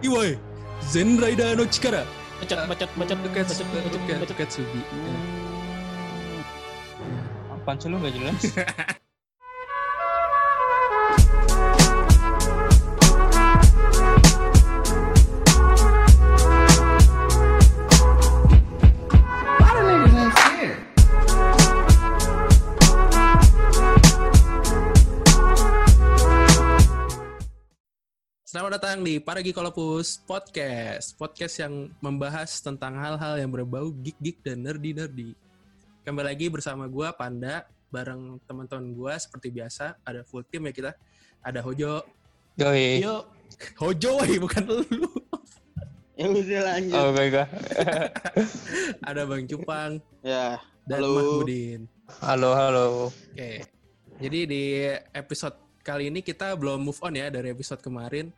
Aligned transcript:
Iwai, 0.00 0.38
Zen 0.80 1.20
Rider 1.20 1.56
no 1.56 1.64
Chikara. 1.68 2.08
Bacot, 2.40 2.56
bacot, 2.68 2.88
bacot, 2.96 3.18
bacot, 3.20 3.66
bacot, 3.68 4.18
bacot. 4.24 4.36
Katsugi. 4.40 4.80
Apaan 7.52 7.76
sih 7.76 7.92
lu 7.92 8.00
gak 8.00 8.16
jelas? 8.16 8.40
Selamat 28.70 28.86
datang 28.86 29.02
di 29.02 29.18
Paragi 29.18 29.50
Kolopus 29.50 30.22
Podcast. 30.22 31.18
Podcast 31.18 31.58
yang 31.58 31.90
membahas 31.98 32.62
tentang 32.62 32.94
hal-hal 33.02 33.34
yang 33.42 33.50
berbau 33.50 33.90
geek-geek 33.90 34.46
dan 34.46 34.62
nerdy-nerdy. 34.62 35.34
Kembali 36.06 36.30
lagi 36.30 36.46
bersama 36.46 36.86
gua 36.86 37.10
Panda, 37.10 37.66
bareng 37.90 38.38
teman-teman 38.46 38.94
gua 38.94 39.18
seperti 39.18 39.50
biasa. 39.50 39.98
Ada 40.06 40.22
full 40.22 40.46
team 40.46 40.70
ya 40.70 40.72
kita. 40.78 40.92
Ada 41.42 41.66
Hojo. 41.66 42.06
Yoi. 42.62 43.02
Yuk, 43.02 43.24
Hojo, 43.74 44.22
woy, 44.22 44.38
bukan 44.38 44.62
lu. 44.62 44.86
Ya 46.14 46.30
udah 46.30 46.62
lanjut. 46.70 46.94
Oh 46.94 47.10
my 47.10 47.26
god. 47.26 47.50
Ada 49.10 49.20
Bang 49.26 49.50
Cupang 49.50 49.92
Ya, 50.22 50.62
dan 50.86 51.02
Halo. 51.02 51.10
Mahmudin. 51.18 51.90
Halo, 52.22 52.54
halo. 52.54 52.86
Oke. 53.34 53.66
Jadi 54.22 54.40
di 54.46 54.62
episode 55.10 55.58
kali 55.82 56.06
ini 56.06 56.22
kita 56.22 56.54
belum 56.54 56.86
move 56.86 57.02
on 57.02 57.18
ya 57.18 57.34
dari 57.34 57.50
episode 57.50 57.82
kemarin. 57.82 58.30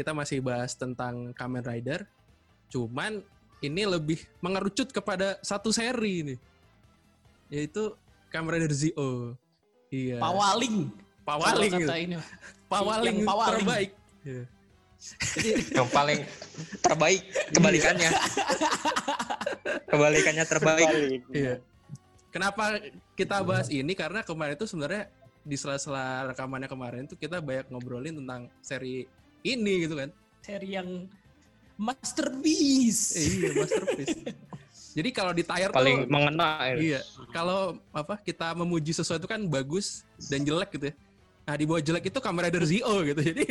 Kita 0.00 0.16
masih 0.16 0.40
bahas 0.40 0.72
tentang 0.72 1.36
Kamen 1.36 1.60
Rider. 1.60 2.08
Cuman 2.72 3.20
ini 3.60 3.84
lebih 3.84 4.24
mengerucut 4.40 4.88
kepada 4.88 5.36
satu 5.44 5.68
seri 5.68 6.24
ini. 6.24 6.34
Yaitu 7.52 7.92
Kamen 8.32 8.48
Rider 8.56 8.72
Zio. 8.72 9.36
Iya. 9.92 10.24
pawaling. 10.24 10.88
Pawaling. 11.20 11.68
Gitu. 11.68 11.84
kata 11.84 11.96
ini. 12.00 12.16
Pawaling, 12.64 13.16
Yang 13.20 13.28
pawaling. 13.28 13.52
terbaik. 13.60 13.90
Iya. 14.24 14.44
Yang 15.76 15.88
paling 15.92 16.20
terbaik 16.80 17.22
kebalikannya. 17.52 18.10
kebalikannya 19.84 20.44
terbaik. 20.48 20.88
Iya. 21.28 21.54
Kenapa 22.32 22.80
kita 23.20 23.44
bahas 23.44 23.68
ini? 23.68 23.92
Karena 23.92 24.24
kemarin 24.24 24.56
itu 24.56 24.64
sebenarnya 24.64 25.12
di 25.44 25.56
sela-sela 25.60 26.32
rekamannya 26.32 26.72
kemarin 26.72 27.04
tuh 27.04 27.20
kita 27.20 27.44
banyak 27.44 27.68
ngobrolin 27.68 28.16
tentang 28.16 28.48
seri 28.64 29.04
ini 29.44 29.88
gitu 29.88 29.94
kan. 29.98 30.08
Seri 30.40 30.76
yang 30.76 31.08
masterpiece. 31.80 33.16
Eh, 33.16 33.26
iya, 33.40 33.50
masterpiece. 33.56 34.18
Jadi 34.90 35.08
kalau 35.14 35.30
di 35.30 35.46
tayar 35.46 35.70
Paling 35.70 36.04
tuh 36.04 36.10
mengena 36.10 36.66
ya. 36.66 36.74
iya, 36.74 37.00
kalau 37.30 37.78
apa 37.94 38.18
kita 38.18 38.50
memuji 38.58 38.90
sesuatu 38.90 39.22
kan 39.30 39.38
bagus 39.46 40.02
dan 40.26 40.42
jelek 40.42 40.74
gitu 40.74 40.90
ya. 40.90 40.94
Nah, 41.46 41.54
di 41.58 41.64
bawah 41.66 41.82
jelek 41.82 42.10
itu 42.10 42.18
Kamen 42.22 42.46
Rider 42.46 42.62
Zio 42.62 42.94
gitu. 43.06 43.20
Jadi 43.22 43.42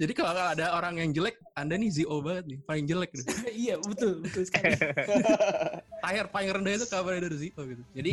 Jadi 0.00 0.12
kalau 0.14 0.30
ada 0.34 0.76
orang 0.76 1.02
yang 1.02 1.10
jelek, 1.10 1.40
Anda 1.56 1.74
nih 1.74 1.90
Zio 1.90 2.22
banget 2.22 2.44
nih, 2.46 2.58
paling 2.62 2.84
jelek 2.86 3.10
gitu. 3.10 3.26
iya, 3.66 3.74
betul, 3.80 4.22
betul 4.22 4.42
sekali. 4.46 4.76
Tayar 5.98 6.26
paling 6.30 6.50
rendah 6.50 6.72
itu 6.78 6.86
Kamen 6.86 7.10
Rider 7.18 7.34
Zio 7.34 7.58
gitu. 7.58 7.82
Jadi 7.90 8.12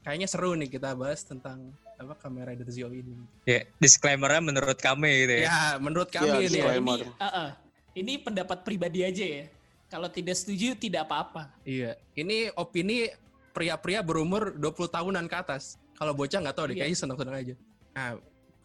kayaknya 0.00 0.28
seru 0.28 0.56
nih 0.56 0.68
kita 0.68 0.96
bahas 0.96 1.24
tentang 1.24 1.72
apa 2.04 2.14
Kamen 2.20 2.44
Rider 2.44 2.68
Zio 2.68 2.88
ini. 2.92 3.16
Ya, 3.48 3.64
disclaimernya 3.80 4.40
menurut 4.44 4.78
kami 4.78 5.24
gitu 5.24 5.34
ya. 5.40 5.46
Ya, 5.48 5.60
menurut 5.80 6.08
kami 6.12 6.28
Ya, 6.28 6.38
ini 6.44 6.58
ya. 6.60 6.72
ini, 6.76 6.90
uh, 6.90 7.26
uh, 7.26 7.48
ini 7.96 8.12
pendapat 8.20 8.62
pribadi 8.62 9.02
aja 9.02 9.24
ya. 9.24 9.44
Kalau 9.88 10.08
tidak 10.10 10.36
setuju 10.36 10.74
tidak 10.76 11.06
apa-apa. 11.06 11.50
Iya, 11.62 11.94
ini 12.18 12.50
opini 12.54 13.08
pria-pria 13.54 14.02
berumur 14.02 14.54
20 14.58 14.90
tahunan 14.90 15.24
ke 15.30 15.36
atas. 15.38 15.78
Kalau 15.94 16.10
bocah 16.10 16.42
nggak 16.42 16.56
tahu 16.58 16.66
deh, 16.70 16.74
Iya. 16.74 16.80
kayaknya 16.84 16.98
senang-senang 16.98 17.36
aja. 17.38 17.54
Nah, 17.94 18.10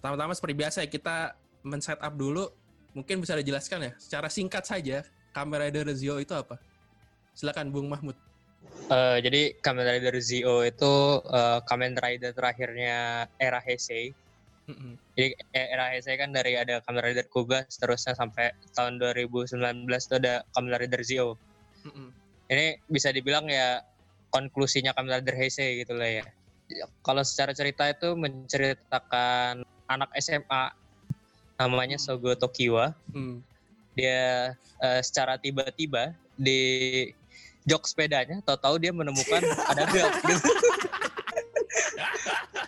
pertama-tama 0.02 0.34
seperti 0.34 0.56
biasa 0.58 0.78
ya, 0.82 0.90
kita 0.90 1.16
men-setup 1.62 2.14
dulu. 2.18 2.50
Mungkin 2.98 3.22
bisa 3.22 3.38
dijelaskan 3.38 3.86
ya, 3.86 3.92
secara 4.02 4.28
singkat 4.34 4.66
saja, 4.66 5.06
Kamen 5.30 5.62
Rider 5.62 5.86
Zio 5.94 6.18
itu 6.18 6.34
apa? 6.34 6.58
Silakan 7.38 7.70
Bung 7.70 7.86
Mahmud. 7.86 8.18
Eh, 8.90 9.18
jadi 9.22 9.42
Kamen 9.62 9.86
Rider 9.86 10.18
Zio 10.18 10.66
itu 10.66 10.94
eh, 11.30 11.60
Kamen 11.62 11.94
Rider 11.94 12.34
terakhirnya 12.34 13.30
era 13.38 13.62
Heisei. 13.62 14.10
Mm-mm. 14.66 14.98
Jadi 15.14 15.38
eh, 15.54 15.68
era 15.70 15.94
Heisei 15.94 16.18
kan 16.18 16.34
dari 16.34 16.58
ada 16.58 16.82
Kamen 16.82 17.06
Rider 17.06 17.30
Kuga, 17.30 17.70
seterusnya 17.70 18.18
sampai 18.18 18.50
tahun 18.74 18.98
2019 18.98 19.62
itu 19.86 20.16
ada 20.18 20.42
Kamen 20.58 20.74
Rider 20.74 21.02
Zio. 21.06 21.38
Mm-mm. 21.86 22.10
ini 22.50 22.82
bisa 22.90 23.14
dibilang 23.14 23.46
ya 23.46 23.86
konklusinya 24.34 24.98
Kamen 24.98 25.22
Rider 25.22 25.38
Heisei 25.38 25.86
gitu 25.86 25.94
lah 25.94 26.10
ya. 26.10 26.26
Kalau 27.06 27.22
secara 27.22 27.54
cerita 27.54 27.86
itu 27.86 28.18
menceritakan 28.18 29.62
anak 29.86 30.10
SMA 30.18 30.74
namanya 31.62 31.98
Hmm. 32.02 32.06
Sogo 32.18 32.34
Tokiwa. 32.34 32.94
Mm. 33.14 33.42
Dia 33.98 34.54
eh, 34.82 35.02
secara 35.02 35.38
tiba-tiba 35.42 36.14
di 36.40 36.62
jok 37.70 37.86
sepedanya, 37.86 38.42
tahu-tahu 38.42 38.82
dia 38.82 38.90
menemukan 38.90 39.42
ada 39.70 39.86
belt 39.94 40.14
gitu. 40.26 40.50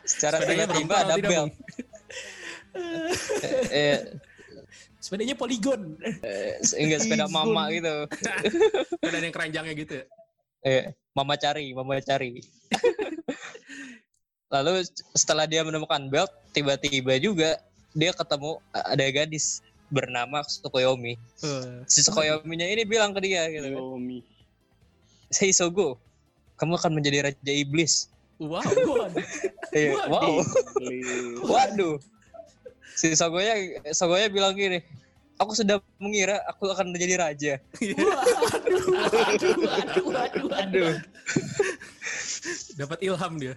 secara 0.05 0.37
tiba-tiba 0.45 0.95
ada 1.01 1.15
belt. 1.17 1.51
Eh, 3.41 3.65
eh, 3.73 3.97
Sepedanya 5.01 5.33
poligon. 5.33 5.97
eh, 6.21 6.61
enggak 6.77 7.01
sepeda 7.01 7.25
mama 7.25 7.73
gitu. 7.73 8.05
Ada 9.01 9.17
yang 9.17 9.33
keranjangnya 9.33 9.73
gitu 9.73 9.93
ya? 9.97 10.05
Eh, 10.61 10.83
mama 11.17 11.33
cari, 11.35 11.73
mama 11.73 11.97
cari. 11.99 12.37
Lalu 14.53 14.85
setelah 15.17 15.49
dia 15.49 15.65
menemukan 15.65 16.05
belt, 16.05 16.29
tiba-tiba 16.53 17.17
juga 17.17 17.57
dia 17.97 18.13
ketemu 18.13 18.61
ada 18.71 19.05
gadis 19.09 19.65
bernama 19.89 20.45
Tsukuyomi. 20.45 21.17
Eh, 21.17 21.81
Si 21.89 22.05
Tsukuyomi-nya 22.05 22.69
ini 22.69 22.85
bilang 22.85 23.11
ke 23.11 23.25
dia 23.25 23.49
gitu 23.49 23.67
kan, 23.73 23.83
Yomi. 25.31 25.39
"Hey 25.39 25.51
Sogo, 25.55 25.97
kamu 26.59 26.75
akan 26.75 26.91
menjadi 26.99 27.31
raja 27.31 27.53
iblis." 27.55 28.11
wow. 28.41 28.59
Waduh. 28.59 29.07
Eh, 29.71 29.95
wow. 30.11 30.43
Waduh. 31.47 31.95
Si 32.91 33.15
Sogonya 33.15 33.55
Sogonya 33.95 34.27
bilang 34.27 34.51
gini, 34.51 34.83
"Aku 35.39 35.55
sudah 35.55 35.79
mengira 35.95 36.43
aku 36.43 36.67
akan 36.67 36.91
menjadi 36.91 37.15
raja." 37.15 37.53
Waduh, 37.79 38.83
waduh, 38.91 39.55
waduh, 39.63 40.05
waduh, 40.11 40.45
waduh. 40.51 40.93
Dapat 42.75 42.99
ilham 42.99 43.33
dia. 43.39 43.53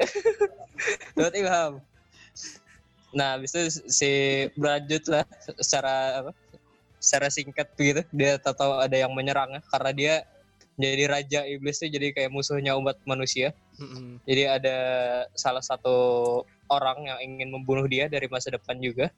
Dapat 1.19 1.35
ilham. 1.35 1.73
Nah, 3.15 3.39
habis 3.39 3.51
itu 3.55 3.83
si 3.91 4.11
berlanjut 4.55 5.03
lah 5.11 5.27
secara 5.59 6.23
apa? 6.23 6.31
Secara 7.03 7.27
singkat 7.27 7.69
begitu, 7.75 8.07
dia 8.15 8.39
tahu 8.39 8.79
ada 8.79 8.95
yang 8.95 9.11
menyerang 9.11 9.59
karena 9.71 9.91
dia 9.91 10.15
jadi 10.75 11.07
raja 11.07 11.41
iblis 11.47 11.79
itu 11.79 11.95
jadi 11.95 12.11
kayak 12.11 12.35
musuhnya 12.35 12.75
umat 12.75 12.99
manusia. 13.07 13.55
Mm-mm. 13.79 14.19
Jadi 14.27 14.43
ada 14.51 14.77
salah 15.39 15.63
satu 15.63 15.97
orang 16.67 17.07
yang 17.07 17.19
ingin 17.23 17.55
membunuh 17.55 17.87
dia 17.87 18.11
dari 18.11 18.27
masa 18.27 18.51
depan 18.51 18.83
juga. 18.83 19.15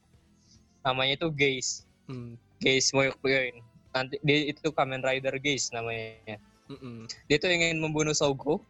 Namanya 0.85 1.17
itu 1.17 1.29
Geis. 1.33 1.89
Mm. 2.13 2.37
Geis 2.61 2.93
Moyokyoin. 2.93 3.65
Nanti 3.97 4.21
dia 4.21 4.53
itu 4.53 4.69
Kamen 4.69 5.01
Rider 5.01 5.33
Geis 5.41 5.73
namanya. 5.73 6.37
Mm-mm. 6.69 7.09
Dia 7.25 7.41
tuh 7.41 7.49
ingin 7.49 7.81
membunuh 7.81 8.13
Sogo. 8.13 8.61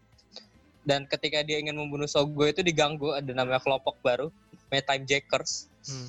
Dan 0.87 1.11
ketika 1.11 1.43
dia 1.43 1.59
ingin 1.59 1.75
membunuh 1.75 2.07
Sogo 2.07 2.47
itu 2.47 2.63
diganggu 2.63 3.11
ada 3.11 3.35
namanya 3.35 3.59
kelompok 3.59 3.99
baru, 4.07 4.31
namanya 4.71 4.95
Time 4.95 5.05
Jackers. 5.11 5.67
Mm. 5.91 6.09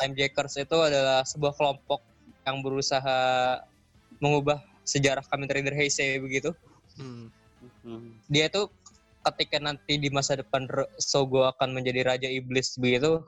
Time 0.00 0.14
Jackers 0.16 0.56
itu 0.56 0.76
adalah 0.80 1.20
sebuah 1.28 1.52
kelompok 1.52 2.00
yang 2.48 2.64
berusaha 2.64 3.20
mengubah 4.16 4.71
sejarah 4.82 5.22
Kamen 5.24 5.48
Rider 5.48 5.74
Heisei 5.74 6.18
begitu. 6.18 6.52
Mm. 6.98 7.26
Hmm. 7.82 8.10
Dia 8.26 8.46
itu 8.46 8.66
ketika 9.22 9.62
nanti 9.62 9.98
di 9.98 10.10
masa 10.10 10.34
depan 10.34 10.66
Sogo 10.98 11.46
akan 11.46 11.74
menjadi 11.74 12.02
raja 12.02 12.28
iblis 12.28 12.74
begitu, 12.74 13.22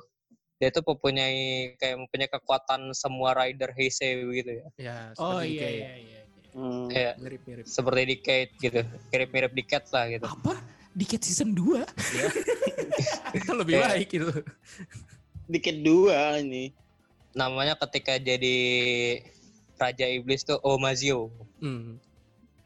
dia 0.59 0.71
itu 0.71 0.83
mempunyai 0.83 1.75
kayak 1.79 1.97
mempunyai 1.99 2.31
kekuatan 2.31 2.91
semua 2.95 3.35
rider 3.35 3.71
Heisei 3.75 4.23
begitu 4.23 4.51
ya. 4.59 4.67
Ya, 4.79 4.97
Oh 5.19 5.39
seperti 5.39 5.51
iya, 5.55 5.61
kayak 5.63 5.75
iya, 5.75 5.93
iya. 5.99 6.21
Hmm. 6.55 6.87
Kayak 6.87 7.15
mirip-mirip. 7.19 7.65
seperti 7.67 8.03
di 8.07 8.17
Kate 8.23 8.53
gitu, 8.63 8.81
mirip-mirip 9.11 9.53
di 9.55 9.63
Cat 9.67 9.85
lah 9.91 10.05
gitu. 10.07 10.27
Apa? 10.27 10.55
Dikit 10.95 11.27
season 11.27 11.51
2? 11.59 11.83
Ya. 11.83 11.87
itu 13.35 13.51
lebih 13.51 13.75
Kayak- 13.75 13.91
baik 13.91 14.09
gitu. 14.15 14.31
Dikit 15.45 15.77
dua 15.83 16.39
ini. 16.41 16.71
Namanya 17.35 17.75
ketika 17.77 18.15
jadi 18.17 18.57
raja 19.77 20.07
iblis 20.07 20.43
tuh 20.43 20.59
Omazio. 20.61 21.31
Hmm. 21.59 21.99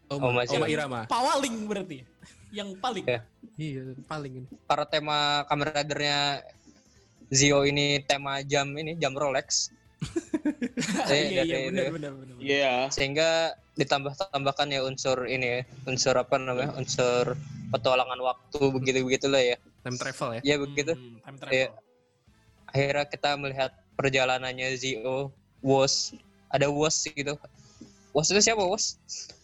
Oma 0.09 0.33
Oma, 0.33 0.43
Zero. 0.45 0.65
Oma 0.65 0.69
Irama. 0.69 1.01
Pawaling 1.05 1.69
berarti. 1.69 2.01
Yang 2.49 2.81
paling. 2.81 3.05
Ya. 3.05 3.21
Iya, 3.55 3.83
paling 4.09 4.33
ini. 4.41 4.47
Karena 4.65 4.87
tema 4.89 5.19
Kamen 5.45 5.69
Rider-nya 5.69 6.19
Zio 7.29 7.61
ini 7.63 8.01
tema 8.03 8.41
jam 8.41 8.73
ini 8.73 8.97
jam 8.97 9.13
Rolex. 9.13 9.69
Iya, 11.11 11.43
Iya 11.43 11.43
iya 11.43 11.57
dari 11.59 11.67
benar 11.69 11.91
benar 11.91 12.13
benar. 12.15 12.35
Iya. 12.39 12.75
sehingga 12.89 13.31
ditambah-tambahkan 13.75 14.71
ya 14.71 14.81
unsur 14.87 15.27
ini 15.27 15.47
ya 15.47 15.61
unsur 15.85 16.15
apa 16.15 16.39
namanya 16.39 16.71
unsur 16.79 17.35
petualangan 17.71 18.19
waktu 18.23 18.61
begitu 18.73 19.03
begitulah 19.03 19.43
ya 19.43 19.59
Time 19.83 19.99
travel 19.99 20.39
ya. 20.39 20.41
ya 20.47 20.57
begitu 20.57 20.93
Hmm, 20.95 21.19
time 21.19 21.37
travel. 21.37 21.55
Iya. 21.55 21.69
akhirnya 22.71 23.05
kita 23.11 23.31
melihat 23.37 23.71
perjalanannya 23.95 24.69
Zio 24.79 25.35
Wos 25.61 26.15
ada 26.49 26.67
Wos 26.69 27.05
gitu 27.05 27.37
Wos 28.13 28.29
itu 28.33 28.41
siapa 28.41 28.61
Wos 28.61 28.97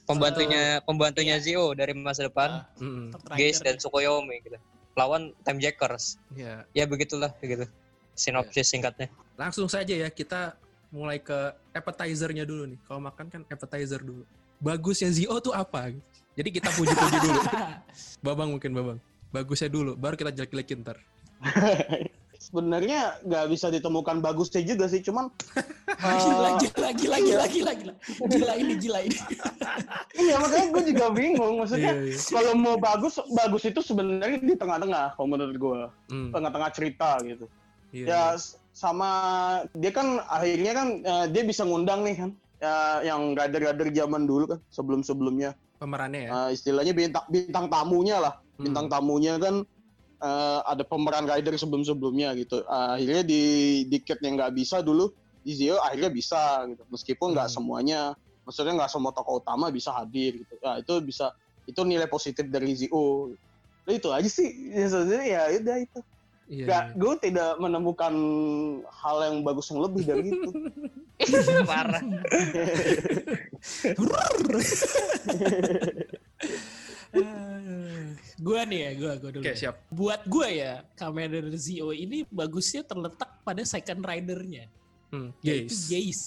pembantunya 0.05 0.81
pembantunya 0.85 1.41
Zio 1.41 1.73
dari 1.73 1.97
masa 1.97 2.29
depan. 2.29 2.61
Third 2.77 3.37
Geis 3.37 3.61
Rider. 3.61 3.65
dan 3.65 3.75
Tsukuyomi 3.81 4.37
gitu 4.45 4.59
lawan 4.95 5.33
Time 5.43 5.59
Jackers 5.59 6.21
Iya. 6.37 6.63
ya 6.73 6.85
begitulah 6.87 7.33
gitu 7.41 7.65
sinopsis 8.15 8.71
singkatnya 8.71 9.11
Langsung 9.35 9.67
saja 9.67 9.91
ya 9.91 10.07
kita 10.07 10.55
mulai 10.95 11.19
ke 11.19 11.35
appetizer-nya 11.75 12.47
dulu 12.47 12.71
nih. 12.71 12.79
Kalau 12.87 13.03
makan 13.03 13.27
kan 13.27 13.43
appetizer 13.51 13.99
dulu. 13.99 14.23
Bagusnya 14.63 15.11
Zio 15.11 15.35
tuh 15.43 15.51
apa? 15.51 15.91
Jadi 16.39 16.55
kita 16.55 16.71
puji-puji 16.71 17.19
dulu. 17.19 17.41
Babang 18.27 18.55
mungkin 18.55 18.71
Babang. 18.71 18.99
Bagusnya 19.35 19.67
dulu, 19.67 19.99
baru 19.99 20.15
kita 20.15 20.31
jelek-jelekin 20.31 20.87
ntar. 20.87 21.03
Sebenarnya 22.45 23.01
nggak 23.25 23.47
bisa 23.49 23.73
ditemukan 23.73 24.21
bagusnya 24.21 24.61
juga 24.61 24.85
sih, 24.85 25.01
cuman 25.01 25.33
gila, 25.97 26.49
eh, 26.49 26.55
gila, 26.61 26.89
gila, 26.93 27.19
gila, 27.19 27.45
gila, 27.49 27.73
gila. 27.73 27.95
Gila 28.29 28.53
ini, 28.61 28.73
gila 28.77 28.99
ini. 29.01 29.17
Iya 30.15 30.39
makanya 30.39 30.67
gue 30.71 30.83
juga 30.95 31.07
bingung. 31.11 31.55
Maksudnya 31.59 31.91
Iya, 31.91 32.15
iya. 32.15 32.19
kalau 32.31 32.53
mau 32.55 32.77
bagus, 32.79 33.19
bagus 33.35 33.67
itu 33.67 33.81
sebenarnya 33.83 34.39
di 34.39 34.55
tengah-tengah 34.55 35.17
kalau 35.17 35.27
menurut 35.27 35.57
gue. 35.57 35.81
Hmm, 36.07 36.31
Tengah-tengah 36.31 36.71
cerita 36.71 37.19
gitu. 37.25 37.51
iya, 37.91 38.07
Ya 38.07 38.21
s- 38.39 38.55
sama 38.71 39.11
dia 39.75 39.91
kan 39.91 40.23
akhirnya 40.27 40.73
kan 40.73 40.89
eh, 41.03 41.27
dia 41.35 41.43
bisa 41.43 41.67
ngundang 41.67 42.07
nih 42.07 42.15
kan. 42.15 42.31
Ya, 42.63 42.75
yang 43.05 43.35
rider-rider 43.35 43.91
zaman 43.91 44.25
dulu 44.25 44.55
kan 44.55 44.61
sebelum-sebelumnya. 44.71 45.59
Pemerannya 45.83 46.21
ya. 46.25 46.31
Eh, 46.31 46.49
istilahnya 46.55 46.95
bintang 46.95 47.27
bintang 47.27 47.67
tamunya 47.67 48.23
lah. 48.23 48.35
Hmm. 48.55 48.71
Bintang 48.71 48.87
tamunya 48.87 49.35
kan 49.37 49.67
eh, 50.25 50.61
ada 50.65 50.81
pemeran 50.83 51.29
rider 51.29 51.53
sebelum-sebelumnya 51.55 52.33
gitu. 52.41 52.65
Eh, 52.65 52.89
akhirnya 52.97 53.23
di 53.23 53.43
diket 53.85 54.19
yang 54.25 54.41
nggak 54.41 54.57
bisa 54.57 54.81
dulu 54.81 55.13
di 55.45 55.53
Zio 55.53 55.77
akhirnya 55.79 56.09
bisa 56.09 56.65
gitu. 56.73 56.83
Meskipun 56.89 57.37
nggak 57.37 57.53
Hmm. 57.53 57.57
semuanya, 57.61 58.01
maksudnya 58.49 58.73
nggak 58.81 58.89
semua 58.89 59.13
tokoh 59.13 59.45
utama 59.45 59.69
bisa 59.69 59.93
hadir 59.93 60.41
gitu. 60.41 60.55
Nah, 60.65 60.81
itu 60.81 60.95
bisa 61.05 61.29
itu 61.69 61.81
nilai 61.85 62.09
positif 62.09 62.49
dari 62.49 62.73
Zio. 62.73 63.37
Nah, 63.85 63.93
itu 63.93 64.09
aja 64.09 64.29
sih. 64.29 64.73
Ya, 64.73 64.89
sebenarnya 64.89 65.27
ya 65.29 65.61
udah 65.61 65.77
itu. 65.85 66.01
Iya, 66.45 66.65
Nggak, 66.69 66.85
iya. 66.85 66.97
gue 67.01 67.15
tidak 67.25 67.51
menemukan 67.57 68.15
hal 68.85 69.17
yang 69.25 69.41
bagus 69.41 69.73
yang 69.73 69.81
lebih 69.81 70.05
dari 70.05 70.29
itu. 70.29 70.51
parah 71.69 72.05
gua 78.45 78.61
nih 78.69 78.81
ya, 78.85 78.91
gua, 79.01 79.13
gua 79.17 79.31
dulu. 79.33 79.43
Oke, 79.43 79.53
ya. 79.53 79.57
siap. 79.57 79.77
Buat 79.89 80.23
gua 80.29 80.49
ya, 80.53 80.73
Kamen 81.01 81.33
Rider 81.33 81.57
Zio 81.57 81.89
ini 81.97 82.29
bagusnya 82.29 82.85
terletak 82.85 83.41
pada 83.41 83.65
second 83.65 84.05
ridernya. 84.05 84.69
Hmm, 85.09 85.33
Yaitu 85.41 85.73
Jace. 85.73 85.89
Jace. 85.89 86.27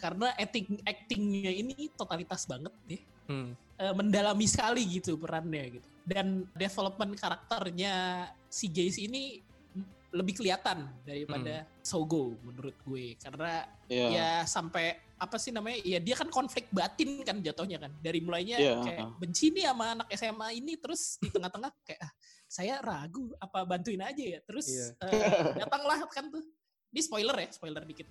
Karena 0.00 0.32
acting 0.40 0.80
actingnya 0.88 1.52
ini 1.52 1.92
totalitas 1.92 2.48
banget 2.48 2.72
nih. 2.88 3.02
Hmm, 3.28 3.52
Eh, 3.80 3.96
mendalami 3.96 4.44
sekali 4.44 4.84
gitu 4.84 5.16
perannya 5.16 5.80
gitu. 5.80 5.88
Dan 6.04 6.44
development 6.52 7.16
karakternya 7.16 8.28
si 8.52 8.68
Jace 8.68 9.00
ini 9.08 9.40
lebih 10.10 10.42
kelihatan 10.42 10.90
daripada 11.06 11.66
Sogo 11.80 12.34
menurut 12.42 12.74
gue. 12.82 13.14
Karena 13.16 13.62
Iya. 13.86 14.06
ya 14.10 14.30
sampai 14.42 14.94
apa 15.20 15.36
sih 15.36 15.50
namanya 15.50 15.78
ya 15.82 15.98
dia 16.00 16.16
kan 16.16 16.26
konflik 16.28 16.66
batin 16.70 17.22
kan 17.22 17.38
jatuhnya 17.38 17.78
kan. 17.78 17.92
Dari 17.98 18.18
mulainya 18.18 18.56
Iya. 18.58 18.74
kayak 18.82 19.06
benci 19.18 19.50
nih 19.50 19.70
sama 19.70 19.86
anak 19.94 20.08
SMA 20.12 20.48
ini 20.58 20.74
terus 20.78 21.18
di 21.18 21.30
tengah-tengah 21.30 21.70
kayak 21.86 22.00
"Ah, 22.02 22.12
saya 22.46 22.82
ragu 22.82 23.30
apa 23.38 23.62
bantuin 23.62 24.02
aja 24.02 24.22
ya? 24.22 24.38
Terus 24.42 24.66
Iya. 24.66 24.86
eh, 25.06 25.62
datanglah 25.62 25.98
kan 26.06 26.26
tuh. 26.26 26.42
Ini 26.90 27.00
spoiler 27.00 27.36
ya 27.38 27.48
spoiler 27.50 27.82
dikit. 27.86 28.10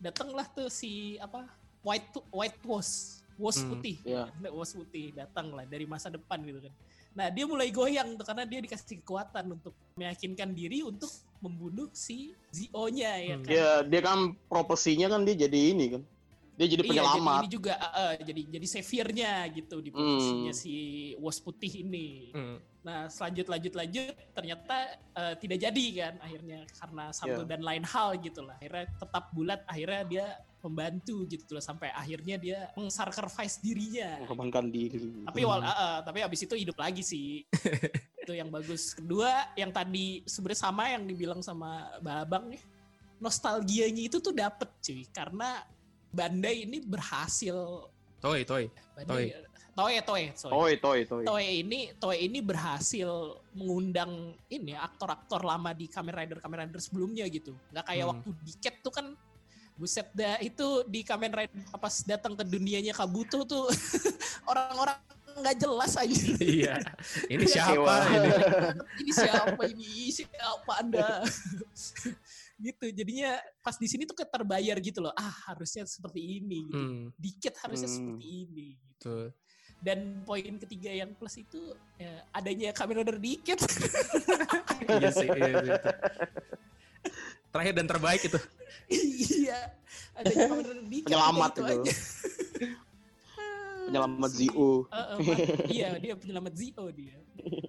Datanglah 0.00 0.46
tuh 0.48 0.72
si 0.72 1.18
apa 1.18 1.44
white 1.84 2.08
white 2.32 2.60
was 2.64 3.20
was 3.38 3.60
Hmm, 3.60 3.76
putih. 3.76 4.00
Iya. 4.02 4.32
ya, 4.32 4.50
was 4.50 4.72
putih 4.72 5.12
datanglah 5.12 5.62
dari 5.62 5.84
masa 5.84 6.08
depan 6.08 6.42
gitu 6.42 6.58
kan 6.58 6.74
nah 7.18 7.34
dia 7.34 7.50
mulai 7.50 7.74
goyang 7.74 8.14
tuh 8.14 8.22
karena 8.22 8.46
dia 8.46 8.62
dikasih 8.62 9.02
kekuatan 9.02 9.58
untuk 9.58 9.74
meyakinkan 9.98 10.54
diri 10.54 10.86
untuk 10.86 11.10
membunuh 11.42 11.90
si 11.90 12.30
Zio-nya 12.54 13.10
ya 13.18 13.34
Hmm. 13.34 13.42
kan 13.42 13.50
Ya, 13.50 13.70
dia 13.82 14.00
kan 14.06 14.18
profesinya 14.46 15.10
kan 15.10 15.26
dia 15.26 15.34
jadi 15.34 15.74
ini 15.74 15.98
kan. 15.98 16.02
Dia 16.58 16.66
jadi 16.66 16.82
Iya, 16.82 16.90
penyelamat. 16.90 17.22
jadi 17.22 17.38
ini 17.38 17.48
juga 17.48 17.72
eh, 17.78 18.14
jadi 18.26 18.42
jadi 18.58 18.66
saviornya 18.66 19.32
gitu 19.54 19.76
di 19.78 19.90
posisinya 19.94 20.50
Hmm. 20.50 20.58
si 20.58 20.74
Was 21.22 21.38
Putih 21.38 21.86
ini. 21.86 22.34
hmm. 22.34 22.56
Nah, 22.82 23.06
selanjut 23.06 23.46
lanjut 23.46 23.74
lanjut 23.78 24.14
ternyata 24.32 24.76
eh, 25.14 25.34
tidak 25.38 25.58
jadi 25.60 25.86
kan 25.94 26.14
akhirnya 26.18 26.58
karena 26.74 27.04
satu 27.12 27.42
Iya. 27.44 27.50
dan 27.54 27.60
lain 27.62 27.84
hal 27.86 28.18
gitu 28.18 28.42
lah. 28.42 28.58
Akhirnya 28.58 28.90
tetap 28.90 29.24
bulat, 29.30 29.60
akhirnya 29.66 30.02
dia 30.02 30.26
membantu 30.58 31.22
gitu 31.24 31.54
loh 31.54 31.62
sampai 31.62 31.94
akhirnya 31.94 32.34
dia 32.34 32.58
mengsacrifice 32.74 33.62
dirinya. 33.62 34.18
mengorbankan 34.26 34.66
diri. 34.66 35.22
Tapi 35.22 35.40
wal, 35.46 35.62
eh, 35.62 35.70
eh, 35.70 35.98
tapi 36.02 36.18
abis 36.26 36.40
itu 36.42 36.54
hidup 36.58 36.74
lagi 36.74 37.06
sih. 37.06 37.46
itu 38.26 38.32
yang 38.34 38.50
bagus. 38.50 38.98
Kedua, 38.98 39.30
yang 39.54 39.70
tadi 39.70 40.26
sebenarnya 40.26 40.60
sama 40.60 40.90
yang 40.90 41.06
dibilang 41.06 41.38
sama 41.38 41.86
Babang 42.02 42.50
nih. 42.50 42.62
Nostalgianya 43.18 44.02
itu 44.06 44.18
tuh 44.18 44.30
dapet 44.30 44.66
cuy 44.78 45.06
karena 45.10 45.62
Bandai 46.08 46.64
ini 46.64 46.80
berhasil 46.80 47.88
Toy, 48.18 48.42
toy. 48.42 48.66
Bandai, 48.98 49.30
Toei, 49.78 50.34
sorry. 50.34 50.50
Toy, 50.50 50.72
toy, 50.82 50.98
toy. 51.06 51.22
Toei 51.22 51.62
ini 51.62 51.94
Toei 51.94 52.26
ini 52.26 52.42
berhasil 52.42 53.38
mengundang 53.54 54.34
ini 54.50 54.74
aktor-aktor 54.74 55.46
lama 55.46 55.70
di 55.70 55.86
Kamen 55.86 56.10
Rider 56.10 56.42
Kamen 56.42 56.66
Rider 56.66 56.82
sebelumnya 56.82 57.22
gitu. 57.30 57.54
Nggak 57.70 57.86
kayak 57.86 58.04
Hmm. 58.04 58.10
waktu 58.18 58.28
di 58.42 58.52
Cat 58.58 58.76
tuh 58.82 58.90
kan 58.90 59.06
buset 59.78 60.10
dah 60.10 60.42
itu 60.42 60.82
di 60.90 61.06
Kamen 61.06 61.30
Rider 61.30 61.54
pas 61.78 61.94
datang 62.02 62.34
ke 62.34 62.42
dunianya 62.42 62.90
Kabuto 62.90 63.46
tuh 63.46 63.70
orang-orang 64.50 64.98
nggak 65.38 65.56
jelas 65.62 65.94
aja. 65.94 66.10
Iya. 66.42 66.74
Ini 67.30 67.44
siapa 67.46 67.94
ini? 68.10 68.28
ini 69.06 69.10
siapa 69.14 69.62
ini? 69.70 69.90
Siapa 70.10 70.72
Anda? 70.82 71.22
Gitu. 72.58 72.86
Jadinya 72.90 73.30
pas 73.58 73.74
di 73.74 73.86
sini 73.86 74.02
tuh 74.02 74.14
kayak 74.14 74.30
terbayar 74.30 74.76
gitu 74.76 74.98
loh. 74.98 75.14
Ah, 75.14 75.30
harusnya 75.46 75.82
seperti 75.82 76.20
ini 76.38 76.66
gitu. 76.66 76.76
Hmm, 76.76 77.04
Di 77.14 77.30
Cat 77.38 77.54
harusnya 77.62 77.86
Hmm. 77.86 77.96
seperti 77.96 78.26
ini 78.44 78.66
gitu. 78.74 78.86
betul. 78.92 79.24
Dan 79.78 79.98
poin 80.22 80.54
ketiga 80.58 80.90
yang 80.90 81.14
plus 81.14 81.38
itu 81.38 81.60
ya, 81.94 82.10
adanya 82.32 82.70
Kamen 82.72 82.98
Rider 82.98 83.16
dikit. 83.16 83.58
Iya 84.88 85.10
sih, 85.10 85.28
iya 85.28 85.46
sih. 85.54 85.70
itu. 85.70 85.90
Terakhir 87.48 87.74
dan 87.74 87.86
terbaik 87.86 88.22
itu. 88.22 88.38
iya, 88.90 89.58
adanya 90.12 90.44
Kamen 90.44 90.64
Rider 90.64 90.78
dikit. 90.84 91.06
Penyelamat 91.06 91.52
itu. 91.52 91.62
aja. 91.64 91.92
Penyelamat 93.86 94.30
Zio. 94.30 94.70
Eh, 94.84 95.16
man- 95.18 95.48
iya, 95.66 95.88
dia 95.96 96.14
penyelamat 96.14 96.52
Zio 96.54 96.84
dia. 96.90 97.16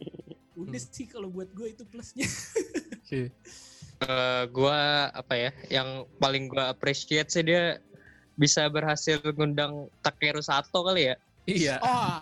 Udah 0.60 0.76
Hmm. 0.76 0.92
sih 0.92 1.06
kalau 1.06 1.30
buat 1.30 1.48
gue 1.50 1.72
itu 1.72 1.84
plusnya. 1.86 2.28
Oke. 4.00 4.08
Eh, 4.08 4.44
gua 4.56 4.80
apa 5.12 5.34
ya 5.36 5.52
yang 5.70 5.90
paling 6.18 6.48
gua 6.48 6.72
appreciate 6.72 7.28
sih 7.28 7.44
dia 7.44 7.84
bisa 8.34 8.72
berhasil 8.72 9.20
ngundang 9.22 9.92
Takeru 10.00 10.40
Sato 10.40 10.82
kali 10.82 11.12
ya 11.12 11.16
Iya. 11.44 11.76
Oh, 11.82 12.14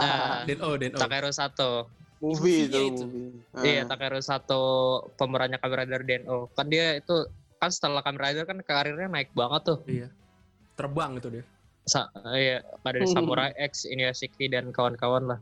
Nah, 0.00 0.42
Den 0.48 0.58
O, 0.64 0.74
Den 0.74 0.96
O. 0.96 0.98
Takeru 0.98 1.30
Sato 1.30 1.86
Movie 2.18 2.66
itu. 2.66 2.78
itu. 2.90 3.04
movie. 3.04 3.30
iya 3.62 3.82
Ah. 3.84 3.94
Takeru 3.94 4.18
Sato 4.18 4.62
pemerannya 5.14 5.58
Kamen 5.58 5.78
Rider 5.78 6.02
Den-O 6.02 6.50
kan 6.50 6.66
dia 6.66 6.98
itu 6.98 7.26
kan 7.58 7.70
setelah 7.70 8.02
Kamen 8.02 8.18
Rider 8.18 8.42
kan 8.42 8.58
karirnya 8.58 9.06
naik 9.06 9.30
banget 9.32 9.62
tuh 9.62 9.78
Iya. 9.86 10.08
Terbang 10.74 11.18
itu 11.18 11.28
dia. 11.30 11.44
Sa 11.84 12.10
iya 12.32 12.62
ada 12.82 12.98
di 12.98 13.06
Samurai 13.06 13.50
X, 13.54 13.86
Inuyashiki 13.86 14.46
dan 14.48 14.70
kawan-kawan 14.70 15.34
lah 15.34 15.38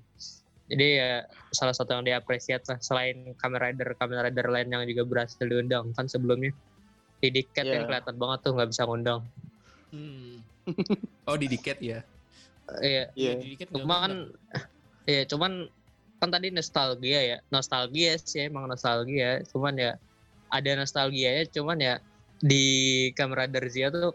jadi 0.70 0.86
ya 1.02 1.10
salah 1.50 1.74
satu 1.74 1.98
yang 1.98 2.06
diapresiat 2.06 2.62
lah 2.70 2.78
selain 2.78 3.34
Kamen 3.34 3.58
Rider 3.58 3.98
Kamen 3.98 4.22
Rider 4.30 4.46
lain 4.46 4.70
yang 4.70 4.86
juga 4.86 5.02
berhasil 5.02 5.42
diundang 5.42 5.90
kan 5.98 6.06
sebelumnya 6.06 6.54
Didi 7.20 7.42
Cat 7.50 7.66
Iya. 7.68 7.74
yang 7.82 7.84
kelihatan 7.90 8.16
banget 8.16 8.38
tuh 8.46 8.52
nggak 8.56 8.70
bisa 8.70 8.82
ngundang 8.86 9.20
hmm. 9.90 10.40
Oh, 11.26 11.34
di 11.34 11.50
Diket 11.50 11.78
ya. 11.82 12.00
iya 12.80 13.10
Iya. 13.18 13.32
dikit 13.42 13.66
nggak 13.74 13.82
cuman 13.82 14.10
iya 15.10 15.22
cuman 15.26 15.66
kan 16.22 16.28
tadi 16.30 16.54
nostalgia 16.54 17.20
ya 17.20 17.38
nostalgia 17.50 18.14
sih 18.20 18.46
emang 18.46 18.70
nostalgia 18.70 19.42
cuman 19.50 19.74
ya 19.74 19.92
ada 20.54 20.70
nostalgia 20.78 21.42
ya 21.42 21.44
cuman 21.50 21.78
ya 21.82 21.94
di 22.38 22.64
Kamen 23.18 23.34
Rider 23.36 23.64
Zia 23.68 23.90
tuh 23.90 24.14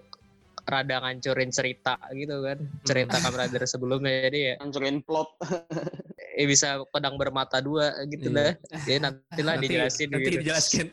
rada 0.66 0.98
ngancurin 0.98 1.52
cerita 1.54 2.00
gitu 2.16 2.42
kan 2.42 2.58
cerita 2.88 3.20
Kamen 3.22 3.40
Rider 3.44 3.64
sebelumnya 3.68 4.32
jadi 4.32 4.40
ya 4.40 4.56
Hancurin 4.64 5.04
plot. 5.04 5.30
eh, 6.36 6.46
bisa 6.46 6.68
pedang 6.92 7.16
bermata 7.16 7.58
dua 7.58 7.96
gitu 8.06 8.28
Iya. 8.28 8.36
dah 8.36 8.52
jadi 8.84 9.00
nantilah 9.02 9.54
Nanti, 9.56 9.66
dijelasin 9.66 10.08
nanti 10.10 10.24
gitu 10.26 10.40
dijelaskan 10.40 10.88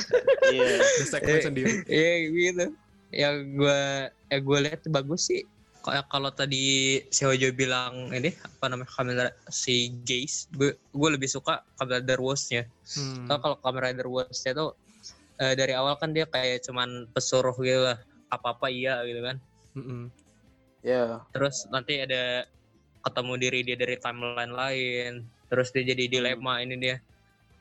Iya. 0.54 0.76
segment 1.04 1.38
Eh. 1.38 1.44
sendiri. 1.44 1.72
iya 1.86 2.12
gitu 2.26 2.66
yang 3.10 3.34
gue 3.54 3.80
ya 4.28 4.38
gue 4.38 4.58
lihat 4.60 4.82
bagus 4.86 5.26
sih 5.26 5.42
kayak 5.80 6.06
kalau 6.06 6.28
tadi 6.28 6.62
si 7.08 7.22
Hojo 7.24 7.50
bilang 7.50 8.12
ini 8.12 8.30
apa 8.36 8.68
namanya 8.68 8.90
kamera 8.92 9.26
si 9.48 9.90
Gaze 10.04 10.46
gue 10.52 10.74
gue 10.76 11.08
lebih 11.10 11.26
suka 11.26 11.64
Kamen 11.74 12.02
Rider 12.02 12.20
Wars-nya 12.20 12.68
Hmm. 12.90 13.24
Soalnya 13.24 13.38
kalau 13.40 13.56
Kamen 13.58 13.80
Rider 13.80 14.06
Wars-nya 14.06 14.52
tuh 14.52 14.74
eh, 15.38 15.54
dari 15.54 15.72
awal 15.72 15.96
kan 15.96 16.10
dia 16.10 16.26
kayak 16.26 16.62
cuman 16.62 17.08
pesuruh 17.10 17.54
gitu 17.58 17.80
lah 17.80 17.98
apa 18.28 18.52
apa 18.52 18.66
iya 18.68 19.00
gitu 19.02 19.24
kan 19.24 19.36
Mm-mm. 19.72 20.02
Ya. 20.80 21.18
terus 21.32 21.64
nanti 21.66 21.98
ada 21.98 22.46
ketemu 23.00 23.32
diri 23.40 23.60
dia 23.64 23.76
dari 23.80 23.96
timeline 23.96 24.52
lain 24.52 25.12
terus 25.48 25.72
dia 25.72 25.82
jadi 25.82 26.04
dilema 26.06 26.60
ini 26.60 26.76
dia 26.76 26.96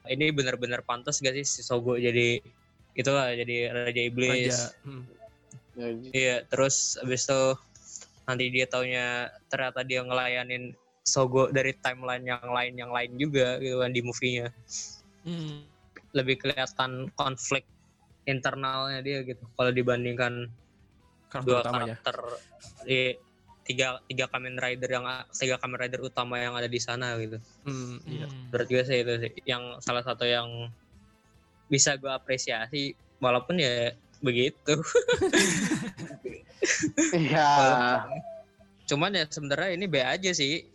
ini 0.08 0.32
benar-benar 0.32 0.84
pantas 0.84 1.20
gak 1.24 1.36
sih 1.40 1.46
si 1.48 1.62
Sogo 1.64 1.96
jadi 1.96 2.40
itulah 2.98 3.32
jadi 3.32 3.72
raja 3.72 4.02
iblis 4.02 4.52
Raja. 4.52 4.76
Hmm. 4.84 5.04
Ya, 5.80 5.88
iya 6.12 6.36
terus 6.44 7.00
abis 7.00 7.24
itu 7.30 7.44
nanti 8.28 8.46
dia 8.52 8.66
taunya 8.68 9.32
ternyata 9.48 9.82
dia 9.88 10.04
ngelayanin 10.04 10.76
Sogo 11.08 11.48
dari 11.50 11.74
timeline 11.80 12.28
yang 12.28 12.44
lain 12.52 12.74
yang 12.76 12.92
lain 12.92 13.12
juga 13.16 13.58
gitu 13.64 13.80
kan 13.82 13.92
di 13.96 14.02
movie-nya 14.04 14.52
Hmm. 15.20 15.68
lebih 16.16 16.40
kelihatan 16.40 17.12
konflik 17.12 17.68
internalnya 18.24 19.04
dia 19.04 19.20
gitu 19.28 19.44
kalau 19.60 19.68
dibandingkan 19.68 20.48
Karakter 21.28 21.44
dua 21.46 21.60
utamanya. 21.62 21.96
karakter 22.00 22.18
di 22.88 23.02
tiga 23.70 24.02
tiga 24.10 24.26
Kamen 24.26 24.58
Rider 24.58 24.90
yang 24.90 25.06
tiga 25.30 25.62
Kamen 25.62 25.78
Rider 25.78 26.02
utama 26.02 26.42
yang 26.42 26.58
ada 26.58 26.66
di 26.66 26.82
sana 26.82 27.14
gitu. 27.22 27.38
Hmm, 27.70 28.02
iya. 28.10 28.26
Menurut 28.50 28.66
gue 28.66 28.82
sih 28.82 28.98
itu 29.06 29.14
sih 29.22 29.32
yang 29.46 29.78
salah 29.78 30.02
satu 30.02 30.26
yang 30.26 30.74
bisa 31.70 31.94
gue 32.02 32.10
apresiasi 32.10 32.98
walaupun 33.22 33.62
ya 33.62 33.94
begitu. 34.26 34.74
Iya. 37.16 38.04
Cuman 38.84 39.16
ya 39.16 39.24
sebenarnya 39.32 39.80
ini 39.80 39.88
B 39.88 39.96
aja 40.04 40.32
sih. 40.36 40.68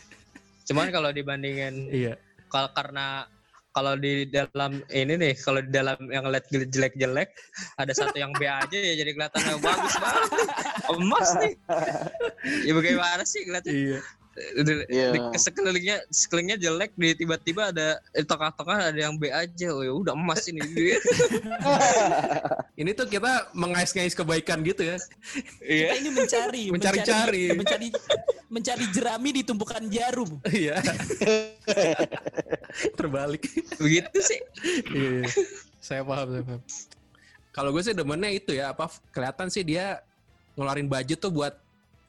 Cuman 0.68 0.92
kalau 0.92 1.08
dibandingin 1.16 1.88
Iya. 1.88 2.14
kalau 2.52 2.68
karena 2.76 3.24
kalau 3.70 3.94
di 3.94 4.26
dalam 4.26 4.82
ini 4.90 5.14
nih 5.14 5.34
kalau 5.38 5.62
di 5.62 5.70
dalam 5.70 5.98
yang 6.10 6.26
lihat 6.26 6.46
jelek-jelek 6.50 7.30
ada 7.78 7.92
satu 7.94 8.18
yang 8.18 8.34
B 8.34 8.42
aja 8.46 8.74
ya 8.74 8.94
jadi 8.98 9.10
kelihatan 9.14 9.42
yang 9.46 9.60
bagus 9.62 9.94
banget. 9.98 10.30
Emas 10.90 11.30
nih. 11.38 11.54
Ya 12.66 12.72
bagaimana 12.72 13.22
sih 13.28 13.44
kelihatan 13.44 13.68
Iya. 13.68 14.00
Di, 14.30 14.72
Iya. 14.88 15.10
di 15.10 15.18
sekelilingnya 15.36 16.06
sekelilingnya 16.06 16.56
jelek 16.56 16.94
di 16.94 17.18
tiba-tiba 17.18 17.74
ada 17.74 17.98
di 18.14 18.22
tengah-tengah 18.22 18.94
ada 18.94 18.98
yang 18.98 19.18
B 19.18 19.26
aja 19.28 19.74
oh 19.74 19.82
ya 19.82 19.92
udah 19.92 20.14
emas 20.14 20.46
ini 20.46 20.62
Ini 22.80 22.96
tuh 22.96 23.04
kita 23.04 23.52
mengais-ngais 23.52 24.16
kebaikan 24.16 24.64
gitu 24.64 24.80
ya. 24.86 24.96
iya 25.60 25.92
Kita 25.92 25.96
ini 26.00 26.10
mencari, 26.14 26.62
Mencari-cari. 26.74 27.44
mencari, 27.52 27.88
mencari 28.48 28.84
jerami 28.88 29.30
di 29.36 29.42
tumpukan 29.44 29.84
jarum. 29.90 30.40
Iya. 30.48 30.80
Terbalik. 32.96 33.44
begitu 33.76 34.18
sih 34.22 34.40
Iya, 34.94 35.10
iya. 35.20 35.26
Saya 35.80 36.02
paham, 36.04 36.28
saya 36.32 36.42
paham. 36.44 36.62
Kalau 37.50 37.70
gue 37.74 37.82
sih 37.82 37.92
demennya 37.92 38.30
itu 38.30 38.54
ya, 38.54 38.70
apa 38.72 38.86
kelihatan 39.10 39.50
sih 39.50 39.66
dia 39.66 40.00
ngeluarin 40.54 40.86
budget 40.86 41.18
tuh 41.18 41.34
buat 41.34 41.58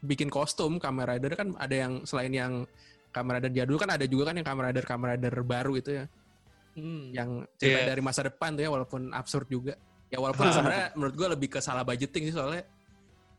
bikin 0.01 0.27
kostum 0.27 0.77
Kamen 0.77 1.05
Rider 1.05 1.31
kan 1.33 1.53
ada 1.55 1.75
yang 1.77 2.01
selain 2.03 2.29
yang 2.29 2.53
Kamen 3.09 3.37
Rider 3.37 3.51
jadul 3.53 3.77
kan 3.77 3.89
ada 3.89 4.05
juga 4.05 4.29
kan 4.29 4.35
yang 4.35 4.45
Kamen 4.45 4.65
Rider 4.67 4.83
Kamen 4.83 5.07
Rider 5.13 5.33
baru 5.41 5.73
itu 5.75 5.91
ya, 5.93 6.05
Hmm. 6.71 7.11
yang 7.11 7.29
cerita 7.55 7.83
Iya. 7.83 7.89
dari 7.89 8.01
masa 8.01 8.23
depan 8.23 8.55
tuh 8.55 8.63
ya 8.63 8.71
walaupun 8.71 9.11
absurd 9.11 9.45
juga. 9.45 9.75
Ya 10.07 10.19
walaupun 10.19 10.47
sebenarnya 10.49 10.95
menurut 10.95 11.15
gue 11.15 11.27
lebih 11.29 11.47
ke 11.49 11.59
salah 11.59 11.83
budgeting 11.83 12.27
sih 12.27 12.35
soalnya 12.35 12.63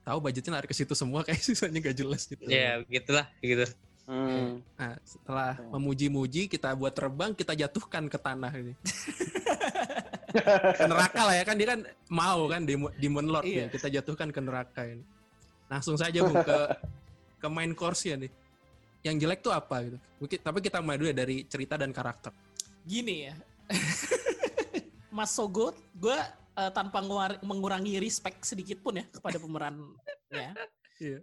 tahu 0.03 0.19
budgetnya 0.21 0.57
lari 0.57 0.67
ke 0.67 0.75
situ 0.75 0.93
semua 0.93 1.23
kayak 1.23 1.41
sisanya 1.41 1.79
gak 1.81 1.97
jelas 1.97 2.27
gitu. 2.27 2.43
ya 2.45 2.81
begitulah 2.83 3.27
gitu 3.39 3.65
Hmm. 4.03 4.59
Nah, 4.75 4.99
setelah 5.01 5.55
memuji-muji 5.71 6.51
kita 6.51 6.75
buat 6.75 6.91
terbang, 6.91 7.33
kita 7.33 7.55
jatuhkan 7.55 8.11
ke 8.11 8.19
tanah 8.19 8.51
ini. 8.51 8.75
ke 10.75 10.85
neraka 10.85 11.21
lah 11.23 11.35
ya 11.37 11.45
kan 11.45 11.55
dia 11.55 11.69
kan 11.71 11.81
mau 12.09 12.49
kan 12.49 12.65
Demon, 12.65 12.91
Demon 12.97 13.27
Lord 13.31 13.47
Iya. 13.47 13.63
ya, 13.63 13.67
kita 13.71 13.87
jatuhkan 13.93 14.29
ke 14.29 14.41
neraka 14.41 14.83
ini. 14.85 15.05
Langsung 15.73 15.97
saja 15.97 16.21
Bu 16.21 16.37
ke 16.37 16.59
ke 17.41 17.49
main 17.49 17.73
course 17.73 18.05
ya 18.05 18.15
nih. 18.15 18.29
Yang 19.01 19.17
jelek 19.19 19.41
tuh 19.41 19.51
apa 19.51 19.77
gitu. 19.83 19.99
Mungkin 20.21 20.39
tapi 20.39 20.59
kita 20.61 20.79
mulai 20.79 21.01
dulu 21.01 21.09
ya 21.09 21.17
dari 21.17 21.37
cerita 21.45 21.75
dan 21.75 21.91
karakter. 21.91 22.31
Gini 22.85 23.27
ya. 23.27 23.35
Mas 25.17 25.33
Sogo, 25.33 25.73
gue 25.93 26.17
tanpa 26.73 27.01
nguar- 27.01 27.41
mengurangi 27.41 27.97
respect 27.97 28.45
sedikit 28.45 28.81
pun 28.81 28.97
ya 28.97 29.05
kepada 29.07 29.37
pemerannya. 29.37 29.97
Iya. 31.01 31.21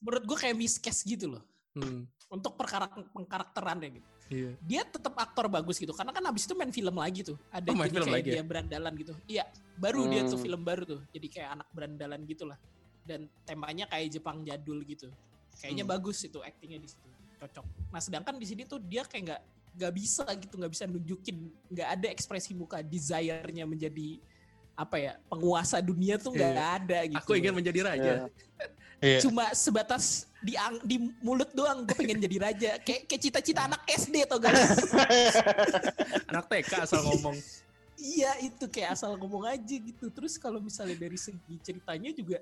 Menurut 0.00 0.24
gue 0.24 0.38
kayak 0.38 0.56
miscast 0.56 1.02
gitu 1.02 1.36
loh. 1.36 1.42
Hmm, 1.70 2.02
Untuk 2.26 2.54
perkara 2.54 2.86
pengkarakterannya 2.90 3.88
gitu. 3.94 4.06
iya. 4.28 4.50
Dia 4.60 4.82
tetap 4.82 5.14
aktor 5.14 5.46
bagus 5.46 5.78
gitu. 5.78 5.90
Karena 5.90 6.10
kan 6.10 6.22
abis 6.24 6.46
itu 6.46 6.54
main 6.54 6.70
film 6.70 6.94
lagi 6.94 7.22
tuh. 7.22 7.38
Ada 7.50 7.70
Oh, 7.70 7.76
main 7.76 7.86
jadi 7.86 7.94
film 7.94 8.06
kayak 8.06 8.16
lagi 8.16 8.28
ya? 8.28 8.34
dia 8.34 8.44
berandalan 8.44 8.92
gitu. 8.96 9.12
Iya, 9.28 9.44
baru 9.76 10.00
dia 10.06 10.22
tuh 10.24 10.34
Hmm. 10.34 10.46
film 10.46 10.60
baru 10.60 10.82
tuh. 10.84 11.00
Jadi 11.10 11.26
kayak 11.28 11.48
anak 11.54 11.68
berandalan 11.70 12.20
gitu 12.26 12.44
lah. 12.46 12.58
Dan 13.02 13.26
temanya 13.42 13.84
kayak 13.84 14.08
Jepang 14.10 14.40
jadul 14.40 14.80
gitu. 14.82 15.08
Kayaknya 15.56 15.84
Hmm. 15.84 15.92
bagus 15.92 16.18
itu 16.20 16.38
aktingnya 16.38 16.78
di 16.78 16.88
situ. 16.88 17.08
Cocok. 17.36 17.64
Nah, 17.88 17.98
sedangkan 17.98 18.34
di 18.34 18.44
sini 18.44 18.62
tuh 18.64 18.78
dia 18.78 19.02
kayak 19.02 19.22
nggak 19.24 19.42
nggak 19.70 19.92
bisa 19.94 20.24
gitu, 20.34 20.54
nggak 20.56 20.72
bisa 20.72 20.84
nunjukin, 20.84 21.36
nggak 21.68 21.88
ada 21.94 22.06
ekspresi 22.08 22.52
muka 22.52 22.82
desire-nya 22.82 23.64
menjadi 23.64 24.18
apa 24.74 24.96
ya 24.96 25.12
penguasa 25.26 25.78
dunia 25.78 26.16
tuh 26.16 26.32
nggak 26.32 26.52
Iya. 26.52 26.66
ada 26.74 26.98
gitu. 27.06 27.20
Aku 27.22 27.32
ingin 27.34 27.52
menjadi 27.52 27.80
raja. 27.84 28.12
Iya. 28.12 28.26
iya 29.04 29.18
cuma 29.20 29.48
sebatas 29.52 30.28
di 30.40 30.56
ang- 30.56 30.80
di 30.82 30.96
mulut 31.20 31.48
doang 31.52 31.84
gue 31.84 31.96
pengen 31.96 32.20
jadi 32.20 32.36
raja 32.36 32.70
kayak 32.78 33.08
kayak 33.08 33.20
cita-cita 33.20 33.64
anak 33.64 33.80
SD 33.88 34.28
tau 34.28 34.36
gak 34.36 34.52
Anak 36.30 36.44
TK 36.48 36.70
asal 36.84 37.00
ngomong. 37.04 37.36
iya 37.96 38.32
itu 38.40 38.64
kayak 38.66 38.96
asal 38.96 39.16
ngomong 39.16 39.44
aja 39.44 39.76
gitu 39.76 40.08
terus 40.08 40.36
kalau 40.36 40.56
misalnya 40.56 40.96
dari 40.96 41.16
segi 41.16 41.56
ceritanya 41.60 42.12
juga 42.12 42.40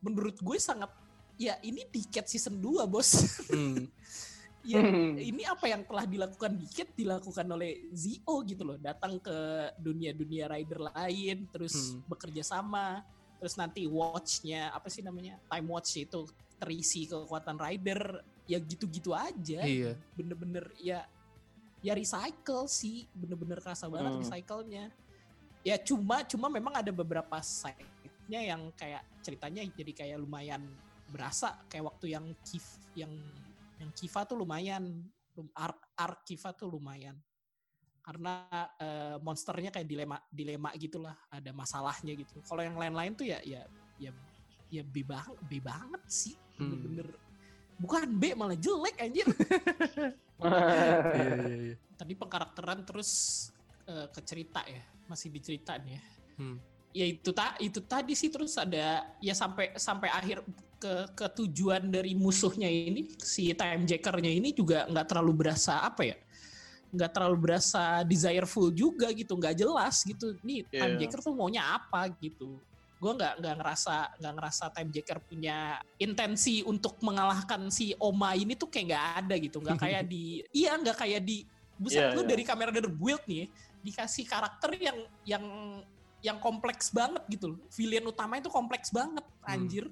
menurut 0.00 0.36
gue 0.40 0.58
sangat 0.58 0.88
ya 1.36 1.56
ini 1.64 1.84
tiket 1.88 2.28
season 2.28 2.60
2 2.60 2.84
bos 2.84 3.08
Hmm, 3.48 3.88
ya 4.70 4.80
Hmm. 4.80 5.16
ini 5.16 5.48
apa 5.48 5.72
yang 5.72 5.88
telah 5.88 6.04
dilakukan 6.04 6.52
Diket 6.52 6.92
dilakukan 6.92 7.48
oleh 7.48 7.88
Zio 7.96 8.44
gitu 8.44 8.60
loh 8.64 8.76
datang 8.76 9.16
ke 9.16 9.36
dunia-dunia 9.80 10.52
rider 10.52 10.84
lain 10.92 11.48
terus 11.48 11.96
Hmm. 11.96 12.04
bekerja 12.08 12.44
sama 12.44 13.00
terus 13.40 13.56
nanti 13.56 13.88
watchnya 13.88 14.68
apa 14.68 14.92
sih 14.92 15.00
namanya 15.00 15.40
time 15.48 15.68
watch 15.72 15.96
itu 15.96 16.28
terisi 16.60 17.08
kekuatan 17.08 17.56
rider 17.56 18.20
ya 18.44 18.60
gitu-gitu 18.60 19.16
aja 19.16 19.64
iya. 19.64 19.96
bener-bener 20.12 20.68
ya 20.76 21.08
ya 21.80 21.96
recycle 21.96 22.68
sih 22.68 23.08
bener-bener 23.16 23.56
kerasa 23.64 23.88
banget 23.88 24.12
Hmm. 24.12 24.20
recycle-nya 24.28 24.84
ya 25.64 25.76
cuma 25.80 26.20
cuma 26.28 26.52
memang 26.52 26.76
ada 26.76 26.92
beberapa 26.92 27.40
side-nya 28.30 28.54
yang 28.54 28.62
kayak 28.78 29.02
ceritanya 29.26 29.66
jadi 29.74 29.90
kayak 29.90 30.18
lumayan 30.22 30.62
berasa 31.10 31.58
kayak 31.66 31.90
waktu 31.90 32.14
yang 32.14 32.30
Kif 32.46 32.62
yang 32.94 33.10
yang 33.82 33.90
Kiva 33.90 34.22
tuh 34.22 34.38
lumayan 34.38 35.02
Lum- 35.34 35.50
arc 35.58 35.82
arc 35.98 36.22
Kiva 36.22 36.54
tuh 36.54 36.70
lumayan 36.70 37.18
karena 38.06 38.46
eh, 38.78 39.16
monsternya 39.18 39.74
kayak 39.74 39.82
dilema 39.90 40.22
dilema 40.30 40.70
gitulah 40.78 41.18
ada 41.26 41.50
masalahnya 41.50 42.14
gitu 42.14 42.38
kalau 42.46 42.62
yang 42.62 42.78
lain-lain 42.78 43.18
tuh 43.18 43.26
ya 43.26 43.42
ya 43.42 43.66
ya 43.98 44.14
ya 44.70 44.86
B 44.86 45.02
banget 45.02 45.34
B 45.50 45.58
banget 45.58 46.02
sih 46.06 46.38
Hmm. 46.60 46.70
bener-bener 46.70 47.08
bukan 47.80 48.06
B 48.14 48.36
malah 48.38 48.54
jelek 48.54 48.94
anjir 49.00 49.26
Iya, 50.40 51.12
iya, 51.12 51.56
iya. 51.72 51.76
tadi 51.98 52.12
pengkarakteran 52.16 52.84
terus 52.86 53.10
eh, 53.84 54.06
ke 54.08 54.20
cerita 54.22 54.62
ya 54.64 54.80
masih 55.10 55.34
di 55.34 55.40
cerita 55.42 55.74
nih 55.82 55.98
ya 55.98 56.02
Hmm. 56.38 56.56
Ya 56.90 57.06
itu 57.06 57.30
tak 57.30 57.58
itu 57.62 57.78
tadi 57.82 58.12
sih 58.18 58.30
terus 58.30 58.58
ada 58.58 59.06
ya 59.22 59.34
sampai 59.34 59.74
sampai 59.78 60.10
akhir 60.10 60.42
ke 60.80 60.94
ke 61.14 61.26
tujuan 61.38 61.86
dari 61.92 62.16
musuhnya 62.16 62.66
ini 62.66 63.06
si 63.20 63.52
time 63.54 63.84
jackernya 63.86 64.32
ini 64.32 64.50
juga 64.50 64.88
nggak 64.90 65.06
terlalu 65.06 65.44
berasa 65.46 65.84
apa 65.84 66.02
ya 66.08 66.16
nggak 66.90 67.10
terlalu 67.14 67.36
berasa 67.38 68.02
desireful 68.02 68.74
juga 68.74 69.14
gitu 69.14 69.38
nggak 69.38 69.54
jelas 69.54 70.02
gitu 70.02 70.34
nih 70.42 70.66
time 70.66 70.98
Iya. 70.98 71.06
jacker 71.06 71.20
tuh 71.22 71.34
maunya 71.36 71.62
apa 71.62 72.10
gitu 72.18 72.58
gue 73.00 73.12
nggak 73.16 73.34
nggak 73.40 73.54
ngerasa 73.62 73.94
nggak 74.18 74.34
ngerasa 74.36 74.64
time 74.74 74.90
jacker 74.92 75.18
punya 75.22 75.78
intensi 75.96 76.60
untuk 76.66 76.98
mengalahkan 77.00 77.70
si 77.70 77.94
Oma 77.96 78.34
ini 78.34 78.58
tuh 78.58 78.66
kayak 78.68 78.86
nggak 78.90 79.06
ada 79.24 79.34
gitu 79.38 79.56
nggak 79.62 79.78
kayak 79.86 80.02
di 80.10 80.42
iya 80.50 80.74
nggak 80.74 80.98
kayak 80.98 81.22
di 81.22 81.46
buset 81.80 82.10
Iya, 82.10 82.16
lu 82.18 82.26
iya. 82.26 82.28
dari 82.34 82.44
kamera 82.44 82.70
dari 82.74 82.90
build 82.90 83.22
nih 83.24 83.46
dikasih 83.80 84.24
karakter 84.28 84.76
yang 84.76 84.98
yang 85.24 85.44
yang 86.20 86.36
kompleks 86.38 86.92
banget 86.92 87.24
gitu 87.28 87.56
loh. 87.56 87.58
Villain 87.72 88.04
utamanya 88.04 88.44
itu 88.44 88.52
kompleks 88.52 88.88
banget, 88.90 89.24
anjir. 89.42 89.88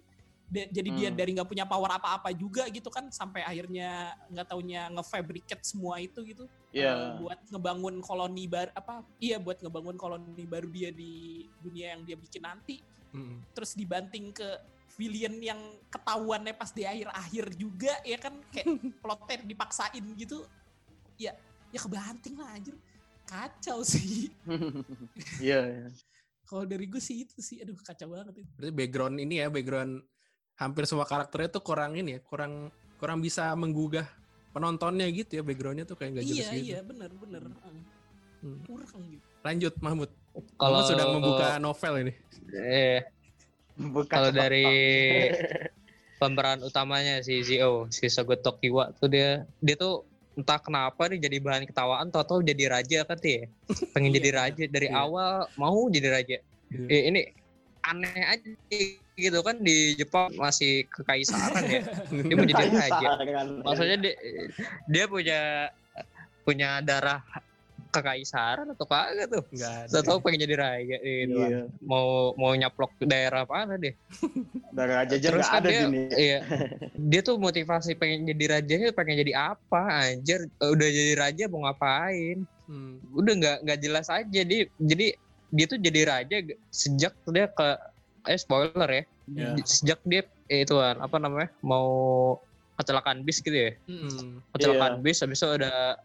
Da- 0.48 0.64
jadi 0.64 0.90
dia 0.96 1.08
Hmm. 1.12 1.18
dari 1.20 1.30
nggak 1.36 1.44
punya 1.44 1.68
power 1.68 1.92
apa-apa 1.92 2.32
juga 2.32 2.64
gitu 2.72 2.88
kan 2.88 3.12
sampai 3.12 3.44
akhirnya 3.44 4.16
nggak 4.32 4.48
taunya 4.48 4.88
ngefabricate 4.88 5.60
semua 5.60 6.00
itu 6.00 6.24
gitu 6.24 6.48
Eh, 6.72 6.80
Iya. 6.84 7.20
buat 7.20 7.40
ngebangun 7.48 8.00
koloni 8.00 8.48
baru 8.48 8.72
apa 8.72 9.04
iya 9.20 9.36
buat 9.36 9.60
ngebangun 9.60 9.96
koloni 9.96 10.44
baru 10.44 10.68
dia 10.68 10.88
di 10.88 11.44
dunia 11.60 11.92
yang 11.92 12.00
dia 12.00 12.16
bikin 12.16 12.44
nanti 12.44 12.80
Mm. 13.12 13.44
terus 13.52 13.76
dibanting 13.76 14.32
ke 14.32 14.48
villain 14.96 15.36
yang 15.36 15.60
ketahuannya 15.92 16.56
pas 16.56 16.72
di 16.72 16.84
akhir-akhir 16.84 17.44
juga 17.52 17.92
ya 18.00 18.16
kan 18.16 18.40
kayak 18.48 18.68
plotnya 19.04 19.36
dipaksain 19.44 20.04
gitu 20.16 20.48
ya 21.16 21.36
ya 21.68 21.78
kebanting 21.78 22.40
lah 22.40 22.56
anjir 22.56 22.72
kacau 23.28 23.84
sih 23.84 24.32
Iya. 25.44 25.60
iya. 25.68 25.88
kalau 26.42 26.64
dari 26.64 26.88
gue 26.88 26.96
sih 26.98 27.28
itu 27.28 27.38
sih 27.38 27.60
aduh 27.60 27.76
kacau 27.76 28.08
banget 28.08 28.40
itu 28.40 28.50
Berarti 28.56 28.72
background 28.72 29.16
ini 29.20 29.34
ya, 29.38 29.52
background 29.52 30.00
hampir 30.56 30.88
semua 30.88 31.04
karakternya 31.04 31.52
tuh 31.52 31.62
kurang 31.62 31.92
ini 31.94 32.16
ya, 32.16 32.20
kurang 32.24 32.72
kurang 32.96 33.20
bisa 33.20 33.52
menggugah 33.52 34.08
penontonnya 34.50 35.04
gitu 35.12 35.38
ya, 35.38 35.42
backgroundnya 35.44 35.84
tuh 35.84 35.94
kayak 35.94 36.18
nggak 36.18 36.26
jelas 36.26 36.38
iya 36.40 36.50
gitu. 36.56 36.66
iya 36.66 36.80
bener 36.80 37.10
bener 37.12 37.42
Hmm. 38.38 38.62
kurang 38.64 39.02
gitu 39.10 39.26
Lanjut 39.42 39.74
Mahmud. 39.82 40.10
Kalau 40.54 40.78
Mahmud 40.78 40.86
sudah 40.86 41.06
membuka 41.10 41.46
novel 41.58 41.94
ini. 42.06 42.12
eh, 42.54 43.02
kalau 44.06 44.30
dari 44.30 44.66
pemeran 46.18 46.62
utamanya 46.62 47.18
si 47.18 47.42
Zio, 47.42 47.86
si 47.88 48.06
Sogo 48.06 48.34
Tokiwa 48.34 48.94
tuh 48.94 49.06
dia 49.06 49.42
dia 49.58 49.74
tuh 49.74 50.02
entah 50.38 50.62
kenapa 50.62 51.10
nih 51.10 51.18
jadi 51.18 51.36
bahan 51.42 51.66
ketawaan 51.66 52.14
tau-tau 52.14 52.38
jadi 52.38 52.70
raja 52.70 53.02
kan 53.02 53.18
ya. 53.18 53.50
Pengen 53.94 54.14
Iya, 54.14 54.16
jadi 54.22 54.28
benar. 54.30 54.40
raja 54.46 54.64
dari 54.70 54.88
Iya. 54.88 55.02
awal 55.02 55.32
mau 55.58 55.78
jadi 55.90 56.08
raja. 56.14 56.36
Iya. 56.70 56.86
Eh, 56.86 57.02
ini 57.10 57.20
aneh 57.82 58.22
aja 58.22 58.50
gitu 59.18 59.38
kan 59.42 59.58
di 59.58 59.98
Jepang 59.98 60.30
masih 60.38 60.86
kekaisaran 60.94 61.64
ya. 61.66 61.82
Dia 62.30 62.34
mau 62.38 62.46
jadi 62.46 62.66
raja. 62.70 63.08
Kaisaran. 63.18 63.46
Maksudnya 63.66 63.96
dia, 63.98 64.14
dia 64.86 65.04
punya 65.10 65.40
punya 66.46 66.78
darah 66.80 67.20
kekaisaran 67.88 68.68
atau 68.72 68.86
kagak 68.86 69.26
tuh? 69.28 69.44
Enggak 69.50 69.74
ada. 69.88 69.98
Tahu 70.04 70.18
pengen 70.20 70.40
jadi 70.44 70.56
raja 70.56 70.96
gitu. 71.00 71.38
Iya. 71.40 71.60
Mau 71.80 72.32
mau 72.36 72.52
nyaplok 72.52 72.92
daerah 73.02 73.44
mana 73.44 73.76
deh. 73.76 73.94
Dari 74.70 74.92
raja 74.92 75.14
aja 75.16 75.26
Terus 75.28 75.40
nggak 75.40 75.52
kan 75.52 75.60
ada 75.60 75.68
dia, 75.68 75.80
di 75.80 75.84
ini. 75.88 76.02
iya, 76.14 76.38
dia 76.94 77.20
tuh 77.20 77.36
motivasi 77.36 77.96
pengen 77.96 78.28
jadi 78.28 78.44
rajanya 78.58 78.88
pengen 78.92 79.16
jadi 79.20 79.32
apa 79.56 79.82
anjir 80.06 80.40
udah 80.58 80.88
jadi 80.88 81.14
raja 81.16 81.44
mau 81.48 81.64
ngapain 81.64 82.44
Hmm. 82.68 83.00
udah 83.16 83.32
nggak 83.32 83.56
nggak 83.64 83.78
jelas 83.80 84.12
aja 84.12 84.40
dia 84.44 84.68
jadi 84.76 85.16
dia 85.48 85.64
tuh 85.64 85.80
jadi 85.80 86.00
raja 86.04 86.36
sejak 86.68 87.16
dia 87.24 87.48
ke 87.48 87.68
eh 88.28 88.36
spoiler 88.36 88.88
ya. 88.92 89.04
Di- 89.24 89.64
sejak 89.64 90.04
dia 90.04 90.28
eh, 90.46 90.68
ituan 90.68 91.00
apa 91.00 91.16
namanya 91.16 91.48
mau 91.64 91.88
kecelakaan 92.76 93.24
bis 93.24 93.40
gitu 93.40 93.56
ya 93.56 93.72
Mm. 93.88 94.04
Hmm. 94.04 94.32
kecelakaan 94.52 95.00
bis 95.00 95.24
habis 95.24 95.40
itu 95.40 95.48
ada 95.48 95.96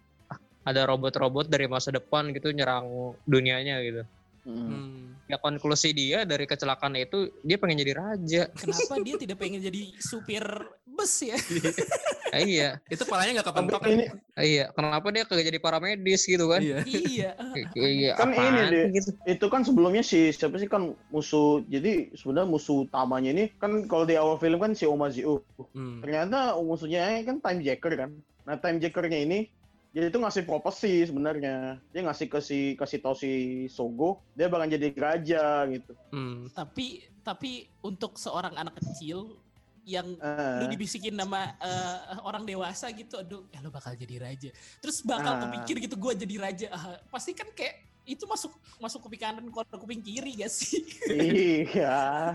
ada 0.63 0.81
robot-robot 0.85 1.45
dari 1.45 1.67
masa 1.67 1.89
depan 1.89 2.31
gitu 2.31 2.49
nyerang 2.49 2.87
dunianya 3.23 3.79
gitu 3.81 4.03
Hmm. 4.43 4.59
Hmm. 4.67 5.15
ya 5.23 5.39
konklusi 5.39 5.95
dia 5.95 6.27
dari 6.27 6.43
kecelakaan 6.43 6.99
itu 6.99 7.31
dia 7.39 7.55
pengen 7.55 7.79
jadi 7.79 7.95
raja 7.95 8.51
kenapa 8.51 8.99
dia 8.99 9.15
tidak 9.15 9.39
pengen 9.39 9.63
jadi 9.63 9.95
supir 9.95 10.43
bus 10.83 11.23
ya 11.23 11.39
iya 12.43 12.75
Itu 12.85 13.07
palanya 13.07 13.39
nggak 13.39 13.47
kepentok 13.47 13.79
Tapi 13.79 13.91
ini 13.93 14.05
iya 14.35 14.67
kenapa 14.69 15.07
dia 15.09 15.23
kagak 15.23 15.47
jadi 15.47 15.59
paramedis 15.59 16.27
gitu 16.27 16.51
kan 16.51 16.59
Iya. 16.59 16.83
iya 16.83 17.29
Iya, 17.71 18.11
Kan 18.15 18.35
ini 18.35 18.61
deh. 18.67 18.85
gitu. 18.91 19.09
itu 19.23 19.45
kan 19.47 19.63
sebelumnya 19.63 20.03
si 20.03 20.27
siapa 20.29 20.59
sih 20.59 20.67
kan 20.67 20.91
musuh 21.07 21.63
jadi 21.63 22.11
sebenarnya 22.11 22.49
musuh 22.49 22.83
utamanya 22.83 23.31
ini 23.31 23.47
kan 23.55 23.87
kalau 23.87 24.03
di 24.03 24.19
awal 24.19 24.35
film 24.35 24.59
kan 24.59 24.75
si 24.75 24.83
Omaziu 24.83 25.39
Hmm. 25.71 26.03
ternyata 26.03 26.59
musuhnya 26.59 26.99
kan 27.23 27.39
time 27.39 27.63
jacker 27.63 27.95
kan 27.95 28.11
nah 28.43 28.59
time 28.59 28.77
jackernya 28.77 29.23
ini 29.23 29.39
dia 29.93 30.09
itu 30.09 30.17
ngasih 30.17 30.43
prophecy 30.43 31.05
sebenarnya 31.05 31.77
dia 31.93 32.01
ngasih 32.01 32.25
ke 32.25 32.39
si 32.41 32.73
kasih 32.73 32.97
tahu 32.97 33.13
si 33.13 33.31
Sogo 33.69 34.25
dia 34.33 34.49
bakal 34.49 34.65
jadi 34.65 34.89
raja 34.97 35.69
gitu 35.69 35.93
Hmm. 36.09 36.49
tapi 36.49 37.05
tapi 37.21 37.69
untuk 37.79 38.17
seorang 38.17 38.57
anak 38.57 38.73
kecil 38.81 39.37
yang 39.85 40.17
Ah. 40.17 40.63
lu 40.63 40.71
dibisikin 40.71 41.13
nama 41.13 41.53
eh, 41.61 41.97
orang 42.25 42.41
dewasa 42.41 42.89
gitu 42.89 43.21
aduh 43.21 43.45
ya 43.53 43.61
lu 43.61 43.69
bakal 43.69 43.93
jadi 43.93 44.17
raja 44.17 44.49
terus 44.81 45.05
bakal 45.05 45.37
Ah. 45.37 45.41
kepikir 45.45 45.77
gitu 45.85 45.95
gua 45.95 46.17
jadi 46.17 46.35
raja 46.41 46.67
Ah, 46.73 46.97
pasti 47.13 47.37
kan 47.37 47.45
kayak 47.53 47.77
itu 48.03 48.25
masuk 48.25 48.51
masuk 48.81 48.99
kuping 48.99 49.21
kanan 49.21 49.45
keluar 49.47 49.63
kuping 49.69 50.01
kiri 50.01 50.35
gak 50.35 50.51
sih 50.51 50.81
iya 51.07 52.33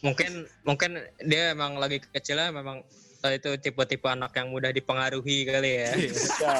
Mungkin 0.00 0.44
mungkin 0.62 1.00
dia 1.24 1.56
emang 1.56 1.80
lagi 1.80 1.96
kecilnya 2.04 2.52
memang 2.52 2.84
eh, 3.24 3.40
itu 3.40 3.50
tipe-tipe 3.56 4.04
anak 4.04 4.36
yang 4.36 4.52
mudah 4.52 4.68
dipengaruhi 4.70 5.48
kali 5.48 5.70
ya. 5.80 5.90
Iya. 5.96 6.12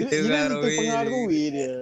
ya 0.00 0.08
Dipengaruhi. 0.08 0.76
dipengaruhi 0.80 1.42
dia 1.52 1.74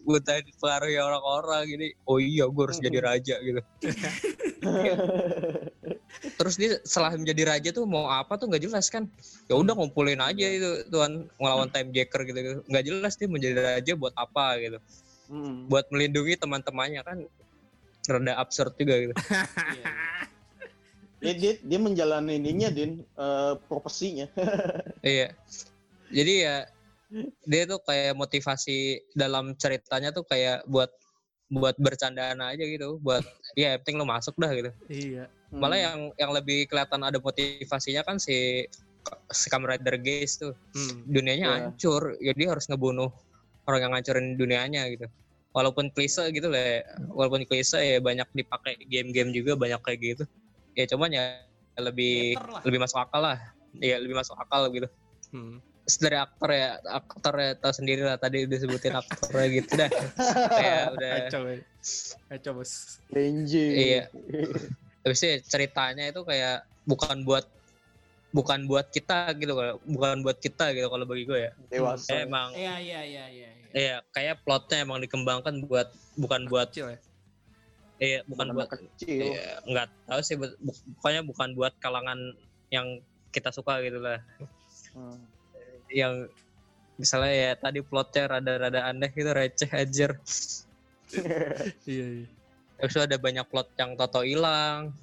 Mudah 0.00 0.38
dipengaruhi 0.40 0.96
orang-orang 0.96 1.60
gini. 1.68 1.86
Oh 2.08 2.16
iya, 2.22 2.48
gue 2.48 2.62
harus 2.62 2.78
jadi 2.80 2.98
raja 3.02 3.36
gitu. 3.42 3.60
Terus 6.40 6.54
dia 6.56 6.80
setelah 6.82 7.14
menjadi 7.14 7.42
raja 7.46 7.68
tuh 7.70 7.84
mau 7.84 8.08
apa 8.08 8.34
tuh 8.40 8.48
nggak 8.48 8.64
jelas 8.64 8.88
kan? 8.88 9.06
Ya 9.46 9.60
udah 9.60 9.76
ngumpulin 9.76 10.18
aja 10.18 10.46
itu 10.48 10.88
tuan 10.88 11.28
ngelawan 11.36 11.68
time 11.70 11.92
jacker 11.92 12.24
gitu, 12.26 12.38
gitu. 12.40 12.56
Nggak 12.66 12.84
jelas 12.88 13.12
dia 13.20 13.28
menjadi 13.28 13.58
raja 13.60 13.92
buat 13.94 14.14
apa 14.16 14.56
gitu. 14.58 14.78
Buat 15.68 15.86
melindungi 15.92 16.34
teman-temannya 16.40 17.02
kan 17.04 17.18
rada 18.08 18.32
absurd 18.40 18.74
juga 18.80 18.94
gitu. 19.04 19.14
Dia, 21.20 21.34
dia, 21.36 21.52
dia 21.60 21.78
menjalani 21.78 22.40
ininya 22.40 22.72
din 22.72 23.04
eh, 23.04 23.52
profesinya 23.68 24.26
Iya. 25.04 25.36
Jadi 26.10 26.34
ya 26.42 26.56
dia 27.44 27.62
tuh 27.66 27.82
kayak 27.84 28.14
motivasi 28.14 29.02
dalam 29.18 29.52
ceritanya 29.58 30.14
tuh 30.14 30.24
kayak 30.24 30.64
buat 30.70 30.90
buat 31.50 31.74
bercandaan 31.82 32.38
aja 32.38 32.62
gitu, 32.62 33.02
buat 33.02 33.26
ya 33.58 33.74
penting 33.82 33.98
lo 33.98 34.06
masuk 34.06 34.38
dah 34.38 34.50
gitu. 34.54 34.70
Iya. 34.86 35.26
Malah 35.50 35.78
yang 35.82 35.98
yang 36.14 36.30
lebih 36.30 36.70
kelihatan 36.70 37.02
ada 37.02 37.18
motivasinya 37.18 38.06
kan 38.06 38.22
si 38.22 38.62
si 39.34 39.46
Rider 39.50 39.98
Geist 39.98 40.46
tuh 40.46 40.54
Hmm. 40.70 41.02
dunianya 41.10 41.46
Iya. 41.50 41.54
hancur, 41.74 42.14
ya 42.22 42.32
dia 42.38 42.48
harus 42.54 42.70
ngebunuh 42.70 43.10
orang 43.66 43.80
yang 43.82 43.92
ngancurin 43.98 44.26
dunianya 44.38 44.82
gitu. 44.94 45.06
Walaupun 45.50 45.90
klise 45.90 46.30
gitu 46.30 46.46
lah, 46.46 46.62
ya. 46.78 46.82
walaupun 47.10 47.42
klise 47.42 47.82
ya 47.82 47.98
banyak 47.98 48.30
dipakai 48.30 48.78
game-game 48.86 49.34
juga 49.34 49.58
banyak 49.58 49.82
kayak 49.82 49.98
gitu. 49.98 50.24
Ya 50.80 50.86
cuman 50.90 51.10
ya 51.12 51.24
lebih 51.78 52.36
lebih 52.64 52.78
masuk 52.80 52.98
akal 53.00 53.20
lah. 53.22 53.38
Iya 53.78 53.96
lebih 54.02 54.16
masuk 54.18 54.36
akal 54.36 54.66
gitu 54.74 54.88
Hmm. 55.30 55.62
Terus 55.86 55.96
dari 56.02 56.18
aktor 56.18 56.50
ya 56.50 56.78
aktor 56.90 57.34
ya 57.38 57.50
tahu 57.54 57.70
sendiri 57.70 58.02
lah 58.02 58.18
tadi 58.18 58.50
disebutin 58.50 58.98
aktornya 58.98 59.46
gitu 59.46 59.70
dah 59.78 59.90
kayak 60.50 60.82
udah 60.98 61.10
ya. 61.10 61.30
Kacau 62.30 62.52
bos. 62.58 62.98
Lenji 63.14 63.94
Iya. 63.94 64.04
itu 65.00 65.14
ya 65.24 65.38
ceritanya 65.40 66.10
itu 66.10 66.20
kayak 66.26 66.66
bukan 66.84 67.22
buat 67.24 67.46
bukan 68.30 68.68
buat 68.70 68.86
kita 68.94 69.34
gitu 69.38 69.54
kalau 69.58 69.74
bukan 69.86 70.22
buat 70.22 70.38
kita 70.38 70.70
gitu 70.76 70.86
kalau 70.86 71.02
bagi 71.02 71.24
gue 71.26 71.50
ya 71.50 71.52
dewasa 71.66 72.22
emang 72.22 72.54
iya 72.54 72.78
iya 72.78 73.00
iya 73.02 73.24
iya 73.26 73.48
iya. 73.50 73.70
iya 73.74 73.96
kayak 74.14 74.46
plotnya 74.46 74.86
emang 74.86 75.02
dikembangkan 75.02 75.66
buat 75.66 75.90
bukan 76.14 76.46
buat 76.46 76.70
Kecil 76.70 76.94
ya. 76.94 76.98
Iya 78.00 78.20
bukan 78.24 78.50
buat 78.50 78.66
kecil 78.66 79.30
iya, 79.30 79.60
nggak 79.62 79.86
tahu 80.08 80.20
sih 80.20 80.34
bu- 80.34 80.56
pokoknya 80.96 81.22
bukan 81.22 81.52
buat 81.52 81.76
kalangan 81.78 82.18
yang 82.68 82.98
kita 83.30 83.52
suka 83.52 83.78
gitu 83.80 84.00
lah 84.00 84.18
Hmm. 84.90 85.22
yang 85.86 86.26
misalnya 86.96 87.30
ya 87.30 87.52
tadi 87.54 87.78
plotnya 87.78 88.26
rada-rada 88.26 88.90
aneh 88.90 89.06
gitu 89.08 89.30
receh 89.30 89.70
aja 89.70 90.10
Iya, 91.86 92.06
iya. 92.22 92.26
Terus 92.78 92.96
ada 92.96 93.16
banyak 93.16 93.42
plot 93.44 93.74
yang 93.76 93.94
Toto 93.94 94.22
hilang. 94.22 94.94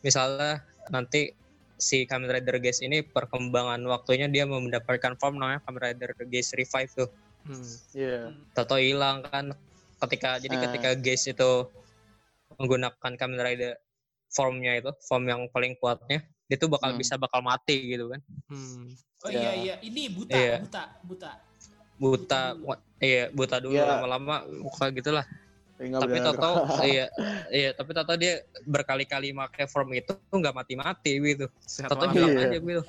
Misalnya 0.00 0.62
nanti 0.88 1.34
si 1.74 2.02
Kamen 2.02 2.26
Rider 2.26 2.58
Geist 2.58 2.80
ini 2.80 3.02
perkembangan 3.02 3.82
waktunya 3.84 4.26
dia 4.26 4.42
mau 4.42 4.58
mendapatkan 4.58 5.14
form 5.14 5.36
namanya 5.36 5.60
Kamen 5.62 5.80
Rider 5.80 6.10
Geist 6.26 6.54
Revive 6.54 6.90
tuh. 6.94 7.10
Hmm. 7.42 7.66
Iya. 7.92 8.32
Toto 8.54 8.78
hilang 8.78 9.22
kan 9.22 9.50
ketika 9.98 10.38
jadi 10.38 10.56
Ah. 10.56 10.62
ketika 10.66 10.90
Geist 10.94 11.26
itu 11.26 11.50
menggunakan 12.58 13.12
Kamen 13.14 13.38
Rider 13.38 13.78
formnya 14.28 14.76
itu, 14.76 14.90
form 15.06 15.24
yang 15.24 15.40
paling 15.48 15.72
kuatnya, 15.78 16.20
dia 16.44 16.56
tuh 16.58 16.68
bakal 16.68 16.92
Hmm. 16.92 17.00
bisa 17.00 17.16
bakal 17.16 17.40
mati 17.40 17.96
gitu 17.96 18.10
kan. 18.10 18.20
Hmm. 18.50 18.92
oh 19.18 19.30
Iya. 19.30 19.40
iya 19.40 19.52
iya 19.56 19.74
ini 19.82 20.06
buta 20.12 20.36
Iya. 20.36 20.56
buta 20.62 20.82
buta 21.02 21.30
Buta, 21.98 22.54
wa- 22.62 22.78
iya 23.02 23.26
buta 23.34 23.58
dulu 23.58 23.74
Iya. 23.74 23.98
lama-lama 23.98 24.46
muka 24.62 24.86
gitulah. 24.94 25.26
Tinggal 25.74 25.98
tapi. 26.06 26.18
Toto 26.22 26.50
iya 26.86 27.06
iya 27.50 27.70
tapi 27.74 27.90
Toto 27.90 28.14
dia 28.14 28.38
berkali-kali 28.62 29.34
pakai 29.34 29.66
form 29.66 29.90
itu 29.94 30.14
tuh 30.14 30.36
nggak 30.38 30.54
mati-mati 30.54 31.18
gitu. 31.18 31.50
Walafiat. 31.82 32.14
hilang 32.14 32.30
Iya. 32.30 32.46
aja 32.46 32.58
gitu. 32.58 32.82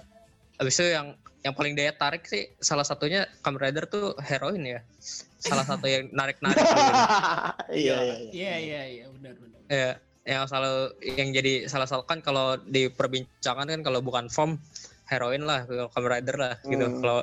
Habis 0.62 0.76
itu 0.78 0.86
yang 0.94 1.08
yang 1.40 1.54
paling 1.56 1.74
daya 1.74 1.90
tarik 1.90 2.28
sih 2.28 2.54
salah 2.60 2.86
satunya 2.86 3.26
Kamen 3.42 3.58
Rider 3.58 3.90
tuh 3.90 4.14
heroin 4.22 4.62
ya. 4.62 4.86
Salah 5.40 5.66
satu 5.66 5.88
yang 5.88 6.12
narik-narik 6.12 6.60
iya 7.72 7.98
iya 8.04 8.16
iya. 8.20 8.30
iya 8.32 8.56
iya 8.60 8.82
iya 8.88 9.06
benar 9.08 9.34
benar 9.40 9.60
Ya, 9.70 10.02
yang 10.26 10.50
selalu 10.50 10.98
yang 11.06 11.30
jadi 11.30 11.70
salah 11.70 11.86
satu 11.86 12.02
kan 12.04 12.26
kalau 12.26 12.58
di 12.58 12.90
perbincangan 12.90 13.70
kan 13.70 13.82
kalau 13.86 14.02
bukan 14.02 14.26
form 14.28 14.58
heroin 15.06 15.46
lah 15.46 15.66
kalau 15.70 15.90
Kamen 15.94 16.10
Rider 16.10 16.36
lah 16.42 16.54
gitu. 16.66 16.86
Hmm. 16.90 16.98
Kalau 17.02 17.20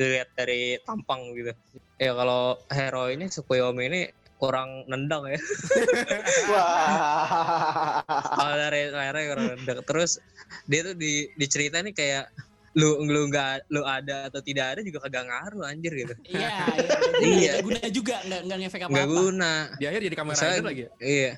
dilihat 0.00 0.28
dari 0.32 0.80
tampang 0.88 1.36
gitu. 1.36 1.52
Ya 2.00 2.16
kalau 2.16 2.56
hero 2.72 3.12
ini 3.12 3.28
Tsukuyomi 3.28 3.84
ini 3.92 4.00
kurang 4.40 4.88
nendang 4.88 5.28
ya. 5.28 5.36
Wah. 6.52 8.00
Kalau 8.08 8.54
dari 8.56 8.88
trailernya 8.88 9.24
kurang 9.28 9.46
nendang. 9.52 9.78
Terus 9.84 10.16
dia 10.64 10.80
tuh 10.80 10.96
di 10.96 11.28
diceritain 11.36 11.84
nih 11.84 11.92
kayak 11.92 12.24
lu 12.70 13.02
lu 13.02 13.26
nggak 13.26 13.66
lu 13.66 13.82
ada 13.82 14.30
atau 14.30 14.38
tidak 14.38 14.78
ada 14.78 14.80
juga 14.80 15.02
kagak 15.02 15.26
ngaruh 15.26 15.66
anjir 15.66 15.92
gitu. 15.96 16.14
Iya, 16.30 16.48
iya. 16.70 16.96
Iya. 17.34 17.52
Guna 17.66 17.80
juga, 17.90 18.16
nggak 18.22 18.40
nggak 18.46 18.58
ngefek 18.62 18.80
Nggak 18.86 19.06
apa-apa. 19.06 19.20
guna. 19.26 19.52
Di 19.74 19.84
akhir 19.90 20.00
jadi 20.06 20.16
kamera 20.16 20.34
Misalnya- 20.38 20.54
rider 20.54 20.68
lagi 20.70 20.82
ya? 20.82 20.90
Iya. 21.00 21.32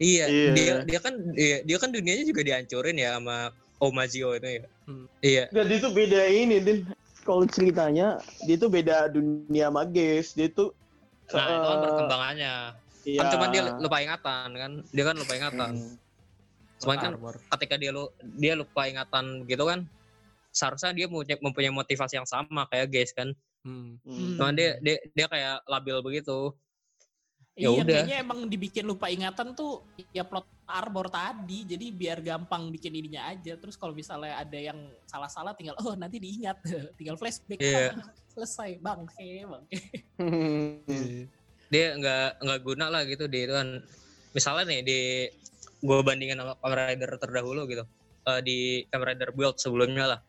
Iya, 0.00 0.24
Iya. 0.30 0.50
dia 0.56 0.72
dia 0.86 0.98
kan 1.02 1.14
dia, 1.34 1.56
dia 1.60 1.76
kan 1.76 1.90
dunianya 1.90 2.24
juga 2.24 2.40
dihancurin 2.40 2.96
ya 2.96 3.18
sama 3.18 3.36
Omazio 3.80 4.32
itu 4.32 4.48
ya. 4.48 4.64
Hmm. 4.86 5.06
Iya. 5.20 5.44
Nggak, 5.50 5.64
dia 5.66 5.78
tuh 5.80 5.92
beda 5.92 6.20
ini, 6.26 6.56
Din. 6.60 6.78
Kalau 7.20 7.44
ceritanya, 7.44 8.06
dia 8.44 8.56
tuh 8.56 8.68
beda 8.68 9.08
dunia 9.08 9.68
sama 9.68 9.84
Ges. 9.86 10.32
Dia 10.32 10.48
tuh 10.48 10.72
Nah, 11.30 11.46
itu 11.46 11.62
kan 11.62 11.76
eh, 11.76 11.82
perkembangannya. 11.84 12.54
Iya. 13.06 13.18
Kan 13.22 13.26
cuma 13.30 13.44
dia 13.48 13.62
lupa 13.74 13.96
ingatan 13.98 14.48
kan. 14.50 14.72
Dia 14.90 15.04
kan 15.04 15.14
lupa 15.14 15.32
ingatan. 15.32 15.70
Hmm. 15.78 15.94
Cuman 16.80 16.96
kan 16.96 17.12
ketika 17.54 17.74
dia 17.76 17.90
lu 17.92 18.08
dia 18.34 18.52
lupa 18.56 18.82
ingatan 18.84 19.44
gitu 19.44 19.62
kan 19.62 19.84
seharusnya 20.50 20.90
dia 20.92 21.06
mempunyai, 21.06 21.38
mempunyai 21.38 21.72
motivasi 21.72 22.18
yang 22.18 22.28
sama 22.28 22.66
kayak 22.70 22.90
guys 22.90 23.10
kan. 23.14 23.30
Hmm. 23.62 23.98
Hmm. 24.02 24.36
Cuman 24.36 24.54
dia 24.54 24.76
dia 24.82 24.96
dia 25.14 25.26
kayak 25.26 25.64
labil 25.66 25.96
begitu. 26.02 26.54
Ya 27.58 27.68
Iya, 27.68 27.82
udah. 27.82 28.02
kayaknya 28.06 28.18
emang 28.24 28.38
dibikin 28.48 28.84
lupa 28.88 29.12
ingatan 29.12 29.52
tuh 29.52 29.84
ya 30.16 30.24
plot 30.24 30.48
arbor 30.64 31.12
tadi. 31.12 31.66
Jadi 31.68 31.92
biar 31.92 32.24
gampang 32.24 32.72
bikin 32.72 32.94
ininya 32.94 33.28
aja. 33.28 33.58
Terus 33.58 33.76
kalau 33.76 33.92
misalnya 33.92 34.38
ada 34.40 34.56
yang 34.56 34.78
salah-salah 35.04 35.52
tinggal 35.52 35.76
oh 35.82 35.92
nanti 35.92 36.16
diingat. 36.16 36.56
tinggal 36.98 37.20
flashback. 37.20 37.60
Iya. 37.60 38.00
Ah, 38.00 38.08
selesai. 38.32 38.80
Bang, 38.80 39.04
bang. 39.12 39.64
Hmm. 40.16 41.28
Dia 41.70 41.94
nggak 41.94 42.42
nggak 42.42 42.60
guna 42.66 42.90
lah 42.90 43.06
gitu 43.06 43.30
dia 43.30 43.46
itu 43.46 43.54
kan. 43.54 43.68
Misalnya 44.34 44.64
nih 44.74 44.80
di 44.82 45.00
gue 45.80 45.98
bandingin 46.02 46.38
sama 46.42 46.58
Kamen 46.58 46.78
Rider 46.82 47.10
terdahulu 47.14 47.62
gitu. 47.70 47.84
Eh, 48.26 48.40
di 48.42 48.58
Kamen 48.90 49.06
Rider 49.14 49.30
Build 49.30 49.60
sebelumnya 49.62 50.16
lah. 50.16 50.20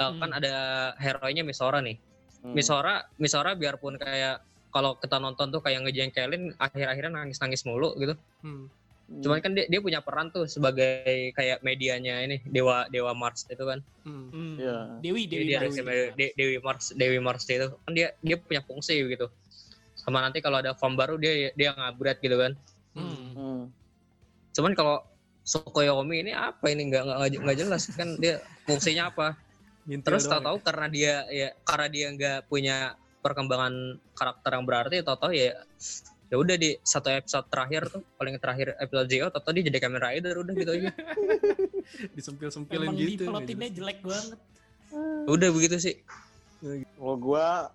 Eh, 0.00 0.04
Hmm. 0.08 0.16
Kan 0.16 0.30
ada 0.32 0.52
hero-nya 0.96 1.44
Misora 1.44 1.84
nih. 1.84 2.00
Misora, 2.40 3.04
Misora 3.20 3.52
biarpun 3.52 4.00
kayak 4.00 4.40
kalau 4.72 4.96
kita 4.96 5.20
nonton 5.20 5.52
tuh 5.52 5.60
kayak 5.60 5.84
ngejengkelin 5.84 6.56
akhir-akhirnya 6.56 7.12
nangis-nangis 7.20 7.68
mulu 7.68 7.92
gitu. 8.00 8.16
Hmm. 8.40 8.72
Cuman 9.10 9.42
kan 9.42 9.52
dia, 9.52 9.66
dia 9.66 9.82
punya 9.82 9.98
peran 10.00 10.30
tuh 10.30 10.46
sebagai 10.46 11.34
kayak 11.34 11.60
medianya 11.66 12.22
ini 12.22 12.38
Dewa 12.46 12.86
Dewa 12.88 13.10
Mars 13.12 13.42
itu 13.50 13.60
kan. 13.60 13.82
Hmm. 14.06 14.30
Hmm. 14.30 14.54
Iya. 14.56 14.76
Dewi, 15.02 15.22
Dia, 15.26 15.36
Dewi, 15.36 15.44
dia 15.50 15.58
Dewi. 15.60 15.74
Dewi, 15.82 16.06
De- 16.16 16.34
Dewi 16.38 16.56
Mars 16.62 16.84
Dewi 16.94 17.18
Mars 17.18 17.44
itu 17.50 17.66
kan 17.68 17.92
dia 17.92 18.14
dia 18.22 18.38
punya 18.38 18.62
fungsi 18.62 18.94
gitu. 19.04 19.26
Sama 19.98 20.22
nanti 20.24 20.38
kalau 20.40 20.62
ada 20.62 20.72
form 20.78 20.94
baru 20.96 21.18
dia 21.20 21.50
dia 21.52 21.74
ngabret 21.76 22.22
gitu 22.22 22.38
kan. 22.38 22.54
Hmm. 22.96 23.34
Hmm. 23.36 23.60
Cuman 24.54 24.72
kalau 24.78 25.02
Sukoyomi 25.50 26.22
ini 26.22 26.30
apa 26.30 26.70
ini 26.70 26.86
nggak 26.86 27.02
nggak 27.10 27.42
nggak 27.42 27.58
jelas 27.58 27.90
kan 27.98 28.14
dia 28.22 28.38
fungsinya 28.70 29.10
apa. 29.10 29.34
Ngintil 29.90 30.06
Terus 30.06 30.22
doang 30.22 30.30
ya? 30.30 30.34
tahu-tahu 30.38 30.56
karena 30.62 30.86
dia 30.86 31.14
ya 31.26 31.48
karena 31.66 31.86
dia 31.90 32.06
nggak 32.14 32.38
punya 32.46 32.76
perkembangan 33.18 33.98
karakter 34.14 34.50
yang 34.54 34.64
berarti 34.64 34.96
tahu-tahu 35.02 35.32
ya 35.34 35.58
ya 36.30 36.36
udah 36.38 36.54
di 36.54 36.78
satu 36.86 37.10
episode 37.10 37.50
terakhir 37.50 37.90
tuh 37.90 38.06
paling 38.14 38.38
terakhir 38.38 38.78
episode 38.78 39.10
Zio 39.10 39.26
tahu 39.34 39.50
dia 39.58 39.66
jadi 39.66 39.78
kamera 39.82 40.14
rider 40.14 40.38
udah 40.38 40.54
gitu 40.54 40.70
aja. 40.70 40.90
Disempil-sempilin 42.16 42.86
Emang 42.86 42.94
gitu. 42.94 43.26
diplotinnya 43.26 43.68
jelek 43.74 43.98
banget. 44.06 44.38
Udah 45.26 45.48
begitu 45.50 45.76
sih. 45.82 45.94
Kalau 46.62 47.18
gua 47.18 47.74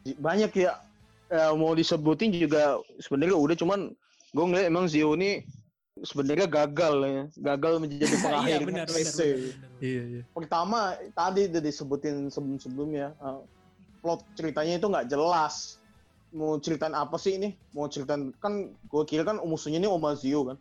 di- 0.00 0.16
banyak 0.16 0.48
ya 0.56 0.80
eh, 1.28 1.52
mau 1.52 1.76
disebutin 1.76 2.32
juga 2.32 2.80
sebenarnya 2.96 3.36
udah 3.36 3.56
cuman 3.60 3.80
gua 4.32 4.44
ngeliat 4.48 4.72
emang 4.72 4.88
Zio 4.88 5.12
ini 5.12 5.44
sebenarnya 6.02 6.50
gagal 6.50 6.94
ya, 7.06 7.24
gagal 7.38 7.78
menjadi 7.78 8.06
Iya 8.10 8.18
pengakhir 8.18 8.60
benar 8.66 8.86
benar. 8.90 9.06
SC. 9.06 9.20
benar, 9.22 9.38
benar. 9.38 9.70
Iya, 9.78 10.02
iya. 10.02 10.22
Pertama 10.34 10.78
tadi 11.14 11.40
udah 11.46 11.62
disebutin 11.62 12.16
sebelum-sebelumnya 12.34 13.06
eh, 13.14 13.40
plot 14.02 14.20
ceritanya 14.34 14.74
itu 14.82 14.86
nggak 14.90 15.06
jelas. 15.06 15.78
Mau 16.34 16.58
ceritain 16.58 16.98
apa 16.98 17.14
sih 17.14 17.38
ini? 17.38 17.54
Mau 17.70 17.86
ceritain 17.86 18.34
kan 18.42 18.74
gua 18.90 19.06
kira 19.06 19.22
kan 19.22 19.38
musuhnya 19.46 19.78
ini 19.78 19.86
Oma 19.86 20.18
Zio 20.18 20.42
kan. 20.50 20.58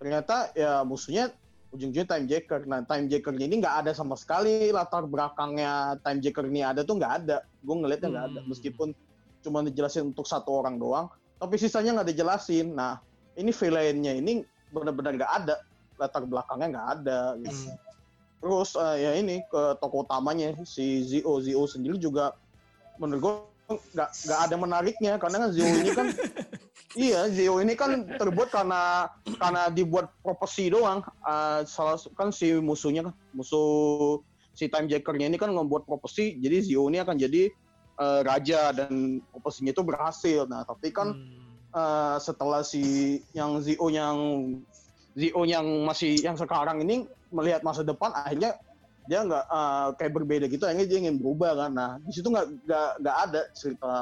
Ternyata 0.00 0.56
ya 0.56 0.80
musuhnya 0.80 1.28
ujung-ujungnya 1.76 2.08
Time 2.08 2.26
Jacker. 2.26 2.60
Nah, 2.64 2.80
Time 2.88 3.06
Jacker 3.06 3.36
ini 3.36 3.60
nggak 3.60 3.84
ada 3.84 3.92
sama 3.92 4.16
sekali 4.16 4.72
latar 4.72 5.04
belakangnya 5.04 6.00
Time 6.00 6.24
Jacker 6.24 6.48
ini 6.48 6.64
ada 6.64 6.80
tuh 6.88 6.96
nggak 6.96 7.12
ada. 7.24 7.44
Gue 7.60 7.76
ngeliatnya 7.84 8.08
nggak 8.08 8.26
ada. 8.32 8.40
Hmm. 8.40 8.48
Meskipun 8.48 8.88
cuma 9.44 9.60
dijelasin 9.60 10.12
untuk 10.12 10.24
satu 10.24 10.60
orang 10.64 10.76
doang, 10.80 11.12
tapi 11.36 11.60
sisanya 11.60 12.00
nggak 12.00 12.16
dijelasin. 12.16 12.72
Nah, 12.72 12.96
ini 13.36 13.52
villainnya 13.52 14.12
ini 14.16 14.44
benar-benar 14.70 15.12
nggak 15.18 15.32
ada. 15.44 15.54
Latar 16.00 16.22
belakangnya 16.24 16.68
nggak 16.74 16.88
ada. 17.00 17.20
Gitu. 17.38 17.56
Hmm. 17.68 17.76
Terus 18.40 18.70
eh, 18.74 18.96
ya 19.04 19.10
ini 19.20 19.44
ke 19.44 19.62
tokoh 19.78 20.08
utamanya 20.08 20.56
si 20.64 21.04
Zio 21.04 21.44
Zio 21.44 21.68
sendiri 21.68 22.00
juga 22.00 22.32
menurut 22.96 23.20
gue 23.20 23.34
nggak 23.94 24.10
nggak 24.26 24.40
ada 24.50 24.56
menariknya 24.58 25.12
karena 25.20 25.46
kan 25.46 25.50
Zio 25.54 25.66
ini 25.68 25.90
kan 25.94 26.06
iya 26.98 27.30
Zio 27.30 27.62
ini 27.62 27.76
kan 27.78 28.08
terbuat 28.18 28.50
karena 28.50 29.06
karena 29.38 29.70
dibuat 29.70 30.10
propesi 30.24 30.72
doang 30.72 31.04
Eh, 31.22 31.60
salah 31.68 32.00
kan 32.18 32.34
si 32.34 32.56
musuhnya 32.58 33.06
kan 33.06 33.14
musuh 33.30 34.18
si 34.56 34.66
Time 34.66 34.90
Jackernya 34.90 35.30
ini 35.30 35.38
kan 35.38 35.52
membuat 35.54 35.86
propesi 35.86 36.34
jadi 36.40 36.64
Zio 36.64 36.90
ini 36.90 36.98
akan 36.98 37.14
jadi 37.20 37.52
eh, 38.00 38.20
raja 38.26 38.74
dan 38.74 39.22
propesinya 39.30 39.70
itu 39.70 39.84
berhasil 39.84 40.48
nah 40.50 40.64
tapi 40.66 40.90
kan 40.90 41.14
Hmm. 41.14 41.39
Eh, 41.74 42.16
setelah 42.20 42.60
si 42.66 42.82
yang 43.34 43.58
Zio 43.62 43.86
yang 43.90 44.16
Zio 45.14 45.42
yang 45.46 45.66
masih 45.86 46.22
yang 46.22 46.38
sekarang 46.38 46.82
ini 46.86 47.06
melihat 47.30 47.62
masa 47.62 47.82
depan 47.82 48.14
akhirnya 48.14 48.54
dia 49.08 49.26
nggak 49.26 49.44
eh, 49.48 49.88
kayak 49.98 50.12
berbeda 50.14 50.46
gitu. 50.46 50.64
Akhirnya 50.66 50.86
dia 50.86 50.98
ingin 51.02 51.18
berubah 51.18 51.66
kan. 51.66 51.70
Nah 51.74 51.90
di 52.02 52.12
situ 52.14 52.30
nggak 52.30 52.46
nggak 52.66 52.90
nggak 53.02 53.16
ada 53.26 53.40
cerita 53.58 53.92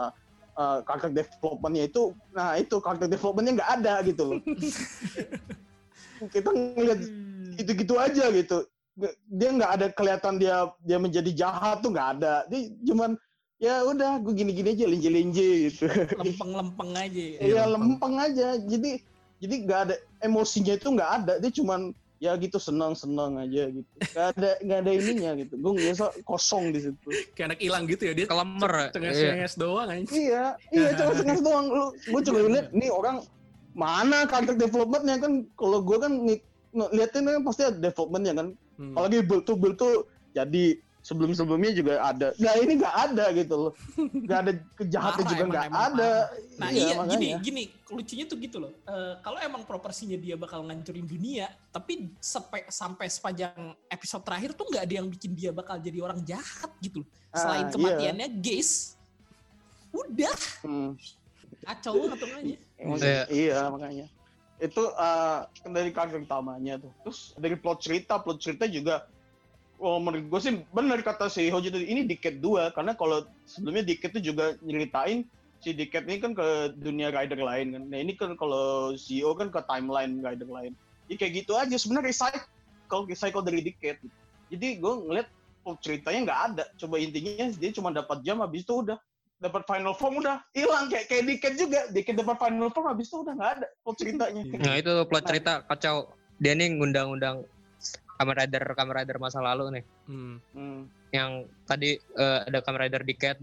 eh, 0.59 0.79
karakter 0.85 1.11
developmentnya 1.13 1.85
itu. 1.89 2.03
Nah 2.35 2.61
itu 2.61 2.77
karakter 2.81 3.09
developmentnya 3.09 3.53
nggak 3.63 3.73
ada 3.81 3.95
gitu 4.05 4.23
loh. 4.25 4.41
Kita 6.35 6.51
ngeliat 6.51 7.01
gitu-gitu 7.57 7.95
aja 7.95 8.25
gitu. 8.35 8.67
Nggak- 8.99 9.17
dia 9.31 9.51
nggak 9.55 9.73
ada 9.79 9.87
kelihatan 9.95 10.35
dia 10.43 10.57
dia 10.83 10.99
menjadi 10.99 11.31
jahat 11.33 11.79
tuh 11.81 11.95
nggak 11.95 12.09
ada. 12.19 12.45
Dia 12.51 12.69
cuman 12.91 13.15
ya 13.59 13.83
udah 13.83 14.23
gue 14.23 14.35
gini-gini 14.39 14.75
aja 14.75 14.87
linje-linje 14.87 15.49
gitu 15.71 15.91
Lempeng-lempeng 16.15 16.95
aja. 16.95 17.23
Iya 17.43 17.63
lempeng. 17.67 17.99
lempeng 17.99 18.15
aja. 18.19 18.49
Jadi 18.59 19.03
jadi 19.39 19.55
nggak 19.67 19.81
ada 19.91 19.95
emosinya 20.23 20.75
itu 20.79 20.89
nggak 20.95 21.11
ada. 21.23 21.33
Dia 21.43 21.51
cuman 21.51 21.91
ya 22.19 22.35
gitu 22.39 22.59
senang 22.59 22.95
senang 22.95 23.39
aja 23.39 23.71
gitu. 23.71 23.91
Gak 24.15 24.39
ada 24.39 24.59
nggak 24.63 24.79
ada 24.83 24.91
ininya 24.95 25.31
gitu. 25.43 25.55
Gue 25.59 25.73
ngerasa 25.79 26.07
kosong 26.23 26.75
di 26.75 26.81
situ. 26.87 27.09
Kayak 27.35 27.55
anak 27.55 27.61
hilang 27.63 27.85
gitu 27.91 28.03
ya 28.11 28.13
dia. 28.15 28.27
Kelemer. 28.31 28.73
Iya. 28.75 28.89
Cenges-cenges 28.95 29.55
doang 29.59 29.89
anjing. 29.91 30.15
Iya 30.15 30.45
iya 30.71 30.89
cuma 30.95 31.13
setengah 31.15 31.39
doang. 31.43 31.67
Lu 31.71 31.87
gue 31.95 32.21
coba 32.31 32.39
lihat 32.47 32.69
nih 32.71 32.91
orang 32.95 33.17
mana 33.75 34.27
karakter 34.27 34.55
developmentnya 34.55 35.17
kan. 35.19 35.33
Kalau 35.59 35.79
gue 35.83 35.99
kan 35.99 36.13
ngeliatin 36.75 37.27
kan 37.27 37.43
pasti 37.43 37.63
ada 37.67 37.79
developmentnya 37.79 38.35
kan. 38.39 38.49
Hmm. 38.79 38.95
Apalagi 38.95 39.27
build 39.27 39.43
tuh 39.47 39.59
build 39.59 39.75
tuh 39.79 40.07
jadi 40.35 40.79
sebelum 41.09 41.33
sebelumnya 41.33 41.73
juga 41.73 42.05
ada. 42.05 42.37
Nah 42.37 42.53
ini 42.61 42.73
nggak 42.77 42.97
ada 43.09 43.25
gitu 43.33 43.55
loh. 43.57 43.73
Nggak 43.97 44.39
ada 44.45 44.53
kejahatan 44.77 45.23
juga 45.25 45.41
emang- 45.41 45.49
nggak 45.57 45.65
emang 45.73 45.83
ada. 45.89 46.11
Nah 46.61 46.69
iya, 46.69 46.93
makanya. 46.93 47.13
gini 47.17 47.29
gini 47.41 47.63
lucunya 47.89 48.25
tuh 48.29 48.37
gitu 48.37 48.57
loh. 48.61 48.73
Eh, 48.85 49.15
kalau 49.25 49.39
emang 49.41 49.65
proporsinya 49.65 50.21
dia 50.21 50.37
bakal 50.37 50.61
ngancurin 50.69 51.09
dunia, 51.09 51.49
tapi 51.73 52.13
sampai 52.21 52.69
sampai 52.69 53.07
sepanjang 53.09 53.57
episode 53.89 54.21
terakhir 54.21 54.53
tuh 54.53 54.69
nggak 54.69 54.85
ada 54.85 54.95
yang 55.01 55.09
bikin 55.09 55.33
dia 55.33 55.49
bakal 55.49 55.81
jadi 55.81 55.97
orang 56.05 56.21
jahat 56.29 56.69
gitu 56.85 57.01
loh. 57.01 57.09
Selain 57.33 57.65
Ah, 57.65 57.73
kematiannya 57.73 58.29
guys, 58.45 59.01
udah 59.89 60.37
Hmm. 60.61 60.93
kacau 61.65 62.05
banget. 62.13 62.61
Emang- 62.79 63.01
Iya. 63.01 63.23
iya 63.33 63.59
makanya 63.67 64.07
itu 64.59 64.83
eh, 64.85 65.39
kan 65.47 65.71
dari 65.71 65.91
karakter 65.91 66.19
utamanya 66.21 66.79
tuh 66.79 66.91
terus 67.03 67.31
dari 67.35 67.55
plot 67.55 67.79
cerita 67.79 68.19
plot 68.19 68.39
cerita 68.39 68.67
juga 68.67 69.07
oh, 69.79 69.99
menurut 70.03 70.27
gue 70.29 70.41
sih 70.43 70.53
benar 70.71 71.01
kata 71.03 71.31
si 71.31 71.49
Hoji 71.49 71.73
tadi 71.73 71.87
ini 71.89 72.05
Decade 72.05 72.39
2 72.43 72.75
karena 72.77 72.93
kalau 72.95 73.27
sebelumnya 73.49 73.87
Decade 73.87 74.19
itu 74.19 74.35
juga 74.35 74.59
nyeritain 74.63 75.27
si 75.59 75.75
Decade 75.75 76.07
ini 76.07 76.19
kan 76.23 76.33
ke 76.35 76.77
dunia 76.79 77.11
rider 77.11 77.39
lain 77.43 77.75
kan. 77.75 77.83
Nah 77.91 77.99
ini 77.99 78.15
kan 78.15 78.39
kalau 78.39 78.95
CEO 78.95 79.35
kan 79.35 79.51
ke 79.51 79.59
timeline 79.67 80.23
rider 80.23 80.47
lain. 80.47 80.75
Ya 81.11 81.17
kayak 81.19 81.43
gitu 81.43 81.59
aja. 81.59 81.75
Sebenarnya 81.75 82.15
recycle 82.15 83.03
recycle 83.09 83.43
dari 83.43 83.65
Decade 83.65 83.99
jadi 84.49 84.81
gue 84.81 84.93
ngeliat 85.05 85.29
plot 85.63 85.79
ceritanya 85.85 86.21
nggak 86.25 86.41
ada. 86.53 86.65
Coba 86.81 86.97
intinya 86.97 87.47
dia 87.53 87.71
cuma 87.73 87.93
dapat 87.93 88.25
jam 88.25 88.41
habis 88.41 88.65
itu 88.65 88.75
udah 88.85 88.97
dapat 89.39 89.63
final 89.69 89.95
form 89.95 90.25
udah 90.25 90.41
hilang. 90.57 90.89
Kayak 90.89 91.07
kayak 91.13 91.25
Diket 91.29 91.55
juga. 91.61 91.81
Diket 91.93 92.17
dapat 92.17 92.37
final 92.41 92.73
form 92.73 92.89
habis 92.89 93.13
itu 93.13 93.17
udah 93.21 93.35
nggak 93.37 93.53
ada 93.61 93.67
plot 93.85 93.97
ceritanya. 94.01 94.43
Nah 94.57 94.75
itu 94.81 94.93
plot 95.07 95.25
cerita 95.29 95.53
kacau. 95.69 96.09
Dia 96.41 96.55
nih 96.57 96.79
ngundang-undang 96.79 97.45
Kamen 98.19 98.35
Rider 98.35 98.65
Kamen 98.75 98.95
Rider 98.99 99.17
masa 99.17 99.39
lalu 99.39 99.79
nih. 99.79 99.85
Hmm. 100.05 100.37
hmm. 100.53 100.81
Yang 101.15 101.31
tadi 101.65 101.91
eh, 101.97 102.39
ada 102.45 102.59
Kamen 102.61 102.81
Rider 102.83 103.03
Decade 103.07 103.41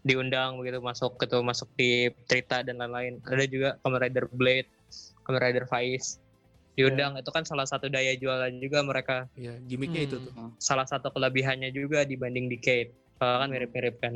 diundang 0.00 0.54
begitu 0.56 0.78
masuk 0.78 1.18
gitu 1.18 1.42
masuk 1.42 1.66
di 1.74 2.06
cerita 2.30 2.62
dan 2.62 2.78
lain-lain 2.78 3.18
ada 3.26 3.42
juga 3.44 3.74
Kamen 3.82 3.98
Rider 3.98 4.24
Blade 4.30 4.70
Kamen 5.26 5.42
Rider 5.42 5.66
Faiz 5.66 6.22
diundang 6.78 7.18
itu 7.18 7.26
kan 7.26 7.42
salah 7.42 7.66
satu 7.66 7.90
daya 7.90 8.14
jualan 8.14 8.54
juga 8.62 8.86
mereka 8.86 9.26
Iya, 9.34 9.58
gimmicknya 9.66 10.06
itu 10.06 10.16
Hmm. 10.20 10.26
tuh. 10.30 10.34
salah 10.62 10.86
satu 10.86 11.10
kelebihannya 11.10 11.74
juga 11.74 12.06
dibanding 12.06 12.46
Decade 12.46 12.94
Soalnya 13.18 13.38
kan 13.42 13.48
mirip-mirip 13.50 13.96
kan 13.98 14.14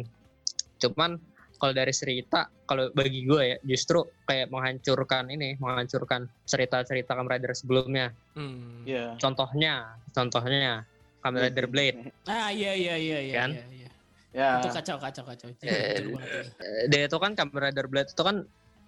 cuman 0.79 1.19
kalau 1.61 1.71
dari 1.71 1.93
cerita 1.93 2.49
kalau 2.65 2.89
bagi 2.91 3.23
gue 3.23 3.43
ya 3.45 3.57
justru 3.63 4.01
kayak 4.25 4.49
menghancurkan 4.49 5.29
ini 5.29 5.55
menghancurkan 5.55 6.25
cerita-cerita 6.43 7.13
Kamen 7.13 7.29
Rider 7.29 7.53
sebelumnya 7.53 8.09
Hmm. 8.33 8.83
Iya. 8.83 9.15
contohnya 9.17 10.01
contohnya 10.11 10.89
Kamen 11.21 11.41
Rider 11.45 11.67
Blade 11.67 11.99
Ah 12.25 12.49
iya 12.49 12.73
iya 12.73 12.97
iya 12.97 13.19
iya. 13.21 13.35
Kan? 13.37 13.51
iya, 13.53 13.65
iya. 13.69 13.89
Ya. 14.31 14.51
Itu 14.57 14.71
kacau 14.71 14.97
kacau 14.97 15.27
kacau. 15.27 15.51
Eh. 15.61 16.07
Eh, 16.07 16.87
dia 16.87 17.05
itu 17.05 17.17
kan 17.17 17.35
Kamen 17.35 17.61
Rider 17.61 17.87
Blade 17.87 18.09
itu 18.09 18.23
kan 18.23 18.47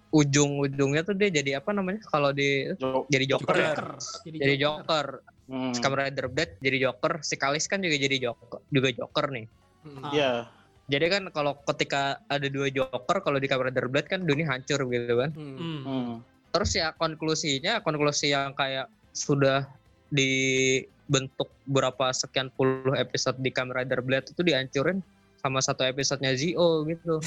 ujung-ujungnya 0.09 1.01
tuh 1.01 1.13
dia 1.13 1.29
jadi 1.31 1.57
apa 1.57 1.69
namanya 1.71 1.99
kalau 2.05 2.29
di 2.29 2.69
Jo- 2.75 3.05
jadi 3.07 3.25
Joker 3.27 3.55
ya 3.55 3.73
Joker. 3.73 3.87
jadi 4.23 4.55
Joker 4.57 5.07
Hmm. 5.43 5.75
Kamen 5.75 5.99
Rider 5.99 6.27
Blade 6.27 6.55
jadi 6.57 6.77
Joker 6.81 7.19
si 7.19 7.35
Kalis 7.35 7.67
kan 7.67 7.83
juga 7.83 7.99
jadi 7.99 8.15
Joker 8.23 8.63
juga 8.67 8.89
Joker 8.89 9.25
nih 9.29 9.45
Hmm. 9.83 9.99
Ah. 10.01 10.47
Jadi 10.91 11.05
kan 11.07 11.23
kalau 11.31 11.55
ketika 11.63 12.19
ada 12.27 12.47
dua 12.51 12.67
Joker 12.67 13.23
kalau 13.23 13.39
di 13.39 13.47
Kamen 13.47 13.71
Rider 13.71 13.87
Blade 13.87 14.11
kan 14.11 14.27
dunia 14.27 14.51
hancur 14.51 14.83
gitu 14.91 15.15
kan 15.15 15.31
Hmm. 15.31 15.81
Hmm. 15.83 16.09
Terus 16.53 16.71
ya 16.75 16.91
konklusinya 16.93 17.79
konklusi 17.81 18.29
yang 18.35 18.51
kayak 18.53 18.91
sudah 19.15 19.65
dibentuk 20.11 21.49
berapa 21.65 22.11
sekian 22.13 22.51
puluh 22.53 22.93
episode 22.99 23.39
di 23.39 23.49
Kamen 23.49 23.73
Rider 23.73 24.03
Blade 24.03 24.29
itu 24.29 24.41
dihancurin 24.43 24.99
sama 25.39 25.59
satu 25.59 25.83
episodenya 25.83 26.35
Zio 26.39 26.87
gitu 26.87 27.19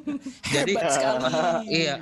jadi 0.54 0.72
Hebat 0.78 0.90
sekali. 0.94 1.26
iya 1.70 1.96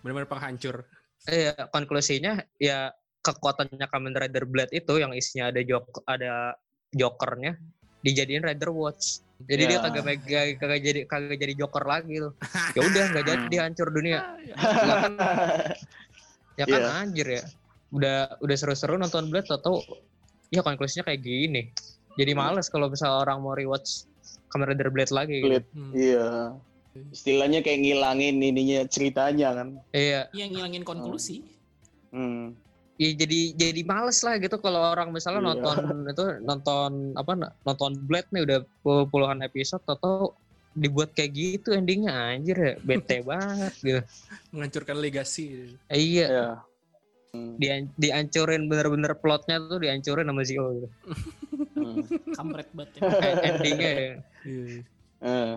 Benar-benar 0.00 0.28
penghancur. 0.30 0.88
Iya, 1.28 1.52
konklusinya 1.68 2.40
ya 2.56 2.88
kekuatannya 3.20 3.84
Kamen 3.84 4.16
Rider 4.16 4.48
Blade 4.48 4.72
itu 4.72 4.96
yang 4.96 5.12
isinya 5.12 5.52
ada 5.52 5.60
jok 5.60 6.04
ada 6.08 6.56
jokernya 6.96 7.60
dijadiin 8.00 8.40
Rider 8.40 8.72
Watch. 8.72 9.20
Jadi 9.40 9.62
dia 9.64 9.76
Ya. 9.76 9.82
kagak 9.82 10.04
mega 10.04 10.40
kagak 10.54 10.80
jadi 10.80 11.00
kagak 11.04 11.38
jadi 11.38 11.52
joker 11.54 11.84
lagi 11.84 12.14
tuh. 12.18 12.32
Ya 12.76 12.80
udah 12.82 13.04
nggak 13.08 13.24
jadi 13.24 13.40
Hmm. 13.40 13.48
dia 13.48 13.60
hancur 13.62 13.88
dunia. 13.88 14.18
Ya 14.42 14.54
kan, 14.56 15.12
ya 16.56 16.64
kan 16.66 16.80
Iya. 16.80 16.88
anjir 16.98 17.26
ya. 17.30 17.42
Udah 17.90 18.16
udah 18.38 18.56
seru-seru 18.56 18.94
nonton 18.94 19.28
Blade 19.28 19.48
atau 19.48 19.80
ya 20.48 20.60
konklusinya 20.60 21.04
kayak 21.04 21.20
gini. 21.20 21.72
Jadi 22.12 22.32
males 22.32 22.66
kalau 22.66 22.86
misalnya 22.86 23.16
orang 23.18 23.38
mau 23.38 23.52
rewatch 23.52 24.04
Kamen 24.48 24.66
Rider 24.68 24.90
Blade 24.90 25.10
lagi. 25.10 25.38
gitu. 25.38 25.46
Blade. 25.48 25.68
Hmm. 25.72 25.92
Iya. 25.94 26.28
Istilahnya 27.08 27.62
kayak 27.62 27.80
ngilangin 27.80 28.36
ininya 28.36 28.82
ceritanya 28.84 29.54
kan. 29.54 29.68
Iya, 29.90 30.26
Yang 30.32 30.48
ngilangin 30.52 30.82
konklusi. 30.82 31.46
Hmm. 32.10 32.58
Ya 33.00 33.16
jadi 33.16 33.40
jadi 33.56 33.80
males 33.82 34.20
lah 34.20 34.36
gitu 34.36 34.60
kalau 34.60 34.92
orang 34.92 35.08
misalnya 35.08 35.40
Iya. 35.40 35.48
nonton 35.56 35.76
itu 36.12 36.24
nonton 36.44 36.90
apa 37.16 37.32
nonton 37.64 37.90
Blade 38.04 38.28
nih 38.30 38.44
udah 38.44 38.58
puluh- 38.84 39.08
puluhan 39.08 39.40
episode 39.40 39.80
atau 39.86 40.36
dibuat 40.70 41.10
kayak 41.10 41.32
gitu 41.32 41.72
endingnya 41.72 42.12
anjir 42.36 42.54
ya 42.54 42.72
bete 42.78 43.24
banget 43.28 43.72
gitu 43.80 44.00
Menghancurkan 44.52 45.00
legasi. 45.00 45.74
Eh, 45.88 45.96
iya 45.98 46.26
Iya. 46.28 46.48
Hmm. 47.30 47.54
di 47.56 47.70
dihancurin 47.96 48.66
bener-bener 48.66 49.14
plotnya 49.14 49.62
tuh 49.62 49.78
dihancurin 49.78 50.26
sama 50.26 50.42
Zio 50.42 50.66
gitu. 50.74 50.88
Hmm. 51.78 52.02
Kampret 52.34 52.66
banget 52.74 52.98
ya. 52.98 53.00
Eh, 53.06 53.34
endingnya 53.46 53.90
ya. 53.94 54.12
Iya. 54.42 54.78
Eh. 55.22 55.54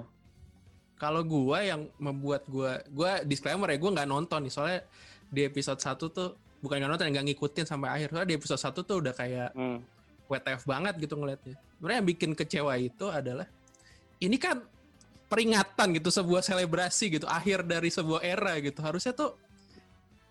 Kalau 0.95 1.25
gua 1.25 1.65
yang 1.65 1.89
membuat 1.97 2.45
gua 2.45 2.77
gua 2.87 3.25
disclaimer 3.25 3.65
ya 3.67 3.81
gua 3.81 3.91
nggak 3.91 4.05
nonton 4.07 4.45
nih 4.45 4.53
soalnya 4.53 4.79
di 5.27 5.41
episode 5.43 5.81
1 5.81 5.97
tuh 6.13 6.37
bukan 6.63 6.79
nggak 6.79 6.89
nonton 6.89 7.11
nggak 7.11 7.25
ngikutin 7.27 7.65
sampai 7.67 7.89
akhir 7.91 8.07
soalnya 8.09 8.29
di 8.31 8.35
episode 8.39 8.61
1 8.63 8.79
tuh 8.81 8.95
udah 9.03 9.13
kayak 9.13 9.51
Hmm. 9.51 9.83
WTF 10.23 10.63
banget 10.63 10.95
gitu 10.97 11.19
ngeliatnya. 11.19 11.59
Sebenarnya 11.77 11.97
yang 11.99 12.07
bikin 12.07 12.31
kecewa 12.33 12.73
itu 12.79 13.05
adalah 13.05 13.45
ini 14.17 14.39
kan 14.39 14.63
peringatan 15.27 15.99
gitu 15.99 16.09
sebuah 16.09 16.39
selebrasi 16.39 17.19
gitu 17.19 17.27
akhir 17.27 17.67
dari 17.67 17.91
sebuah 17.91 18.23
era 18.23 18.55
gitu 18.57 18.79
harusnya 18.79 19.11
tuh 19.11 19.35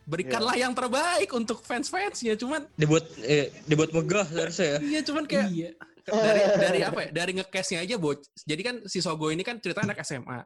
berikanlah 0.03 0.55
yang 0.55 0.73
terbaik 0.73 1.31
untuk 1.31 1.63
fans-fansnya 1.63 2.35
cuman 2.35 2.67
dibuat 2.75 3.07
eh, 3.23 3.51
dibuat 3.67 3.91
megah 3.91 4.27
harusnya 4.27 4.67
ya 4.67 4.79
iya 4.83 5.01
cuman 5.03 5.25
kayak 5.27 5.47
Iya. 5.51 5.71
dari 6.07 6.41
dari 6.59 6.81
apa 6.83 7.01
ya 7.07 7.11
dari 7.15 7.33
ngecase-nya 7.39 7.81
aja 7.83 7.95
boc 7.99 8.19
jadi 8.43 8.63
kan 8.63 8.75
si 8.87 8.99
Sogo 8.99 9.31
ini 9.31 9.43
kan 9.43 9.63
cerita 9.63 9.83
anak 9.83 10.03
SMA 10.03 10.43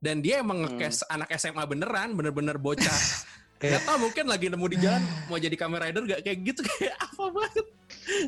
dan 0.00 0.20
dia 0.20 0.40
emang 0.40 0.64
ngecase 0.64 1.04
anak 1.08 1.28
SMA 1.36 1.64
beneran 1.64 2.16
bener-bener 2.16 2.56
bocah 2.56 2.88
Gak 3.64 3.82
tau 3.84 3.96
mungkin 3.96 4.24
lagi 4.28 4.46
nemu 4.52 4.66
di 4.68 4.76
jalan 4.78 5.02
mau 5.26 5.38
jadi 5.38 5.56
Kamen 5.56 5.78
Rider 5.80 6.02
gak 6.04 6.20
kayak 6.20 6.38
gitu 6.44 6.60
kayak 6.68 6.94
apa 6.98 7.24
banget. 7.30 7.66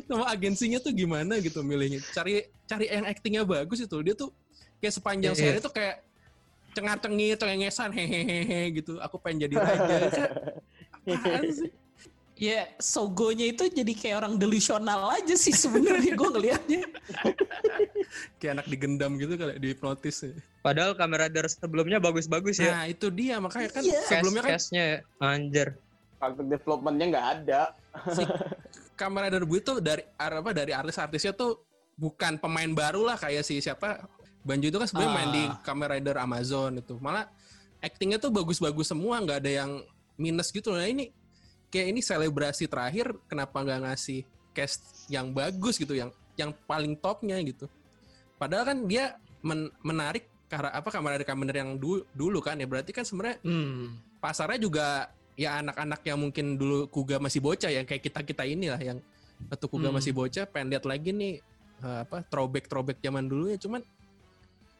Sama 0.09 0.25
agensinya 0.27 0.79
tuh 0.81 0.91
gimana 0.91 1.37
gitu 1.37 1.61
milihnya. 1.61 2.01
Cari 2.11 2.45
cari 2.65 2.85
yang 2.89 3.05
actingnya 3.05 3.43
bagus 3.45 3.79
itu 3.79 3.97
dia 4.01 4.13
tuh 4.13 4.33
kayak 4.77 4.93
sepanjang 4.93 5.33
Iya. 5.33 5.41
seri 5.53 5.59
tuh 5.59 5.73
kayak 5.73 5.95
cengar-cengir 6.73 7.35
cengengesan 7.37 7.89
hehehe 7.93 8.61
gitu. 8.73 8.97
Aku 9.01 9.17
pengen 9.17 9.49
jadi 9.49 9.55
raja 9.57 9.97
Kayak, 11.07 11.23
apaan 11.23 11.43
sih 11.55 11.71
Ya 12.37 12.69
Sogonya 12.77 13.49
itu 13.49 13.65
jadi 13.65 13.89
kayak 13.91 14.15
orang 14.17 14.33
delusional 14.37 15.09
aja 15.09 15.33
sih 15.33 15.49
sebenarnya 15.51 16.13
gue 16.13 16.29
ngelihatnya. 16.29 16.81
kayak 18.39 18.51
anak 18.53 18.67
digendam 18.67 19.17
gitu 19.17 19.33
kali 19.35 19.57
dihipnotis 19.57 20.23
ya. 20.23 20.31
padahal 20.61 20.93
Kamen 20.93 21.17
Rider 21.19 21.45
sebelumnya 21.47 21.97
bagus-bagus 21.97 22.57
ya 22.57 22.71
nah 22.73 22.85
itu 22.85 23.09
dia 23.09 23.37
makanya 23.37 23.69
kan 23.69 23.83
Iya. 23.83 24.01
sebelumnya 24.05 24.41
kan 24.41 24.51
cast-castnya 24.53 24.83
ya. 24.83 24.97
anjir 25.19 25.67
Karakter 26.17 26.45
developmentnya 26.47 27.05
nggak 27.11 27.27
ada. 27.35 27.61
si 28.09 28.23
Kamen 28.95 29.21
Rider 29.27 29.43
Blue 29.43 29.57
itu 29.57 29.73
dari 29.77 30.01
apa 30.15 30.49
dari 30.51 30.71
artis-artisnya 30.71 31.33
tuh 31.33 31.61
bukan 31.93 32.37
pemain 32.37 32.69
baru 32.69 33.01
lah 33.03 33.17
kayak 33.17 33.41
si 33.41 33.57
siapa 33.57 34.05
Banjo 34.41 34.65
itu 34.65 34.77
kan 34.77 34.87
sebenarnya 34.87 35.13
main 35.13 35.29
di 35.31 35.43
Ah. 35.43 35.59
Kamen 35.61 35.87
Rider 35.91 36.15
Amazon 36.17 36.71
itu 36.77 36.95
malah 36.97 37.27
actingnya 37.77 38.17
tuh 38.17 38.29
bagus-bagus 38.29 38.87
semua 38.87 39.19
nggak 39.19 39.39
ada 39.41 39.51
yang 39.55 39.71
minus 40.15 40.49
gitu 40.49 40.71
nah 40.71 40.85
ini 40.85 41.11
kayak 41.67 41.87
ini 41.91 42.01
selebrasi 42.01 42.65
terakhir 42.65 43.11
kenapa 43.27 43.59
nggak 43.59 43.79
ngasih 43.87 44.21
cast 44.51 45.05
yang 45.07 45.31
bagus 45.31 45.77
gitu 45.77 45.93
yang 45.93 46.09
yang 46.35 46.53
paling 46.65 46.95
topnya 46.95 47.37
gitu 47.41 47.67
padahal 48.37 48.63
kan 48.65 48.77
dia 48.85 49.17
men- 49.41 49.73
menarik 49.81 50.25
karena 50.47 50.71
apa 50.71 50.87
Rider 50.87 51.27
Kamen 51.27 51.47
Rider 51.51 51.59
yang 51.59 51.71
du- 51.75 52.07
dulu 52.15 52.39
kan 52.39 52.55
ya 52.55 52.63
berarti 52.63 52.95
kan 52.95 53.03
sebenarnya 53.03 53.37
Hmm. 53.43 53.99
pasarnya 54.23 54.59
juga 54.61 55.11
ya 55.35 55.59
anak-anak 55.61 56.01
yang 56.07 56.17
mungkin 56.17 56.55
dulu 56.55 56.87
Kuga 56.87 57.19
masih 57.19 57.43
bocah 57.43 57.69
yang 57.69 57.83
kayak 57.83 58.01
kita 58.01 58.23
kita 58.23 58.43
inilah 58.47 58.79
yang 58.79 58.97
waktu 59.51 59.65
Kuga 59.67 59.91
Hmm. 59.91 59.99
masih 59.99 60.15
bocah 60.15 60.47
pengen 60.47 60.71
lihat 60.71 60.87
lagi 60.87 61.11
nih 61.11 61.33
eh, 61.77 61.99
apa 62.07 62.23
throwback 62.25 62.65
throwback 62.65 62.97
zaman 63.03 63.27
dulu 63.27 63.51
ya 63.51 63.59
cuman 63.59 63.83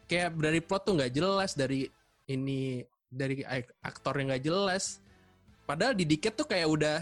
kayak 0.08 0.34
dari 0.34 0.60
plot 0.64 0.82
tuh 0.82 0.94
nggak 0.96 1.12
jelas 1.12 1.52
dari 1.52 1.84
ini 2.26 2.80
dari 3.06 3.44
ak- 3.44 3.76
aktor 3.84 4.16
yang 4.18 4.32
nggak 4.32 4.44
jelas 4.44 4.98
padahal 5.68 5.92
di 5.92 6.08
Diket 6.08 6.32
tuh 6.32 6.48
kayak 6.48 6.64
udah 6.64 6.96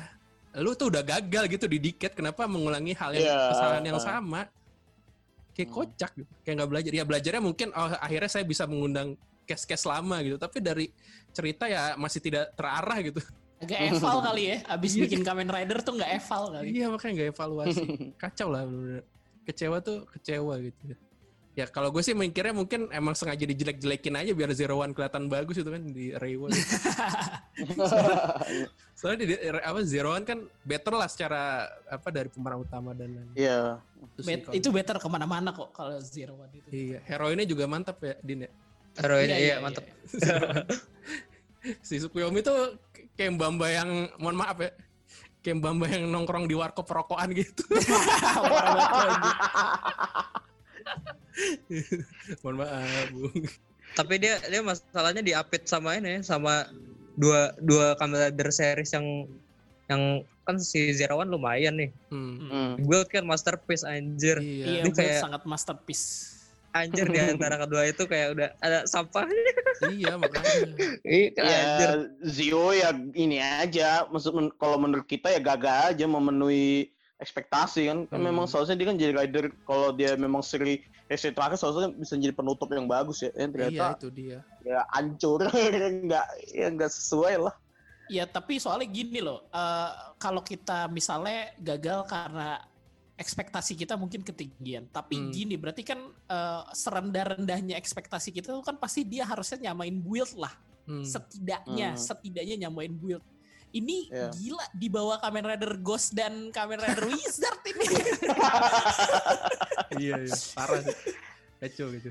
lu 0.59 0.75
tuh 0.75 0.91
udah 0.91 1.07
gagal 1.07 1.47
gitu 1.47 1.65
di 1.65 1.79
Diket 1.79 2.13
kenapa 2.13 2.45
mengulangi 2.45 2.91
hal 2.93 3.15
yang 3.15 3.23
Iya, 3.23 3.39
kesalahan 3.55 3.85
yang 3.87 3.99
uh. 3.99 4.03
sama 4.03 4.41
kayak 5.55 5.69
Hmm. 5.71 5.77
kocak 5.79 6.11
gitu 6.13 6.33
kayak 6.43 6.55
nggak 6.59 6.71
belajar 6.71 6.93
ya 6.93 7.05
belajarnya 7.05 7.43
mungkin 7.43 7.69
oh, 7.73 7.89
akhirnya 7.97 8.29
saya 8.29 8.43
bisa 8.43 8.67
mengundang 8.67 9.15
case-case 9.47 9.87
lama 9.87 10.19
gitu 10.21 10.37
tapi 10.37 10.59
dari 10.59 10.91
cerita 11.31 11.65
ya 11.65 11.95
masih 11.95 12.19
tidak 12.19 12.51
terarah 12.53 12.99
gitu 13.01 13.23
Agak 13.57 13.89
eval 13.89 14.21
kali 14.21 14.43
ya. 14.53 14.57
Abis 14.69 14.93
bikin 15.01 15.25
Kamen 15.25 15.49
Rider 15.49 15.81
tuh 15.81 15.97
nggak 15.97 16.13
eval 16.21 16.43
kali. 16.53 16.77
iya 16.77 16.93
makanya 16.93 17.13
nggak 17.17 17.29
evaluasi 17.33 17.85
kacau 18.21 18.49
lah 18.53 18.69
bener-bener. 18.69 19.05
kecewa 19.49 19.77
tuh 19.81 20.05
kecewa 20.13 20.55
gitu 20.61 20.77
ya 21.57 21.65
kalau 21.67 21.89
gue 21.89 22.05
sih 22.05 22.13
mikirnya 22.13 22.53
mungkin 22.53 22.93
emang 22.93 23.17
sengaja 23.17 23.43
dijelek-jelekin 23.43 24.13
aja 24.15 24.31
biar 24.31 24.53
Zero 24.53 24.77
One 24.77 24.93
kelihatan 24.93 25.25
bagus 25.27 25.57
itu 25.57 25.65
kan 25.67 25.81
di 25.83 26.13
Reiwa 26.13 26.53
soalnya 28.93 29.19
di, 29.19 29.27
di- 29.33 29.41
apa 29.49 29.81
Zero 29.83 30.13
One 30.13 30.23
kan 30.23 30.45
better 30.63 30.93
lah 30.93 31.09
secara 31.09 31.65
apa 31.89 32.09
dari 32.09 32.29
pemeran 32.29 32.61
utama 32.61 32.93
dan 32.93 33.09
lain 33.11 33.29
Iya. 33.33 33.81
Itu 34.13 34.21
sih 34.21 34.37
Bet- 34.37 34.53
itu 34.53 34.69
better 34.69 34.97
ke 34.97 35.09
mana-mana 35.09 35.49
kok 35.51 35.73
kalau 35.73 35.97
Zero 35.99 36.37
One 36.37 36.53
itu. 36.53 36.69
iya 36.69 37.01
heroinnya 37.05 37.45
juga 37.45 37.65
mantap 37.65 37.97
ya 38.01 38.15
Din 38.21 38.45
ya? 38.45 38.51
Hero 38.97 39.17
ini 39.19 39.33
iya, 39.35 39.57
mantap. 39.57 39.85
si 41.87 41.97
Sukuyomi 41.97 42.41
tuh 42.41 42.77
kayak 43.13 43.33
Mbamba 43.33 43.67
yang 43.69 43.89
mohon 44.17 44.37
maaf 44.37 44.57
ya 44.57 44.73
kayak 45.41 45.57
Mbamba 45.57 45.85
yang 45.87 46.05
nongkrong 46.07 46.45
di 46.45 46.53
warkop 46.53 46.85
rokokan 46.85 47.33
gitu. 47.33 47.65
Lagi. 49.01 49.31
mohon 52.43 52.57
maaf 52.59 53.09
Bung 53.11 53.45
tapi 53.95 54.19
dia 54.19 54.37
dia 54.43 54.61
masalahnya 54.61 55.23
diapit 55.23 55.65
sama 55.65 55.97
ini 55.97 56.21
sama 56.21 56.69
dua 57.15 57.55
dua 57.59 57.97
Kamen 57.97 58.19
Rider 58.29 58.51
series 58.51 58.93
yang 58.93 59.25
yang 59.87 60.03
kan 60.43 60.57
si 60.57 60.93
Zero 60.93 61.17
One 61.17 61.31
lumayan 61.31 61.75
nih 61.77 61.91
hmm. 62.11 62.35
Hmm. 62.45 62.73
gue 62.79 63.01
kan 63.07 63.23
masterpiece 63.23 63.83
anjir 63.83 64.39
iya 64.39 64.65
Iya, 64.67 64.81
Ini 64.83 64.89
buat 64.89 64.97
kayak- 64.97 65.23
sangat 65.23 65.43
masterpiece. 65.45 66.07
Anjir 66.71 67.09
di 67.09 67.17
antara 67.33 67.57
kedua 67.57 67.89
itu 67.89 68.05
kayak 68.05 68.37
udah 68.37 68.49
ada 68.61 68.85
sampahnya. 68.85 69.33
iya 69.89 70.13
makanya. 70.15 70.77
Iya, 71.09 71.29
anjir. 71.41 71.89
Ya 71.89 72.29
Zio 72.29 72.69
ya 72.71 72.93
ini 73.17 73.41
aja. 73.41 74.05
Maksud 74.07 74.37
men- 74.37 74.53
kalau 74.55 74.77
menurut 74.77 75.09
kita 75.09 75.31
ya 75.31 75.41
gagal 75.41 75.97
aja 75.97 76.05
memenuhi 76.05 76.93
ekspektasi 77.17 77.89
kan. 77.89 77.99
Kan 78.07 78.21
Hmm. 78.21 78.29
memang 78.29 78.45
seharusnya 78.45 78.77
dia 78.77 78.87
kan 78.89 78.97
jadi 78.97 79.13
rider 79.17 79.45
kalau 79.65 79.93
dia 79.93 80.15
memang 80.15 80.45
seri 80.45 80.81
seri 81.09 81.33
terakhir 81.33 81.57
seharusnya 81.57 81.95
bisa 81.95 82.15
jadi 82.15 82.35
penutup 82.35 82.69
yang 82.71 82.87
bagus 82.87 83.23
ya. 83.23 83.31
Iya 83.33 83.47
ternyata 83.49 83.87
itu 83.97 84.09
dia. 84.11 84.39
ya 84.67 84.81
hancur 84.93 85.41
nggak 86.07 86.27
ya 86.53 86.67
nggak 86.69 86.91
sesuai 86.91 87.35
lah. 87.41 87.55
Ya 88.07 88.23
tapi 88.23 88.63
soalnya 88.63 88.87
gini 88.87 89.19
loh, 89.19 89.43
eh, 89.51 89.91
kalau 90.17 90.39
kita 90.39 90.87
misalnya 90.87 91.51
gagal 91.59 92.07
karena 92.07 92.63
ekspektasi 93.17 93.75
kita 93.75 93.97
mungkin 93.97 94.21
ketinggian, 94.21 94.87
tapi 94.93 95.17
Hmm. 95.17 95.33
gini 95.33 95.57
berarti 95.57 95.83
kan 95.83 95.99
eh, 96.27 96.63
serendah-rendahnya 96.71 97.75
ekspektasi 97.75 98.31
kita 98.31 98.53
tuh 98.53 98.63
kan 98.63 98.77
pasti 98.77 99.03
dia 99.03 99.25
harusnya 99.25 99.71
nyamain 99.71 99.95
build 99.97 100.37
lah, 100.37 100.53
Hmm. 100.87 101.03
setidaknya 101.03 101.95
Hmm. 101.95 101.99
setidaknya 101.99 102.69
nyamain 102.69 102.93
build. 102.93 103.25
Ini 103.77 104.09
Iya. 104.09 104.29
gila 104.33 104.67
di 104.73 104.89
bawah 104.89 105.21
Kamen 105.21 105.45
Rider 105.45 105.77
Ghost 105.85 106.17
dan 106.17 106.49
Kamen 106.49 106.81
Rider 106.81 107.05
Wizard 107.13 107.61
ini. 107.69 107.85
iya, 110.01 110.17
iya. 110.25 110.37
Parah 110.57 110.81
sih. 110.81 110.97
Kacau 111.61 111.93
gitu. 111.93 112.09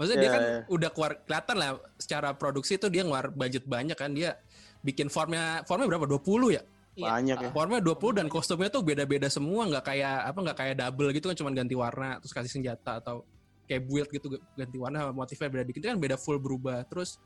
Maksudnya 0.00 0.18
dia 0.18 0.24
Iya, 0.24 0.34
kan 0.34 0.42
iya. 0.42 0.58
udah 0.66 0.90
keluar 0.90 1.12
kelihatan 1.22 1.56
lah 1.60 1.70
secara 2.00 2.28
produksi 2.32 2.80
itu 2.80 2.88
dia 2.88 3.04
ngeluar 3.04 3.28
budget 3.28 3.68
banyak 3.68 3.94
kan 3.94 4.10
dia 4.10 4.40
bikin 4.80 5.12
formnya 5.12 5.62
formnya 5.68 5.86
berapa 5.86 6.08
20 6.08 6.56
ya? 6.56 6.62
Iya. 6.92 7.08
Banyak 7.08 7.36
ya. 7.38 7.50
Formnya 7.52 7.80
20 7.84 8.16
dan 8.16 8.26
kostumnya 8.32 8.72
tuh 8.72 8.80
beda-beda 8.80 9.28
semua 9.28 9.68
nggak 9.68 9.84
kayak 9.84 10.16
apa 10.24 10.38
nggak 10.40 10.56
kayak 10.56 10.74
double 10.80 11.08
gitu 11.12 11.28
kan 11.28 11.36
cuma 11.36 11.50
ganti 11.52 11.76
warna 11.76 12.16
terus 12.18 12.32
kasih 12.32 12.50
senjata 12.50 12.98
atau 12.98 13.22
kayak 13.68 13.84
build 13.84 14.08
gitu 14.08 14.26
ganti 14.56 14.76
warna 14.76 15.12
motifnya 15.12 15.48
beda 15.48 15.64
dikit 15.64 15.80
itu 15.84 15.88
kan 15.92 16.00
beda 16.00 16.16
full 16.16 16.36
berubah 16.36 16.84
terus 16.88 17.20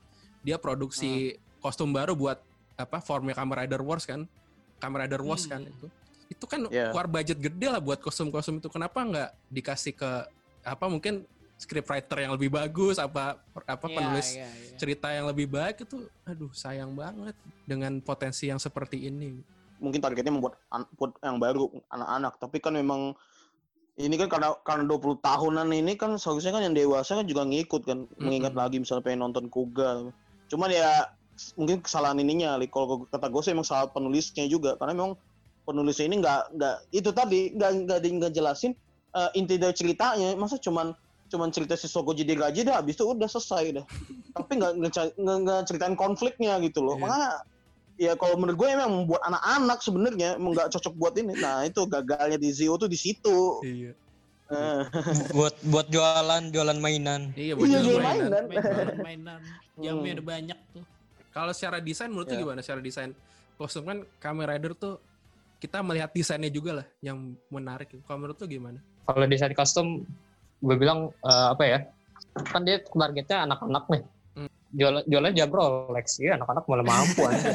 dia 0.45 0.55
produksi 0.55 1.35
kostum 1.59 1.89
baru 1.89 2.13
buat 2.13 2.39
apa 2.77 3.01
formnya 3.01 3.33
Kamen 3.33 3.57
Rider 3.57 3.81
Wars 3.81 4.05
kan 4.05 4.29
Kamen 4.77 4.97
Rider 5.03 5.21
Wars 5.21 5.49
kan 5.49 5.65
Hmm. 5.65 5.73
itu 5.73 5.87
itu 6.27 6.45
kan 6.45 6.61
Iya. 6.69 6.93
keluar 6.93 7.07
budget 7.09 7.37
gede 7.39 7.67
lah 7.67 7.81
buat 7.81 7.97
kostum-kostum 7.97 8.61
itu 8.61 8.69
kenapa 8.69 9.01
nggak 9.01 9.29
dikasih 9.49 9.93
ke 9.93 10.09
apa 10.61 10.85
mungkin 10.85 11.25
scriptwriter 11.57 12.21
yang 12.21 12.37
lebih 12.37 12.53
bagus 12.53 12.99
apa 12.99 13.41
apa 13.57 13.85
Iya, 13.87 13.95
penulis 13.97 14.27
iya, 14.31 14.45
iya. 14.45 14.77
cerita 14.77 15.09
yang 15.09 15.25
lebih 15.25 15.49
baik 15.49 15.81
itu 15.81 16.05
aduh 16.23 16.53
sayang 16.53 16.93
banget 16.93 17.33
dengan 17.65 17.97
potensi 17.99 18.45
yang 18.45 18.61
seperti 18.61 19.01
ini 19.03 19.41
Mungkin 19.77 20.01
targetnya 20.01 20.33
membuat 20.33 20.57
an- 20.69 20.89
buat 20.93 21.13
yang 21.21 21.37
baru 21.37 21.69
anak-anak, 21.87 22.41
tapi 22.41 22.57
kan 22.57 22.73
memang 22.73 23.13
ini 23.95 24.13
kan 24.15 24.25
karena 24.27 24.49
karena 24.61 24.83
20 24.83 25.21
tahunan 25.21 25.69
ini 25.69 25.93
kan 25.93 26.17
seharusnya 26.17 26.49
kan 26.49 26.65
yang 26.65 26.73
dewasa 26.73 27.13
kan 27.13 27.25
juga 27.25 27.45
ngikut 27.45 27.85
kan 27.85 28.09
mengingat 28.17 28.53
Mm-mm. 28.53 28.61
lagi 28.65 28.77
misalnya 28.77 29.05
pengen 29.05 29.21
nonton 29.21 29.45
Kuga. 29.45 30.09
Cuman 30.49 30.69
ya 30.71 31.05
mungkin 31.53 31.79
kesalahan 31.79 32.17
ininya, 32.17 32.57
Li. 32.57 32.65
kalau 32.67 33.05
kata 33.05 33.27
gue 33.27 33.41
sih 33.41 33.53
emang 33.53 33.63
salah 33.63 33.87
penulisnya 33.87 34.45
juga 34.45 34.73
karena 34.75 34.93
memang 34.93 35.13
penulisnya 35.63 36.05
ini 36.05 36.17
nggak 36.17 36.41
nggak 36.55 36.75
itu 36.91 37.09
tadi 37.11 37.39
nggak 37.53 37.71
nggak 37.85 37.99
di- 37.99 38.15
nggak 38.15 38.31
jelasin 38.31 38.71
eh, 39.11 39.29
inti 39.35 39.55
dari 39.55 39.71
ceritanya 39.71 40.31
masa 40.33 40.55
cuman 40.57 40.95
cuman 41.27 41.51
cerita 41.51 41.75
si 41.75 41.85
Soko 41.85 42.15
jadi 42.15 42.33
gaji 42.33 42.63
dah 42.63 42.79
habis 42.79 42.95
itu 42.95 43.03
udah 43.03 43.27
selesai 43.27 43.75
dah 43.75 43.85
tapi 44.31 44.51
nggak 44.55 44.73
nggak 45.19 45.61
ceritain 45.67 45.93
konfliknya 45.93 46.55
gitu 46.63 46.79
loh 46.79 46.95
Iya. 46.95 47.01
makanya 47.03 47.29
ya 47.97 48.11
kalau 48.15 48.39
menurut 48.39 48.55
gue 48.55 48.67
emang 48.71 48.91
membuat 48.95 49.21
anak-anak 49.27 49.79
sebenarnya 49.83 50.29
emang 50.39 50.55
nggak 50.55 50.71
cocok 50.71 50.93
buat 50.95 51.13
ini 51.19 51.35
nah 51.35 51.67
itu 51.67 51.83
gagalnya 51.83 52.39
di 52.39 52.49
Zio 52.49 52.79
tuh 52.79 52.87
di 52.87 52.95
situ 52.95 53.59
iya 53.61 53.91
Eh, 54.47 54.81
buat 55.35 55.59
buat 55.67 55.91
jualan 55.91 56.55
jualan 56.55 56.79
mainan. 56.79 57.35
iya 57.35 57.51
buat 57.51 57.67
Iya, 57.67 57.83
jual 57.83 57.99
jual 57.99 57.99
mainan. 57.99 58.31
mainan. 58.31 58.43
Mainan-mainan, 58.47 59.39
jamnya 59.75 60.13
Hmm. 60.15 60.23
banyak 60.23 60.59
tuh. 60.71 60.83
Kalau 61.37 61.53
secara 61.53 61.77
desain 61.77 62.09
menurut 62.09 62.25
lu 62.27 62.33
Ya. 62.33 62.41
gimana 62.41 62.59
secara 62.65 62.81
desain 62.81 63.13
kostum 63.55 63.85
kan 63.85 64.01
Kamen 64.17 64.45
Rider 64.49 64.73
tuh 64.73 64.97
kita 65.57 65.81
melihat 65.81 66.09
desainnya 66.09 66.49
juga 66.49 66.81
lah 66.81 66.87
yang 66.99 67.17
menarik. 67.49 67.93
Kalau 68.05 68.17
menurut 68.17 68.37
lu 68.37 68.45
gimana? 68.47 68.79
Kalau 69.05 69.25
desain 69.25 69.53
kostum, 69.53 70.01
gue 70.57 70.75
bilang 70.75 71.13
eh, 71.21 71.47
apa 71.53 71.63
ya? 71.63 71.79
Kan 72.49 72.65
dia 72.65 72.81
targetnya 72.81 73.45
anak-anak 73.45 73.85
nih. 73.87 74.01
Hmm. 74.33 74.49
Jual 74.69 74.95
jualnya 75.05 75.33
jam 75.35 75.49
Rolex 75.49 76.17
ya 76.17 76.37
anak-anak 76.37 76.63
malah 76.65 76.85
mampu 76.85 77.21
aja. 77.25 77.49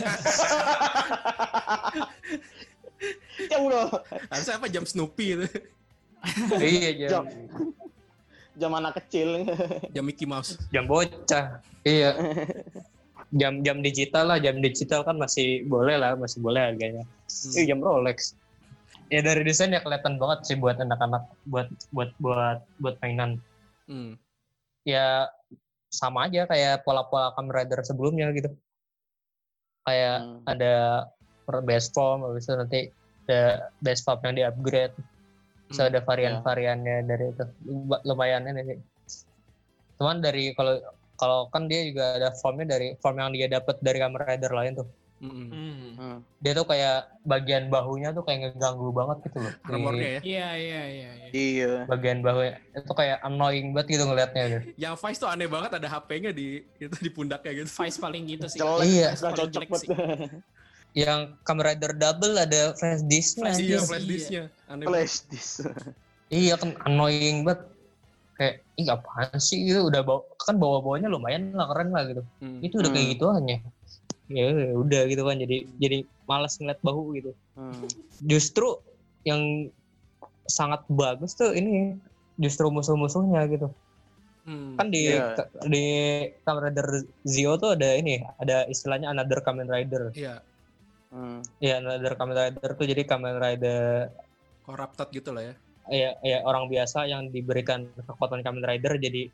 ya 3.50 3.58
udah 3.58 3.86
Harusnya 4.30 4.54
apa 4.58 4.66
jam 4.70 4.84
Snoopy 4.86 5.26
itu, 5.34 5.46
iya 6.62 6.90
Jam. 7.10 7.10
jam 7.10 7.24
jam 8.52 8.70
anak 8.76 8.94
kecil 9.02 9.42
jam 9.90 10.04
Mickey 10.04 10.22
Mouse. 10.22 10.54
jam 10.70 10.86
bocah. 10.86 11.58
Iya. 11.82 12.14
Jam 13.32 13.64
jam 13.64 13.80
digital 13.80 14.28
lah, 14.28 14.38
jam 14.38 14.60
digital 14.60 15.08
kan 15.08 15.16
masih 15.16 15.64
boleh 15.64 15.96
lah, 15.96 16.12
masih 16.20 16.38
boleh 16.44 16.68
harganya. 16.68 17.02
Hmm. 17.02 17.56
Ih, 17.56 17.64
jam 17.64 17.80
Rolex. 17.80 18.36
Ya 19.08 19.24
dari 19.24 19.44
desain 19.44 19.72
ya 19.72 19.80
kelihatan 19.80 20.20
banget 20.20 20.52
sih 20.52 20.56
buat 20.56 20.76
anak-anak, 20.76 21.24
buat 21.48 21.68
buat 21.92 22.12
buat 22.20 22.60
buat 22.80 22.96
mainan. 23.00 23.40
Hmm. 23.88 24.20
Ya 24.84 25.32
sama 25.92 26.28
aja 26.28 26.48
kayak 26.48 26.84
pola-pola 26.84 27.32
Kamen 27.36 27.52
Rider 27.52 27.80
sebelumnya 27.84 28.32
gitu. 28.36 28.52
Kayak 29.84 30.16
Hmm. 30.24 30.44
ada 30.48 30.72
base 31.64 31.88
form, 31.92 32.24
habis 32.28 32.48
itu 32.48 32.54
nanti 32.56 32.80
ada 33.28 33.72
base 33.80 34.00
form 34.04 34.20
yang 34.28 34.36
di-upgrade. 34.36 34.96
Terus 35.68 35.78
Hmm. 35.80 35.88
ada 35.88 36.00
varian-variannya 36.04 36.96
dari 37.08 37.24
itu. 37.32 37.44
Lu- 37.64 38.02
Lumayan 38.04 38.44
ini. 38.48 38.76
Cuman 39.96 40.20
dari 40.20 40.52
kalau 40.56 40.80
kalau 41.22 41.46
kan 41.54 41.70
dia 41.70 41.86
juga 41.86 42.18
ada 42.18 42.34
formnya 42.34 42.74
dari 42.74 42.98
form 42.98 43.22
yang 43.22 43.30
dia 43.30 43.46
dapat 43.46 43.78
dari 43.78 44.02
Kamen 44.02 44.18
Rider 44.18 44.50
lain 44.50 44.74
tuh. 44.74 44.88
Mm-mm. 45.22 45.46
Hmm. 45.54 45.90
Hmm. 45.94 46.18
Dia 46.42 46.50
tuh 46.58 46.66
kayak 46.66 47.22
bagian 47.22 47.70
bahunya 47.70 48.10
tuh 48.10 48.26
kayak 48.26 48.58
ngeganggu 48.58 48.90
banget 48.90 49.30
gitu 49.30 49.38
loh. 49.38 49.54
Armornya 49.70 50.18
ya. 50.18 50.20
Iya, 50.26 50.48
iya, 50.58 50.82
iya. 50.82 51.10
iya. 51.14 51.30
iya 51.30 51.72
bagian 51.86 52.26
bahunya 52.26 52.58
itu 52.74 52.90
kayak 52.90 53.22
annoying 53.22 53.70
banget 53.70 53.86
gitu 53.94 54.02
ngelihatnya 54.10 54.42
gitu. 54.50 54.62
Yang 54.82 54.94
Vice 54.98 55.18
tuh 55.22 55.30
aneh 55.30 55.46
banget 55.46 55.70
ada 55.78 55.86
HP-nya 55.86 56.34
di 56.34 56.66
itu 56.82 56.96
di 56.98 57.10
pundaknya 57.14 57.62
gitu. 57.62 57.70
Vice 57.70 57.98
paling 58.02 58.22
gitu 58.26 58.46
sih. 58.50 58.58
jelek 58.58 58.82
Iya. 58.82 59.08
cocok 59.14 59.62
sih. 59.78 59.88
Yang 60.98 61.20
Kamen 61.46 61.62
Rider 61.70 61.92
double 61.94 62.34
ada 62.34 62.74
flash 62.74 63.06
disknya. 63.06 63.54
Flash 63.54 63.62
Iya, 63.62 63.78
flash 63.78 64.02
Iya. 64.02 64.10
disknya. 64.10 64.42
Aneh 64.66 64.84
banget. 64.84 64.90
flash 64.90 65.16
disk 65.30 65.62
Iya 66.34 66.54
kan 66.58 66.74
annoying 66.82 67.46
banget. 67.46 67.71
Kayak 68.32 68.54
ih 68.80 68.88
apaan 68.88 69.36
sih 69.36 69.58
gitu 69.68 69.86
udah 69.92 70.00
bawa 70.00 70.20
kan 70.40 70.56
bawa 70.56 70.80
bawanya 70.80 71.08
lumayan 71.12 71.52
lah 71.52 71.68
keren 71.68 71.92
lah 71.92 72.02
gitu. 72.08 72.22
Hmm. 72.40 72.60
Itu 72.64 72.80
udah 72.80 72.90
kayak 72.90 73.06
Hmm. 73.06 73.12
gitu 73.16 73.26
hanya. 73.32 73.56
Ya 74.32 74.44
udah 74.72 75.02
gitu 75.06 75.22
kan 75.28 75.36
jadi 75.36 75.56
jadi 75.76 75.98
malas 76.24 76.56
ngeliat 76.56 76.80
bahu 76.80 77.02
gitu. 77.20 77.32
Hmm. 77.54 77.84
Justru 78.24 78.80
yang 79.22 79.68
sangat 80.48 80.82
bagus 80.88 81.36
tuh 81.36 81.52
ini 81.52 81.94
justru 82.40 82.66
musuh-musuhnya 82.72 83.44
gitu. 83.52 83.68
Hmm. 84.42 84.74
Kan 84.74 84.90
di 84.90 85.06
Iya. 85.06 85.38
di 85.70 85.84
Kamen 86.42 86.62
Rider 86.66 86.88
Zio 87.22 87.54
tuh 87.60 87.78
ada 87.78 87.94
ini, 87.94 88.18
ada 88.40 88.66
istilahnya 88.66 89.14
another 89.14 89.38
Kamen 89.38 89.70
Rider. 89.70 90.10
Iya, 90.16 90.42
Hmm. 91.12 91.44
Iya, 91.60 91.78
another 91.78 92.16
Kamen 92.16 92.32
Rider 92.34 92.68
tuh 92.72 92.88
jadi 92.88 93.04
Kamen 93.04 93.36
Rider 93.36 94.08
corrupted 94.64 95.12
gitu 95.12 95.30
lah 95.30 95.44
ya. 95.44 95.54
Ya, 95.88 96.14
ya 96.20 96.38
orang 96.42 96.66
biasa 96.66 97.04
yang 97.04 97.28
diberikan 97.28 97.86
kekuatan 97.96 98.42
Kamen 98.42 98.62
Rider 98.62 98.94
jadi 98.96 99.26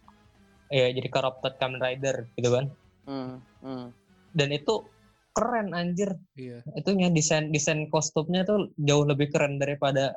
ya 0.69 0.87
jadi 0.93 1.09
corrupted 1.09 1.57
Kamen 1.57 1.77
Rider 1.79 2.29
gitu 2.33 2.49
kan. 2.53 2.67
Hmm. 3.05 3.41
Hmm. 3.61 3.87
Dan 4.31 4.49
itu 4.51 4.85
keren 5.33 5.73
anjir. 5.73 6.17
Iya. 6.35 6.61
Itunya 6.75 7.09
desain 7.09 7.49
desain 7.49 7.89
kostumnya 7.89 8.43
tuh 8.43 8.73
jauh 8.77 9.05
lebih 9.05 9.29
keren 9.29 9.57
daripada 9.57 10.17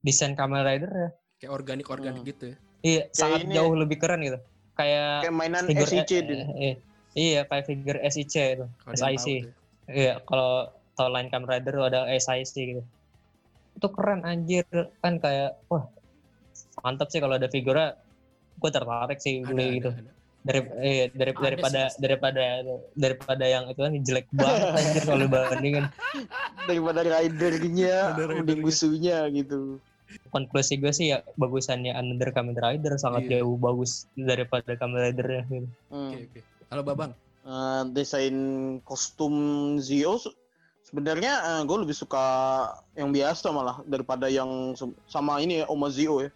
desain 0.00 0.34
Kamen 0.34 0.62
Rider 0.62 0.90
ya. 0.90 1.10
Kayak 1.38 1.52
organik-organik 1.52 2.22
Hmm. 2.22 2.28
gitu 2.28 2.44
ya. 2.48 2.56
Iya, 2.82 3.02
Kayak 3.06 3.14
sangat 3.14 3.40
ini- 3.46 3.54
jauh 3.54 3.74
lebih 3.74 3.96
keren 3.96 4.20
gitu. 4.20 4.38
Kayak 4.72 5.10
kayak 5.22 5.36
mainan 5.36 5.64
figur 5.68 5.86
SIC 5.86 6.10
eh, 6.10 6.22
Din. 6.24 6.40
eh, 6.56 6.74
iya, 7.14 7.40
kayak 7.44 7.64
figur 7.66 7.96
SIC 8.00 8.34
itu. 8.56 8.66
SIC. 8.90 9.26
tahu 9.26 9.30
ya. 9.30 9.52
Iya, 9.92 10.12
kalau 10.24 10.70
tau 10.94 11.08
line 11.08 11.28
Kamen 11.28 11.46
Rider 11.46 11.72
tuh 11.72 11.86
ada 11.86 12.00
SIC 12.10 12.54
gitu. 12.74 12.82
Itu 13.82 13.90
keren 13.90 14.22
anjir 14.22 14.62
kan 15.02 15.18
kayak 15.18 15.58
wah 15.66 15.90
mantap 16.86 17.10
sih 17.10 17.18
kalau 17.18 17.34
ada 17.34 17.50
figurnya 17.50 17.98
gue 18.62 18.70
tertarik 18.70 19.18
sih 19.18 19.42
Ada, 19.42 19.50
beli 19.50 19.66
ada, 19.66 19.74
gitu 19.74 19.90
ada. 19.90 20.10
dari 20.46 20.60
eh, 20.78 21.04
dari 21.10 21.32
Ada 21.34 21.42
daripada 21.42 21.80
sih, 21.90 21.98
daripada 21.98 22.42
daripada 22.94 23.44
yang 23.50 23.64
itu 23.66 23.80
kan 23.82 23.92
jelek 23.98 24.26
banget 24.30 24.62
anjir 24.70 25.02
kalau 25.02 25.18
dibandingin 25.26 25.84
daripada 26.70 27.00
ridernya 27.02 27.96
mending 28.38 28.62
musuhnya 28.62 29.26
gitu 29.34 29.82
konklusi 30.30 30.78
gue 30.78 30.92
sih 30.94 31.10
ya 31.10 31.26
bagusannya 31.34 31.90
Another 31.90 32.30
Kamen 32.30 32.54
Rider 32.54 32.94
sangat 33.02 33.26
Iya. 33.26 33.42
jauh 33.42 33.56
bagus 33.58 34.06
daripada 34.14 34.76
Kamen 34.76 35.10
Rider 35.10 35.26
gitu. 35.48 35.68
Hmm. 35.88 36.12
Oke, 36.12 36.28
oke. 36.28 36.40
Halo 36.68 36.82
Babang. 36.84 37.12
Eh, 37.42 37.82
desain 37.96 38.36
kostum 38.84 39.34
Zio 39.80 40.20
se- 40.92 41.00
sebenarnya 41.00 41.32
gue 41.64 41.78
lebih 41.80 41.96
suka 41.96 42.24
yang 42.92 43.08
biasa 43.08 43.48
malah 43.48 43.80
daripada 43.88 44.28
yang 44.28 44.76
sama 45.08 45.40
ini 45.40 45.64
ya 45.64 45.66
Oma 45.66 45.88
Zio 45.88 46.20
ya. 46.20 46.28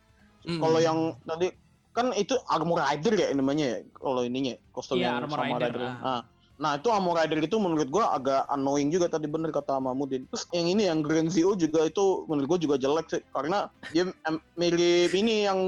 Hmm. 0.49 0.63
Kalau 0.63 0.81
yang 0.81 0.99
tadi 1.29 1.53
kan 1.93 2.13
itu 2.13 2.33
armor 2.49 2.81
rider 2.81 3.13
ya 3.13 3.29
namanya 3.33 3.67
ya 3.67 3.79
kalau 4.01 4.25
ininya 4.25 4.57
kostum 4.73 4.97
Iya, 5.01 5.05
yang 5.05 5.15
Armor 5.25 5.37
sama 5.37 5.45
Rider, 5.45 5.73
rider. 5.73 5.81
ah. 5.81 5.97
Nah, 6.01 6.21
nah 6.57 6.73
itu 6.77 6.89
armor 6.89 7.17
rider 7.17 7.41
itu 7.41 7.57
menurut 7.57 7.89
gua 7.89 8.17
agak 8.17 8.45
annoying 8.49 8.89
juga 8.93 9.09
tadi 9.09 9.29
bener 9.29 9.53
kata 9.53 9.77
Mahmudin. 9.81 10.25
Terus 10.29 10.49
yang 10.53 10.69
ini 10.73 10.89
yang 10.89 11.05
Grand 11.05 11.29
Zero 11.29 11.53
juga 11.57 11.85
itu 11.85 12.25
menurut 12.29 12.49
gua 12.49 12.59
juga 12.61 12.77
jelek 12.81 13.07
sih 13.13 13.21
karena 13.33 13.69
dia 13.93 14.09
mirip 14.57 15.13
ini 15.13 15.45
yang 15.49 15.61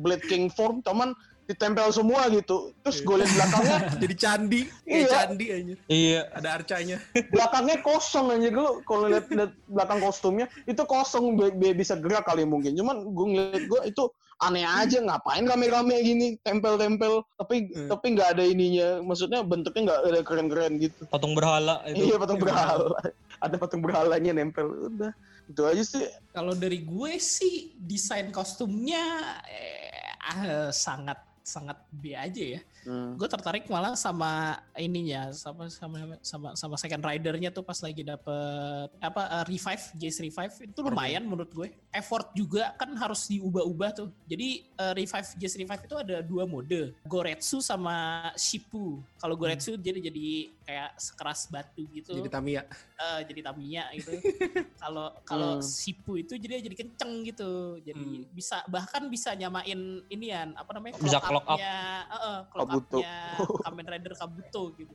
Blade 0.00 0.24
King 0.28 0.48
form 0.52 0.80
cuman 0.84 1.12
ditempel 1.50 1.90
semua 1.90 2.30
gitu. 2.30 2.70
Terus 2.80 2.98
gue 3.00 3.16
liat 3.18 3.32
belakangnya 3.34 3.78
Jadi 4.02 4.14
candi, 4.14 4.60
Iya. 4.84 5.08
candi 5.08 5.46
aja. 5.48 5.74
Iya. 5.86 6.20
Ada 6.32 6.48
arcanya. 6.54 6.96
belakangnya 7.34 7.76
kosong 7.80 8.30
aja 8.30 8.48
gue 8.48 8.68
kalau 8.84 9.06
lihat 9.06 9.26
belakang 9.66 9.98
kostumnya 9.98 10.46
itu 10.64 10.82
kosong 10.84 11.34
bi- 11.34 11.52
bi- 11.52 11.74
bisa 11.74 11.94
gerak 11.94 12.22
kali 12.22 12.42
mungkin 12.44 12.72
cuman 12.72 13.02
gue 13.04 13.26
ngeliat 13.28 13.64
gue 13.64 13.80
itu 13.84 14.04
aneh 14.40 14.64
aja 14.64 14.98
ngapain 14.98 15.44
rame-rame 15.44 16.00
gini 16.00 16.26
tempel-tempel 16.40 17.20
tapi 17.34 17.68
Hmm. 17.68 17.88
tapi 17.88 18.16
nggak 18.16 18.28
ada 18.32 18.40
ininya 18.42 18.88
maksudnya 19.00 19.44
bentuknya 19.44 19.82
nggak 19.86 20.00
ada 20.02 20.20
keren-keren 20.22 20.72
gitu 20.76 21.04
Patung 21.06 21.36
berhala 21.36 21.84
itu. 21.84 22.08
iya 22.08 22.16
patung 22.16 22.40
berhala 22.40 22.88
ada 23.36 23.56
patung 23.56 23.84
berhalanya 23.84 24.32
nempel 24.32 24.64
udah 24.88 25.12
itu 25.44 25.60
aja 25.60 25.82
sih 25.82 26.08
Kalau 26.32 26.56
dari 26.56 26.80
gue 26.80 27.12
sih 27.16 27.76
desain 27.76 28.32
kostumnya 28.32 29.04
eh, 29.44 30.08
ah, 30.22 30.72
sangat 30.72 31.20
sangat 31.50 31.82
B 31.90 32.14
aja 32.14 32.58
ya. 32.58 32.60
Hmm. 32.86 33.18
Gue 33.18 33.26
tertarik 33.26 33.66
malah 33.66 33.98
sama 33.98 34.62
ininya, 34.78 35.34
sama 35.34 35.66
sama 35.66 36.14
sama 36.22 36.48
sama 36.54 36.74
second 36.78 37.02
ridernya 37.02 37.50
tuh 37.50 37.66
pas 37.66 37.76
lagi 37.82 38.06
dapet 38.06 38.88
apa 39.02 39.22
eh, 39.26 39.44
revive, 39.50 39.84
Jace 39.98 40.22
revive 40.22 40.54
itu 40.70 40.78
lumayan 40.78 41.26
menurut 41.26 41.50
gue. 41.50 41.68
Effort 41.90 42.30
juga 42.32 42.70
kan 42.74 42.94
harus 42.94 43.26
diubah-ubah 43.26 43.90
tuh. 43.92 44.08
Jadi 44.24 44.62
eh, 44.64 44.92
revive 44.94 45.26
Jace 45.36 45.58
revive 45.58 45.82
itu 45.84 45.96
ada 45.96 46.22
dua 46.22 46.46
mode, 46.46 46.94
Goretsu 47.02 47.58
sama 47.58 47.96
Shippu. 48.34 49.02
Kalau 49.16 49.34
Goretsu 49.34 49.74
jadi 49.74 49.98
jadi 50.00 50.28
kayak 50.62 50.90
sekeras 50.96 51.50
batu 51.50 51.82
gitu 51.90 52.14
Jadi 52.14 52.30
Tamiya. 52.30 52.62
eh, 52.96 53.20
jadi 53.26 53.40
Tamiya 53.42 53.84
gitu. 53.92 54.12
Kalau 54.80 55.10
kalau 55.24 55.50
Hmm. 55.52 55.66
Sipu 55.66 56.14
itu 56.16 56.34
jadi 56.34 56.62
jadi 56.62 56.76
kenceng 56.78 57.20
gitu. 57.22 57.76
Jadi 57.80 58.22
Hmm. 58.22 58.30
bisa 58.30 58.62
bahkan 58.66 59.10
bisa 59.10 59.34
nyamain 59.34 59.76
inian 60.06 60.54
apa 60.54 60.70
namanya? 60.72 60.94
Bisa 60.96 61.18
clock 61.18 61.42
up. 61.44 61.58
eh, 61.58 61.66
eh, 62.06 62.38
clock 62.48 62.68
Kabuto. 62.70 62.98
up-nya 62.98 63.14
Kamen 63.60 63.86
Rider 63.88 64.14
Kabuto 64.14 64.62
gitu. 64.74 64.94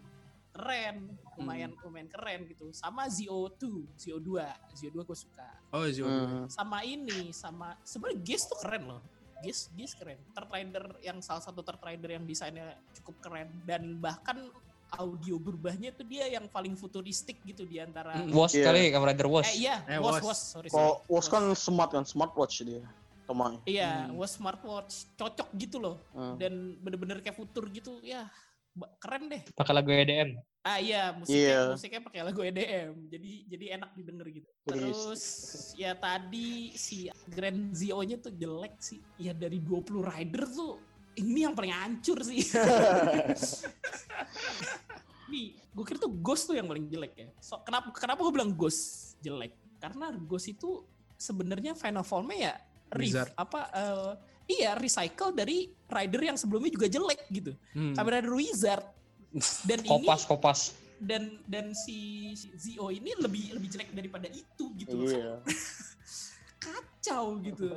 Keren, 0.55 1.11
lumayan 1.35 1.75
lumayan 1.83 2.07
keren 2.07 2.47
gitu. 2.47 2.71
Sama 2.71 3.11
ZO2, 3.11 3.63
ZO2, 3.93 4.29
ZO2 4.71 4.97
gue 5.03 5.17
suka. 5.17 5.43
Oh, 5.67 5.83
Zio. 5.85 6.07
Hmm. 6.07 6.47
Sama 6.47 6.79
ini, 6.81 7.35
sama 7.35 7.75
sebenarnya 7.83 8.23
Gears 8.23 8.47
tuh 8.47 8.55
keren 8.57 8.87
loh. 8.87 9.01
Gears, 9.43 9.67
Gears 9.75 9.93
keren. 9.93 10.15
Third 10.31 10.47
Rider 10.47 10.85
yang 11.01 11.19
salah 11.19 11.43
satu 11.43 11.59
Third 11.59 11.83
Rider 11.83 12.07
yang 12.09 12.23
desainnya 12.23 12.71
cukup 12.95 13.19
keren 13.19 13.51
dan 13.63 13.99
bahkan 13.99 14.47
audio 14.95 15.35
berubahnya 15.35 15.91
tuh 15.91 16.07
dia 16.07 16.23
yang 16.29 16.47
paling 16.47 16.71
futuristik 16.73 17.43
gitu 17.43 17.67
di 17.67 17.83
antara 17.83 18.15
Mm. 18.15 18.31
Was 18.31 18.55
Iya. 18.55 18.63
kali 18.65 18.81
Kamen 18.89 19.07
Rider 19.11 19.27
Was. 19.27 19.45
Eh 19.51 19.59
iya, 19.59 19.83
Eh, 19.85 19.99
was 19.99 20.15
was. 20.15 20.23
was 20.23 20.39
sorry. 20.55 20.69
kalau 20.71 21.03
sorry. 21.03 21.11
was 21.11 21.25
kan 21.27 21.43
smart 21.51 21.91
kan 21.91 22.07
smartwatch 22.07 22.63
dia 22.63 22.79
Tomai 23.25 23.57
Iya, 23.65 24.07
Hmm. 24.07 24.15
was 24.15 24.31
smartwatch 24.31 25.09
cocok 25.11 25.49
gitu 25.57 25.83
loh 25.83 25.99
Hmm. 26.15 26.39
dan 26.39 26.53
bener-bener 26.79 27.19
kayak 27.19 27.35
futur 27.35 27.67
gitu 27.67 27.99
ya 27.99 28.29
keren 28.99 29.31
deh. 29.31 29.41
Pakai 29.55 29.73
lagu 29.73 29.89
EDM. 29.89 30.35
Ah 30.65 30.81
iya 30.81 31.13
musiknya 31.13 31.45
Iya. 31.45 31.59
musiknya 31.77 32.01
pakai 32.01 32.21
lagu 32.25 32.41
EDM 32.41 33.07
jadi 33.07 33.31
jadi 33.47 33.65
enak 33.77 33.89
didengar 33.93 34.27
gitu. 34.27 34.49
Terus. 34.65 34.81
Terus 34.97 35.23
ya 35.77 35.93
tadi 35.93 36.73
si 36.73 37.07
Grand 37.29 37.69
Zio-nya 37.71 38.17
tuh 38.17 38.33
jelek 38.33 38.75
sih. 38.81 38.99
Ya 39.15 39.31
dari 39.31 39.61
20 39.61 40.01
rider 40.01 40.43
tuh 40.49 40.81
ini 41.15 41.47
yang 41.47 41.55
paling 41.55 41.71
hancur 41.71 42.19
sih. 42.21 42.43
Nih, 45.25 45.57
gue 45.57 45.83
kira 45.85 45.97
tuh 45.97 46.13
Ghost 46.21 46.45
tuh 46.45 46.55
yang 46.55 46.69
paling 46.69 46.85
jelek 46.85 47.13
ya. 47.17 47.27
So, 47.41 47.57
kenapa 47.65 47.89
kenapa 47.95 48.21
gue 48.21 48.33
bilang 48.33 48.53
Ghost 48.53 49.15
jelek? 49.21 49.53
Karena 49.81 50.13
Ghost 50.13 50.49
itu 50.49 50.85
sebenarnya 51.17 51.73
final 51.73 52.03
formnya 52.03 52.37
ya 52.37 52.53
Wizard. 52.93 53.31
apa 53.33 53.59
eh, 53.71 54.11
iya 54.45 54.77
recycle 54.77 55.33
dari 55.33 55.69
rider 55.89 56.21
yang 56.33 56.37
sebelumnya 56.37 56.71
juga 56.73 56.87
jelek 56.89 57.21
gitu. 57.29 57.51
Hmm. 57.73 57.93
Kamen 57.93 58.11
Rider 58.21 58.33
Wizard. 58.33 58.85
Dan 59.67 59.83
ini 59.83 59.91
Kopas 59.91 60.23
kopas. 60.23 60.59
dan 60.95 61.43
dan 61.43 61.75
si, 61.75 62.31
si 62.39 62.47
Zio 62.55 62.87
ini 62.87 63.11
lebih 63.19 63.51
lebih 63.59 63.67
jelek 63.67 63.91
daripada 63.91 64.31
itu 64.31 64.71
gitu 64.79 64.95
loh. 64.95 65.11
iya 65.11 65.33
Kacau 66.63 67.37
gitu. 67.43 67.67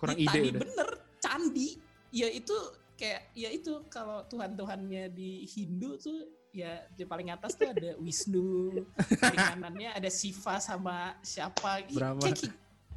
Kurang 0.00 0.16
ide 0.16 0.28
tadi 0.32 0.48
udah. 0.50 0.62
bener 0.64 0.88
candi. 1.20 1.68
Ya 2.16 2.32
itu 2.32 2.56
kayak 2.96 3.28
ya 3.36 3.52
itu 3.52 3.84
kalau 3.92 4.24
Tuhan-Tuhannya 4.24 5.12
di 5.12 5.44
Hindu 5.44 6.00
tuh 6.00 6.32
ya 6.56 6.80
di 6.96 7.04
paling 7.04 7.28
atas 7.28 7.60
tuh 7.60 7.68
ada 7.68 7.92
Wisnu, 8.00 8.72
di 9.32 9.36
kanannya 9.36 9.92
ada 9.92 10.08
Shiva 10.08 10.56
sama 10.56 11.12
siapa? 11.20 11.84
Ih, 11.84 12.00
Brahma. 12.00 12.24
kayak 12.24 12.56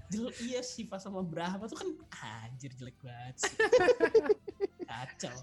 jel- 0.09 0.35
iya 0.41 0.59
Shiva 0.59 0.97
sama 0.97 1.21
Brahma 1.21 1.65
tuh 1.65 1.77
kan 1.77 1.89
anjir 2.43 2.73
jelek 2.73 2.97
banget 2.99 3.35
sih. 3.39 3.53
Kacau. 4.89 5.37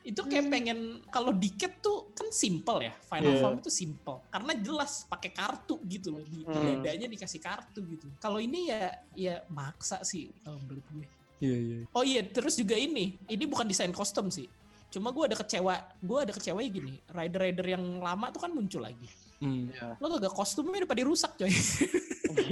Itu 0.00 0.22
kayak 0.22 0.46
pengen 0.46 0.78
kalau 1.10 1.34
diket 1.34 1.82
tuh 1.82 2.14
kan 2.14 2.30
simple 2.30 2.78
ya. 2.80 2.94
Final 3.02 3.32
Iya. 3.34 3.40
form 3.42 3.56
itu 3.58 3.68
simple. 3.68 4.22
Karena 4.30 4.52
jelas 4.54 5.02
pakai 5.04 5.30
kartu 5.30 5.82
gitu 5.84 6.14
loh 6.14 6.22
di, 6.22 6.46
Hmm. 6.46 6.78
dadanya 6.78 7.10
dikasih 7.10 7.42
kartu 7.42 7.82
gitu. 7.84 8.06
Kalau 8.16 8.38
ini 8.38 8.70
ya 8.70 8.94
ya 9.12 9.34
maksa 9.50 10.00
sih 10.00 10.30
kalau 10.40 10.62
menurut 10.62 10.86
gue. 10.88 11.06
Iya, 11.36 11.56
iya. 11.58 11.76
Oh 11.90 12.00
iya, 12.00 12.24
terus 12.24 12.56
juga 12.56 12.72
ini, 12.72 13.18
ini 13.26 13.44
bukan 13.44 13.66
desain 13.66 13.92
kostum 13.92 14.30
sih. 14.30 14.46
Cuma 14.88 15.10
gue 15.10 15.26
ada 15.26 15.36
kecewa, 15.36 15.74
gue 15.98 16.18
ada 16.22 16.32
kecewa 16.32 16.62
gini, 16.62 16.96
rider-rider 17.10 17.76
yang 17.76 18.00
lama 18.00 18.30
tuh 18.30 18.40
kan 18.40 18.54
muncul 18.54 18.80
lagi. 18.80 19.04
Hmm. 19.36 19.68
Lo 20.00 20.06
kagak 20.10 20.32
kostumnya 20.32 20.80
udah 20.80 20.88
pada 20.88 21.02
rusak 21.04 21.32
coy. 21.36 21.52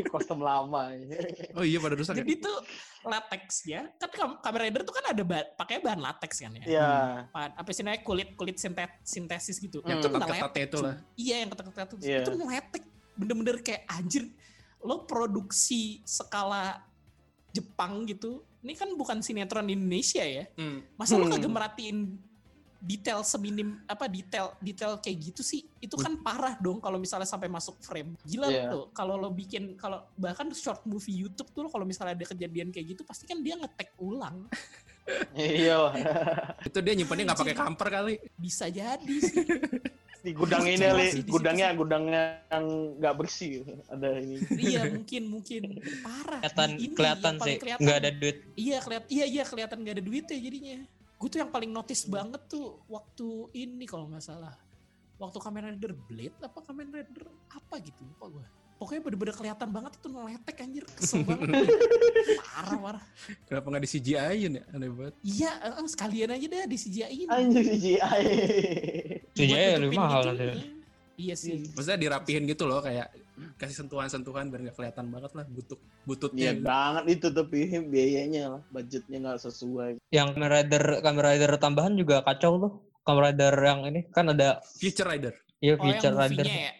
kostum 0.06 0.40
lama 0.40 0.92
Oh 1.52 1.60
iya 1.60 1.76
pada 1.76 1.92
rusak 1.92 2.14
ya? 2.14 2.20
Jadi 2.20 2.40
tuh 2.40 2.56
latexnya, 3.02 3.92
kan 3.96 4.08
Kam- 4.08 4.38
Kamen 4.38 4.60
Rider 4.62 4.82
tuh 4.82 4.92
kan 4.92 5.04
ada 5.06 5.22
ba- 5.22 5.48
pakai 5.54 5.78
bahan 5.78 6.00
latex 6.00 6.40
kan 6.40 6.52
ya. 6.56 6.64
ya 6.64 6.90
Bahan- 7.30 7.54
apa 7.54 7.68
sih 7.70 7.82
namanya 7.82 8.00
kulit 8.00 8.28
kulit 8.34 8.56
sintet 8.56 8.90
sintesis 9.02 9.56
gitu. 9.58 9.80
Yang 9.82 10.04
ketat-ketatnya 10.04 10.40
ngeletek, 10.40 10.62
itu 10.66 10.78
lah. 10.80 10.94
Iya 11.14 11.36
yang 11.36 11.48
ketat-ketat 11.50 11.88
itu. 11.90 11.96
Iya. 12.02 12.18
Itu 12.20 12.30
ngeletek. 12.34 12.82
Bener-bener 13.14 13.56
kayak 13.60 13.82
anjir. 13.86 14.24
Lo 14.80 15.04
produksi 15.04 16.00
skala 16.02 16.80
Jepang 17.50 18.04
gitu. 18.04 18.42
Ini 18.60 18.72
kan 18.74 18.88
bukan 18.92 19.20
sinetron 19.20 19.68
Indonesia 19.68 20.20
ya. 20.20 20.48
Hmm. 20.56 20.80
Masa 20.96 21.14
lo 21.14 21.28
Hmm. 21.28 21.32
kagak 21.32 21.48
merhatiin 21.50 21.98
detail 22.84 23.24
seminim 23.24 23.80
apa 23.88 24.04
detail 24.04 24.52
detail 24.60 25.00
kayak 25.00 25.32
gitu 25.32 25.40
sih 25.40 25.64
itu 25.80 25.96
kan 25.96 26.20
parah 26.20 26.54
dong 26.60 26.78
kalau 26.84 27.00
misalnya 27.00 27.24
sampai 27.24 27.48
masuk 27.48 27.80
frame. 27.80 28.12
Gila 28.28 28.48
Iya. 28.52 28.68
lo 28.70 28.92
kalau 28.92 29.16
lo 29.16 29.32
bikin 29.32 29.74
kalau 29.80 30.04
bahkan 30.20 30.52
short 30.52 30.84
movie 30.84 31.16
YouTube 31.16 31.48
tuh 31.50 31.64
lo 31.64 31.68
kalau 31.72 31.88
misalnya 31.88 32.12
ada 32.12 32.28
kejadian 32.28 32.68
kayak 32.68 32.92
gitu 32.94 33.02
pasti 33.08 33.24
kan 33.24 33.40
dia 33.40 33.56
ngetek 33.56 33.96
ulang. 33.96 34.44
Iya. 35.32 35.96
Itu 36.68 36.78
dia 36.84 36.92
nyimpannya 36.92 37.32
nggak 37.32 37.40
pakai 37.40 37.56
kamper 37.56 37.88
kali. 37.88 38.14
bisa 38.36 38.68
jadi 38.68 39.16
sih. 39.20 39.44
Di 40.24 40.32
gudang 40.32 40.64
ini 40.64 40.80
li. 40.80 41.12
sih 41.12 41.20
di 41.20 41.28
gudangnya 41.28 41.76
gudangnya 41.76 42.48
yang 42.48 42.96
nggak 42.96 43.12
bersih. 43.12 43.60
Ada 43.92 44.24
ini. 44.24 44.40
Iya 44.56 44.88
mungkin 44.88 45.22
mungkin. 45.28 45.84
Parah. 46.00 46.40
Kelihatan 46.40 46.70
kelihatan 46.96 47.34
sih 47.44 47.60
nggak 47.60 47.96
ada 48.00 48.08
duit. 48.08 48.40
iya 48.56 48.80
kelihatan 48.80 49.08
iya 49.12 49.26
iya 49.28 49.44
kelihatan 49.44 49.84
nggak 49.84 50.00
ada 50.00 50.04
duitnya 50.08 50.38
jadinya 50.40 50.78
gue 51.24 51.32
tuh 51.32 51.40
yang 51.40 51.48
paling 51.48 51.72
notice 51.72 52.04
banget 52.04 52.44
tuh 52.52 52.84
waktu 52.84 53.48
ini 53.56 53.88
kalau 53.88 54.12
nggak 54.12 54.20
salah. 54.20 54.52
Waktu 55.16 55.40
Kamen 55.40 55.72
Rider 55.72 55.96
Blade 55.96 56.36
apa 56.44 56.60
Kamen 56.60 56.92
Rider 56.92 57.24
apa 57.48 57.80
gitu 57.80 58.04
lupa 58.04 58.28
gue 58.28 58.46
pokoknya 58.74 59.00
bener-bener 59.06 59.34
kelihatan 59.38 59.68
banget 59.72 59.92
itu 59.96 60.08
ngeletek 60.12 60.56
anjir. 60.60 60.84
Kesel 60.92 61.24
banget. 61.24 61.48
Parah 62.54 62.76
parah. 62.76 63.04
Kenapa 63.48 63.66
nggak 63.72 63.82
di 63.86 63.90
CGI-in 63.96 64.52
ya? 64.60 64.64
Aneh 64.76 64.90
banget. 64.92 65.14
iya 65.24 65.50
eh, 65.64 65.72
eh, 65.80 65.88
sekalian 65.88 66.30
aja 66.36 66.46
deh 66.46 66.60
di 66.68 66.78
CGI 66.78 67.16
ini 67.24 67.30
anjir 67.32 67.62
CGI 67.64 68.24
CGI 69.32 69.66
lebih 69.80 69.96
mahal 69.98 70.22
itunya. 70.28 70.52
nanti. 70.52 70.66
iya 71.16 71.34
sih. 71.34 71.64
Maksudnya 71.72 71.98
dirapihin 71.98 72.44
gitu 72.44 72.68
loh 72.68 72.84
kayak 72.84 73.08
kasih 73.54 73.76
sentuhan-sentuhan 73.76 74.46
biar 74.46 74.60
nggak 74.62 74.76
kelihatan 74.76 75.06
banget 75.08 75.32
lah 75.32 75.44
butut 75.44 75.78
bututnya. 76.04 76.42
Iya 76.44 76.54
banget 76.56 77.04
itu 77.12 77.26
tapi 77.28 77.58
biayanya 77.92 78.42
lah 78.48 78.62
budgetnya 78.68 79.18
nggak 79.20 79.38
sesuai 79.40 79.90
Yang 80.08 80.28
Kamen 80.32 80.48
Rider 80.48 80.84
Kamen 81.00 81.22
Rider 81.24 81.50
tambahan 81.56 81.94
juga 81.94 82.20
kacau 82.20 82.52
tuh. 82.58 82.72
Kamen 83.02 83.20
Rider 83.22 83.54
yang 83.58 83.80
ini 83.84 84.00
kan 84.08 84.28
ada 84.28 84.62
Future 84.72 85.06
Rider. 85.06 85.34
ya 85.58 85.74
oh 85.74 85.82
Future 85.82 86.14
Rider. 86.14 86.44
ya 86.44 86.72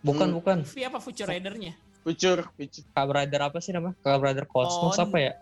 Bukan 0.00 0.28
Hmm. 0.28 0.36
bukan. 0.36 0.56
movie 0.62 0.82
apa 0.82 0.98
Future 0.98 1.26
Rider-nya 1.26 1.72
future 2.00 2.42
future 2.52 2.82
Kamen 2.88 3.14
Rider 3.16 3.40
apa 3.40 3.58
sih 3.58 3.70
nama? 3.70 3.94
Kamen 3.96 4.20
Rider 4.20 4.46
Cosmos 4.46 4.94
Oh, 4.94 5.02
apa 5.02 5.18
ya? 5.18 5.32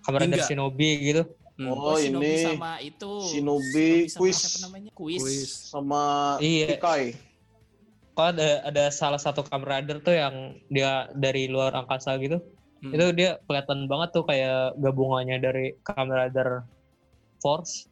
Kamen 0.00 0.18
Rider. 0.28 0.42
Shinobi 0.42 0.90
gitu. 1.04 1.22
Hmm. 1.52 1.68
Oh, 1.68 1.94
Shinobi 1.94 2.26
ini 2.26 2.42
sama 2.44 2.70
itu 2.80 3.12
Shinobi, 3.24 3.90
sama 4.08 4.18
Quiz. 4.18 4.36
siapa 4.36 4.58
namanya 4.62 4.90
Quiz, 4.90 5.20
Quiz. 5.20 5.50
sama 5.68 6.02
Iya. 6.38 6.74
Ikai 6.74 7.04
Kalau 8.12 8.28
ada 8.36 8.60
ada 8.68 8.84
salah 8.92 9.16
satu 9.16 9.40
Kamen 9.40 9.64
Rider 9.64 9.98
tuh 10.04 10.12
yang 10.12 10.60
dia 10.68 11.08
dari 11.16 11.48
luar 11.48 11.72
angkasa 11.72 12.20
gitu. 12.20 12.40
Hmm. 12.84 12.92
Itu 12.92 13.14
dia 13.16 13.40
kelihatan 13.48 13.88
banget 13.88 14.12
tuh 14.12 14.24
kayak 14.28 14.76
gabungannya 14.76 15.40
dari 15.40 15.72
Kamen 15.86 16.12
Rider 16.12 16.66
Force 17.40 17.88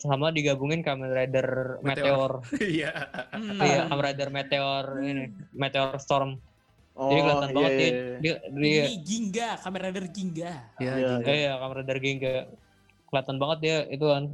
sama 0.00 0.32
digabungin 0.32 0.80
Kamen 0.80 1.12
Rider 1.12 1.76
Meteor. 1.84 2.40
Iya. 2.60 2.92
Iya, 3.60 3.80
Kamen 3.92 4.04
Rider 4.08 4.28
Meteor 4.32 4.84
ini, 5.04 5.24
Meteor 5.52 6.00
Storm. 6.00 6.40
Oh, 6.96 7.12
Jadi 7.12 7.20
kelihatan 7.22 7.48
iya, 7.48 7.56
banget 7.56 7.72
dia, 7.72 7.86
iya. 7.86 7.92
dia, 8.18 8.34
dia 8.48 8.84
Ini 8.88 8.96
Ginga, 9.04 9.48
Kamen 9.60 9.80
Rider 9.88 10.06
Ginga. 10.08 10.52
Iya, 10.80 10.92
Iya, 10.96 11.12
iya, 11.28 11.52
Kamen 11.60 11.76
Rider 11.84 11.98
Ginga. 12.00 12.36
Kelihatan 13.12 13.36
banget 13.36 13.58
dia 13.60 13.76
itu 13.92 14.06
kan. 14.08 14.24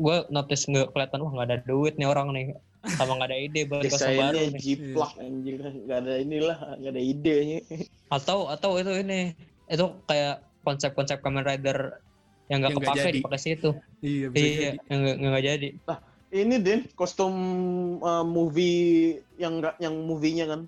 Gue 0.00 0.16
notice 0.32 0.64
nggak 0.68 0.96
kelihatan 0.96 1.20
wah 1.24 1.32
nggak 1.32 1.48
ada 1.48 1.58
duit 1.64 1.94
nih 1.96 2.08
orang 2.08 2.32
nih. 2.36 2.46
Sama 2.80 3.20
nggak 3.20 3.28
ada 3.28 3.36
ide 3.36 3.60
buat 3.68 3.84
kostum 3.84 4.16
baru 4.16 4.40
nih. 4.40 4.56
jiplak 4.56 5.12
anjir, 5.20 5.60
nggak 5.60 5.98
ada 6.00 6.14
inilah, 6.16 6.58
nggak 6.80 6.92
ada 6.96 7.02
idenya. 7.02 7.60
Atau 8.08 8.48
atau 8.48 8.80
itu 8.80 8.92
ini 9.04 9.36
itu 9.68 9.84
kayak 10.08 10.40
konsep-konsep 10.64 11.20
Kamen 11.20 11.44
Rider 11.44 12.00
yang 12.48 12.64
nggak 12.64 12.80
kepake 12.80 13.20
dipakai 13.20 13.40
situ. 13.40 13.70
Iya, 14.00 14.26
bisa 14.32 14.42
Iya, 14.42 14.56
jadi. 14.56 14.78
yang 14.88 14.98
nggak 15.04 15.16
nggak 15.20 15.44
jadi. 15.44 15.68
Ini 16.30 16.56
Din, 16.62 16.80
kostum 16.94 17.34
uh, 18.00 18.22
movie 18.24 19.18
yang 19.36 19.60
nggak 19.60 19.76
yang 19.82 19.94
movie-nya 20.00 20.46
kan. 20.48 20.60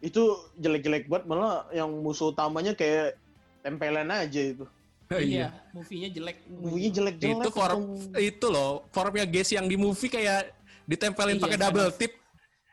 Itu 0.00 0.50
jelek-jelek 0.56 1.10
banget 1.10 1.24
malah 1.26 1.66
yang 1.74 1.90
musuh 2.00 2.30
utamanya 2.30 2.72
kayak 2.72 3.18
tempelan 3.60 4.08
aja 4.08 4.40
itu. 4.56 4.64
Oh, 5.08 5.16
Iya, 5.16 5.52
movie-nya 5.72 6.12
jelek. 6.12 6.36
Movie-nya 6.48 6.90
jelek-jelek. 7.00 7.44
Itu 7.44 7.50
form 7.50 7.80
itu 8.14 8.46
loh, 8.46 8.84
formnya 8.92 9.24
guys 9.24 9.48
yang 9.52 9.64
di 9.64 9.74
movie 9.74 10.12
kayak 10.12 10.57
ditempelin 10.88 11.36
Iya, 11.36 11.44
pakai 11.44 11.58
double 11.60 11.90
tip. 11.94 12.12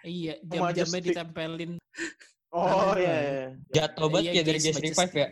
Iya, 0.05 0.34
jam-jamnya 0.47 1.01
ditempelin. 1.03 1.72
Oh 2.55 2.95
iya. 2.95 3.16
iya. 3.20 3.45
Jatuh 3.68 4.07
banget 4.07 4.32
Iya, 4.32 4.39
ya 4.39 4.43
dari 4.47 4.59
Majestic. 4.63 4.86
Revive 4.88 5.16
ya. 5.20 5.28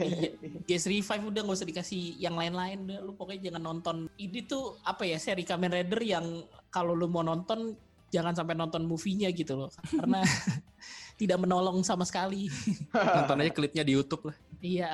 iya, 0.00 0.30
Guys 0.64 0.84
Revive 0.88 1.24
udah 1.28 1.40
nggak 1.44 1.58
usah 1.60 1.68
dikasih 1.68 2.02
yang 2.16 2.32
lain-lain 2.32 2.88
udah 2.88 2.98
lu 3.04 3.12
pokoknya 3.12 3.52
jangan 3.52 3.62
nonton. 3.68 3.96
Ini 4.16 4.48
tuh 4.48 4.80
apa 4.80 5.04
ya 5.04 5.20
seri 5.20 5.44
Kamen 5.44 5.68
Rider 5.68 6.00
yang 6.00 6.48
kalau 6.72 6.96
lu 6.96 7.12
mau 7.12 7.20
nonton 7.20 7.76
jangan 8.08 8.32
sampai 8.32 8.56
nonton 8.56 8.88
movie-nya 8.88 9.28
gitu 9.36 9.52
loh. 9.52 9.70
Karena 9.84 10.24
tidak 11.20 11.38
menolong 11.44 11.84
sama 11.84 12.08
sekali. 12.08 12.48
Nonton 12.92 13.36
aja 13.44 13.52
klipnya 13.52 13.84
di 13.84 13.92
YouTube 13.92 14.32
lah. 14.32 14.36
Iya, 14.66 14.90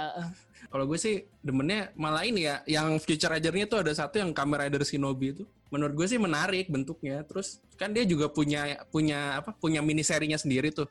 Kalau 0.68 0.84
gue 0.84 0.96
sih 0.96 1.14
demennya 1.40 1.90
malah 1.94 2.22
ini 2.22 2.44
ya, 2.44 2.60
yang 2.64 2.96
Future 2.96 3.32
Rider-nya 3.32 3.66
tuh 3.66 3.82
ada 3.82 3.92
satu 3.92 4.20
yang 4.20 4.30
Kamen 4.30 4.56
Rider 4.60 4.80
Shinobi 4.82 5.26
itu. 5.32 5.44
Menurut 5.68 5.92
gue 5.96 6.06
sih 6.06 6.16
menarik 6.16 6.68
bentuknya. 6.68 7.24
Terus 7.24 7.58
kan 7.74 7.90
dia 7.90 8.04
juga 8.04 8.28
punya 8.28 8.80
punya 8.88 9.40
apa? 9.40 9.52
Punya 9.52 9.80
mini 9.80 10.00
serinya 10.00 10.36
sendiri 10.36 10.70
tuh. 10.70 10.86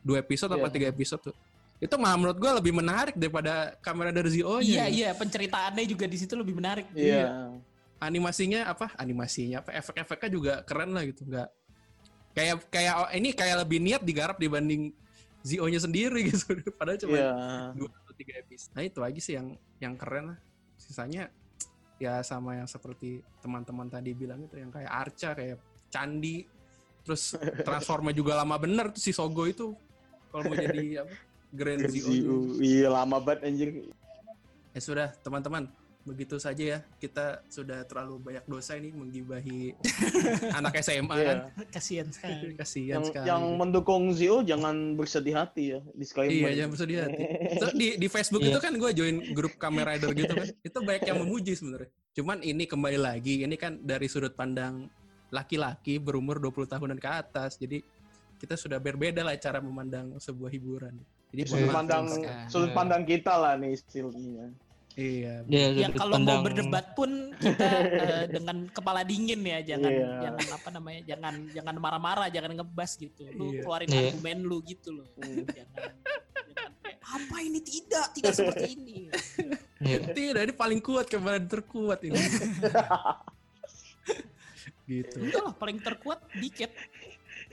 Dua 0.00 0.20
episode 0.20 0.52
apa 0.52 0.68
Iya. 0.68 0.72
tiga 0.72 0.86
episode 0.88 1.32
tuh. 1.32 1.36
Itu 1.76 1.96
malah 1.96 2.16
menurut 2.16 2.38
gue 2.38 2.50
lebih 2.56 2.72
menarik 2.72 3.12
daripada 3.12 3.76
Kamen 3.82 4.08
Rider 4.08 4.24
iya 4.24 4.32
Zio-nya. 4.32 4.84
iya 4.88 5.10
penceritaannya 5.12 5.84
juga 5.84 6.04
di 6.06 6.16
situ 6.16 6.32
lebih 6.32 6.54
menarik. 6.56 6.86
Iya. 6.94 7.52
Animasinya 7.98 8.68
apa? 8.68 8.92
Animasinya 8.96 9.64
apa? 9.64 9.72
Efek-efeknya 9.74 10.28
juga 10.30 10.52
keren 10.62 10.92
lah 10.92 11.04
gitu. 11.04 11.24
Enggak 11.24 11.48
kayak 12.36 12.68
kayak 12.68 12.94
ini 13.16 13.28
kayak 13.32 13.56
lebih 13.64 13.80
niat 13.80 14.04
digarap 14.04 14.36
dibanding 14.36 14.92
Zio-nya 15.40 15.80
sendiri 15.80 16.20
gitu. 16.30 16.56
Padahal 16.76 17.00
cuma 17.00 17.16
Iya. 17.16 17.32
dua 17.72 17.88
atau 17.88 18.05
tiga 18.16 18.40
episode. 18.40 18.72
Nah 18.74 18.82
itu 18.82 19.00
aja 19.04 19.20
sih 19.20 19.34
yang 19.36 19.54
yang 19.78 19.94
keren 19.94 20.34
lah. 20.34 20.38
Sisanya 20.76 21.28
ya 21.96 22.20
sama 22.20 22.56
yang 22.60 22.68
seperti 22.68 23.24
teman-teman 23.40 23.88
tadi 23.88 24.12
bilang 24.12 24.44
itu 24.44 24.60
yang 24.60 24.68
kayak 24.68 24.92
Arca 24.92 25.32
kayak 25.32 25.56
Candi 25.88 26.44
terus 27.06 27.38
transformnya 27.66 28.12
juga 28.12 28.36
lama 28.36 28.60
bener 28.60 28.92
tuh 28.92 29.00
si 29.00 29.16
Sogo 29.16 29.48
itu 29.48 29.72
kalau 30.28 30.52
mau 30.52 30.56
jadi 30.58 30.84
apa 31.06 31.14
Grand 31.56 31.80
Zio. 31.88 32.58
Iya 32.60 32.92
lama 32.92 33.16
banget 33.22 33.48
anjir. 33.48 33.68
Ya 34.76 34.80
sudah 34.82 35.08
teman-teman 35.24 35.70
begitu 36.06 36.38
saja 36.38 36.62
ya 36.62 36.78
kita 36.96 37.42
sudah 37.46 37.82
terlalu 37.82 38.22
banyak 38.22 38.46
dosa 38.46 38.78
ini 38.78 38.94
menggibahi 38.94 39.74
anak 40.58 40.78
SMA 40.78 41.10
Iya. 41.12 41.26
kan 41.26 41.38
Kasihan 41.68 42.06
sekali. 42.08 42.54
kasihan 42.54 42.94
Yang 42.96 43.06
sekali. 43.10 43.26
yang 43.26 43.42
mendukung 43.52 44.14
Zio 44.14 44.40
jangan 44.40 44.94
bersedih 44.94 45.34
hati 45.34 45.74
ya. 45.74 45.80
Disclaimer. 45.92 46.46
Iya, 46.48 46.62
jangan 46.62 46.70
bersedih 46.70 46.96
hati. 47.02 47.22
Terus 47.60 47.74
di, 47.74 47.88
di 47.96 48.06
Facebook 48.06 48.40
Iya. 48.40 48.54
itu 48.54 48.60
kan 48.60 48.72
gue 48.72 48.90
join 48.94 49.16
grup 49.34 49.58
Kamen 49.58 49.82
Rider 49.82 50.14
gitu 50.14 50.32
kan. 50.32 50.46
Itu 50.62 50.78
banyak 50.80 51.02
yang 51.04 51.18
memuji 51.20 51.52
sebenarnya. 51.52 51.90
Cuman 52.14 52.38
ini 52.40 52.64
kembali 52.64 52.96
lagi, 52.96 53.42
ini 53.42 53.54
kan 53.54 53.76
dari 53.76 54.06
sudut 54.06 54.32
pandang 54.32 54.86
laki-laki 55.28 55.98
berumur 55.98 56.38
20 56.38 56.70
tahunan 56.70 56.96
ke 56.96 57.08
atas. 57.10 57.58
Jadi 57.58 57.82
kita 58.36 58.54
sudah 58.54 58.78
berbeda 58.78 59.20
lah 59.20 59.34
cara 59.34 59.58
memandang 59.58 60.14
sebuah 60.16 60.48
hiburan. 60.48 60.94
Jadi 61.28 61.42
Sudut 61.42 61.58
mohon 61.58 61.66
maaf 61.66 61.76
pandang 61.76 62.04
sekali. 62.08 62.46
sudut 62.46 62.70
pandang 62.72 63.02
kita 63.02 63.32
lah 63.34 63.58
nih 63.58 63.74
istilahnya. 63.74 64.46
Iya. 64.96 65.44
Dia 65.44 65.64
yang 65.76 65.92
sudut 65.92 66.00
kalau 66.00 66.16
mau 66.24 66.40
berdebat 66.40 66.96
pun 66.96 67.10
kita 67.36 67.68
eh, 67.84 68.24
dengan 68.32 68.64
kepala 68.72 69.04
dingin 69.04 69.44
ya 69.44 69.60
jangan 69.76 69.92
Iya. 69.92 70.08
jangan 70.24 70.46
apa 70.56 70.68
namanya 70.72 71.00
jangan 71.04 71.34
jangan 71.52 71.74
marah-marah 71.76 72.28
jangan 72.32 72.56
ngebas 72.56 72.90
gitu 72.96 73.28
lu 73.36 73.52
Iya. 73.52 73.60
keluarin 73.60 73.88
Iya. 73.92 74.00
argumen 74.08 74.38
lu 74.48 74.58
gitu 74.64 74.88
loh 74.96 75.04
Hmm. 75.20 75.44
jangan, 75.52 75.92
jangan 76.48 76.72
apa 77.06 77.36
ini 77.44 77.60
tidak 77.60 78.06
tidak 78.16 78.32
seperti 78.32 78.72
ini 78.72 78.98
Iya. 79.84 79.98
Tidak, 80.16 80.40
ini 80.48 80.54
paling 80.56 80.80
kuat 80.80 81.12
kemarin 81.12 81.44
terkuat 81.44 82.00
ini. 82.00 82.16
gitu. 84.88 85.16
itu 85.20 85.36
lah 85.36 85.52
paling 85.52 85.76
terkuat 85.76 86.24
dikit 86.32 86.72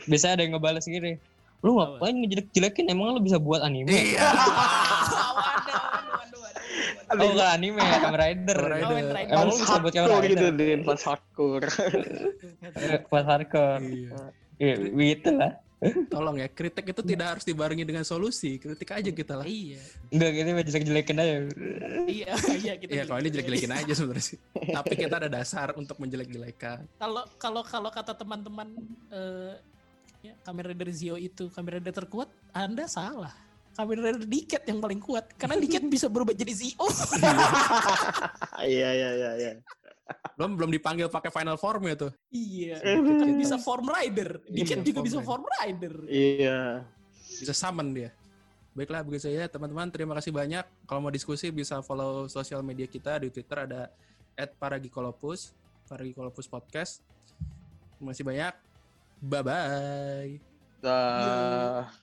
Bisa 0.08 0.32
ada 0.32 0.42
yang 0.44 0.56
ngebales 0.56 0.84
gini. 0.84 1.20
Lu 1.60 1.80
ngapain 1.80 2.12
ngejelek-jelekin? 2.12 2.92
Emang 2.92 3.16
lu 3.16 3.22
bisa 3.24 3.40
buat 3.40 3.64
anime? 3.64 3.88
Iya. 3.92 4.20
waduh 4.20 4.44
waduh 5.36 5.84
waduh 6.24 6.40
waduh 6.42 7.03
Oh, 7.14 7.30
bukan 7.30 7.48
anime 7.48 7.78
ya, 7.78 7.98
Kamen 8.04 8.20
Rider. 8.20 8.60
Kamen 8.60 8.74
Rider. 8.74 8.88
Kamen 8.90 9.06
Rider. 9.14 9.34
Emang 9.34 9.46
lu 9.46 9.56
bisa 9.56 9.76
buat 9.78 9.94
Kamen 9.94 10.08
hardcore 10.10 10.26
gitu 10.28 10.46
Rider? 10.50 10.58
Din, 10.58 10.80
fans 10.82 11.04
hardcore. 11.06 11.68
Pas 13.10 13.26
hardcore. 13.26 13.82
Iya. 14.58 14.76
Begitu 14.90 15.30
lah. 15.34 15.52
Tolong 15.84 16.40
ya, 16.40 16.48
kritik 16.48 16.96
itu 16.96 17.02
tidak 17.04 17.28
harus 17.36 17.44
dibarengi 17.44 17.84
dengan 17.84 18.08
solusi. 18.08 18.56
Kritik 18.56 18.88
aja 18.88 19.12
kita 19.12 19.36
lah. 19.36 19.44
iya 19.44 19.84
Enggak 20.16 20.30
gitu, 20.32 20.48
jelek-jelekin 20.72 21.18
aja. 21.20 21.34
iya 22.08 22.32
iya 22.64 22.74
kita 22.80 22.92
Iya, 22.96 23.04
kalau 23.04 23.20
ini 23.20 23.30
jelek-jelekin 23.36 23.72
aja 23.76 23.92
sebenarnya 23.92 24.24
sih. 24.24 24.40
Tapi 24.56 24.94
kita 24.96 25.16
ada 25.20 25.28
dasar 25.28 25.76
untuk 25.76 26.00
menjelek-jelekan. 26.00 26.88
kalau 26.96 27.28
kalau 27.36 27.62
kalau 27.68 27.92
kata 27.92 28.16
teman-teman 28.16 28.72
eh 29.12 29.60
ya, 30.24 30.34
Kamen 30.48 30.72
Rider 30.72 30.90
Zio 30.96 31.20
itu 31.20 31.52
Kamen 31.52 31.84
Rider 31.84 31.92
terkuat, 31.92 32.32
Anda 32.56 32.88
salah. 32.88 33.36
Kamen 33.74 33.98
Rider 34.00 34.24
Diket 34.24 34.64
yang 34.66 34.80
paling 34.80 35.02
kuat 35.02 35.34
karena 35.34 35.58
Diket 35.58 35.84
bisa 35.86 36.06
berubah 36.06 36.32
jadi 36.32 36.54
Zio. 36.54 36.78
Iya 38.64 38.90
iya 38.94 39.10
iya 39.14 39.32
iya. 39.36 39.52
Belum 40.36 40.56
belum 40.56 40.70
dipanggil 40.70 41.08
pakai 41.10 41.30
final 41.30 41.58
form 41.58 41.90
ya 41.90 41.96
tuh. 41.98 42.12
iya. 42.30 42.78
Diket 42.80 43.34
bisa 43.44 43.56
form 43.58 43.86
rider. 43.88 44.40
Diket 44.46 44.80
Iya, 44.82 44.86
juga 44.86 45.00
form 45.00 45.06
bisa 45.06 45.18
rider. 45.18 45.28
form 45.28 45.44
rider. 45.50 45.94
Iya. 46.08 46.60
Bisa 47.34 47.54
summon 47.54 47.88
dia. 47.92 48.10
Baiklah 48.74 49.06
begitu 49.06 49.30
saja 49.30 49.46
teman-teman. 49.48 49.90
Terima 49.90 50.14
kasih 50.18 50.34
banyak. 50.34 50.66
Kalau 50.86 51.00
mau 51.02 51.14
diskusi 51.14 51.50
bisa 51.50 51.82
follow 51.82 52.26
sosial 52.26 52.66
media 52.66 52.86
kita 52.86 53.22
di 53.22 53.30
Twitter 53.30 53.70
ada 53.70 53.90
@paragikolopus, 54.58 55.54
Paragikolopus 55.86 56.50
Podcast. 56.50 57.06
Terima 57.98 58.14
kasih 58.14 58.26
banyak. 58.26 58.54
Bye 59.22 59.44
bye. 59.46 60.32
Dah. 60.82 62.03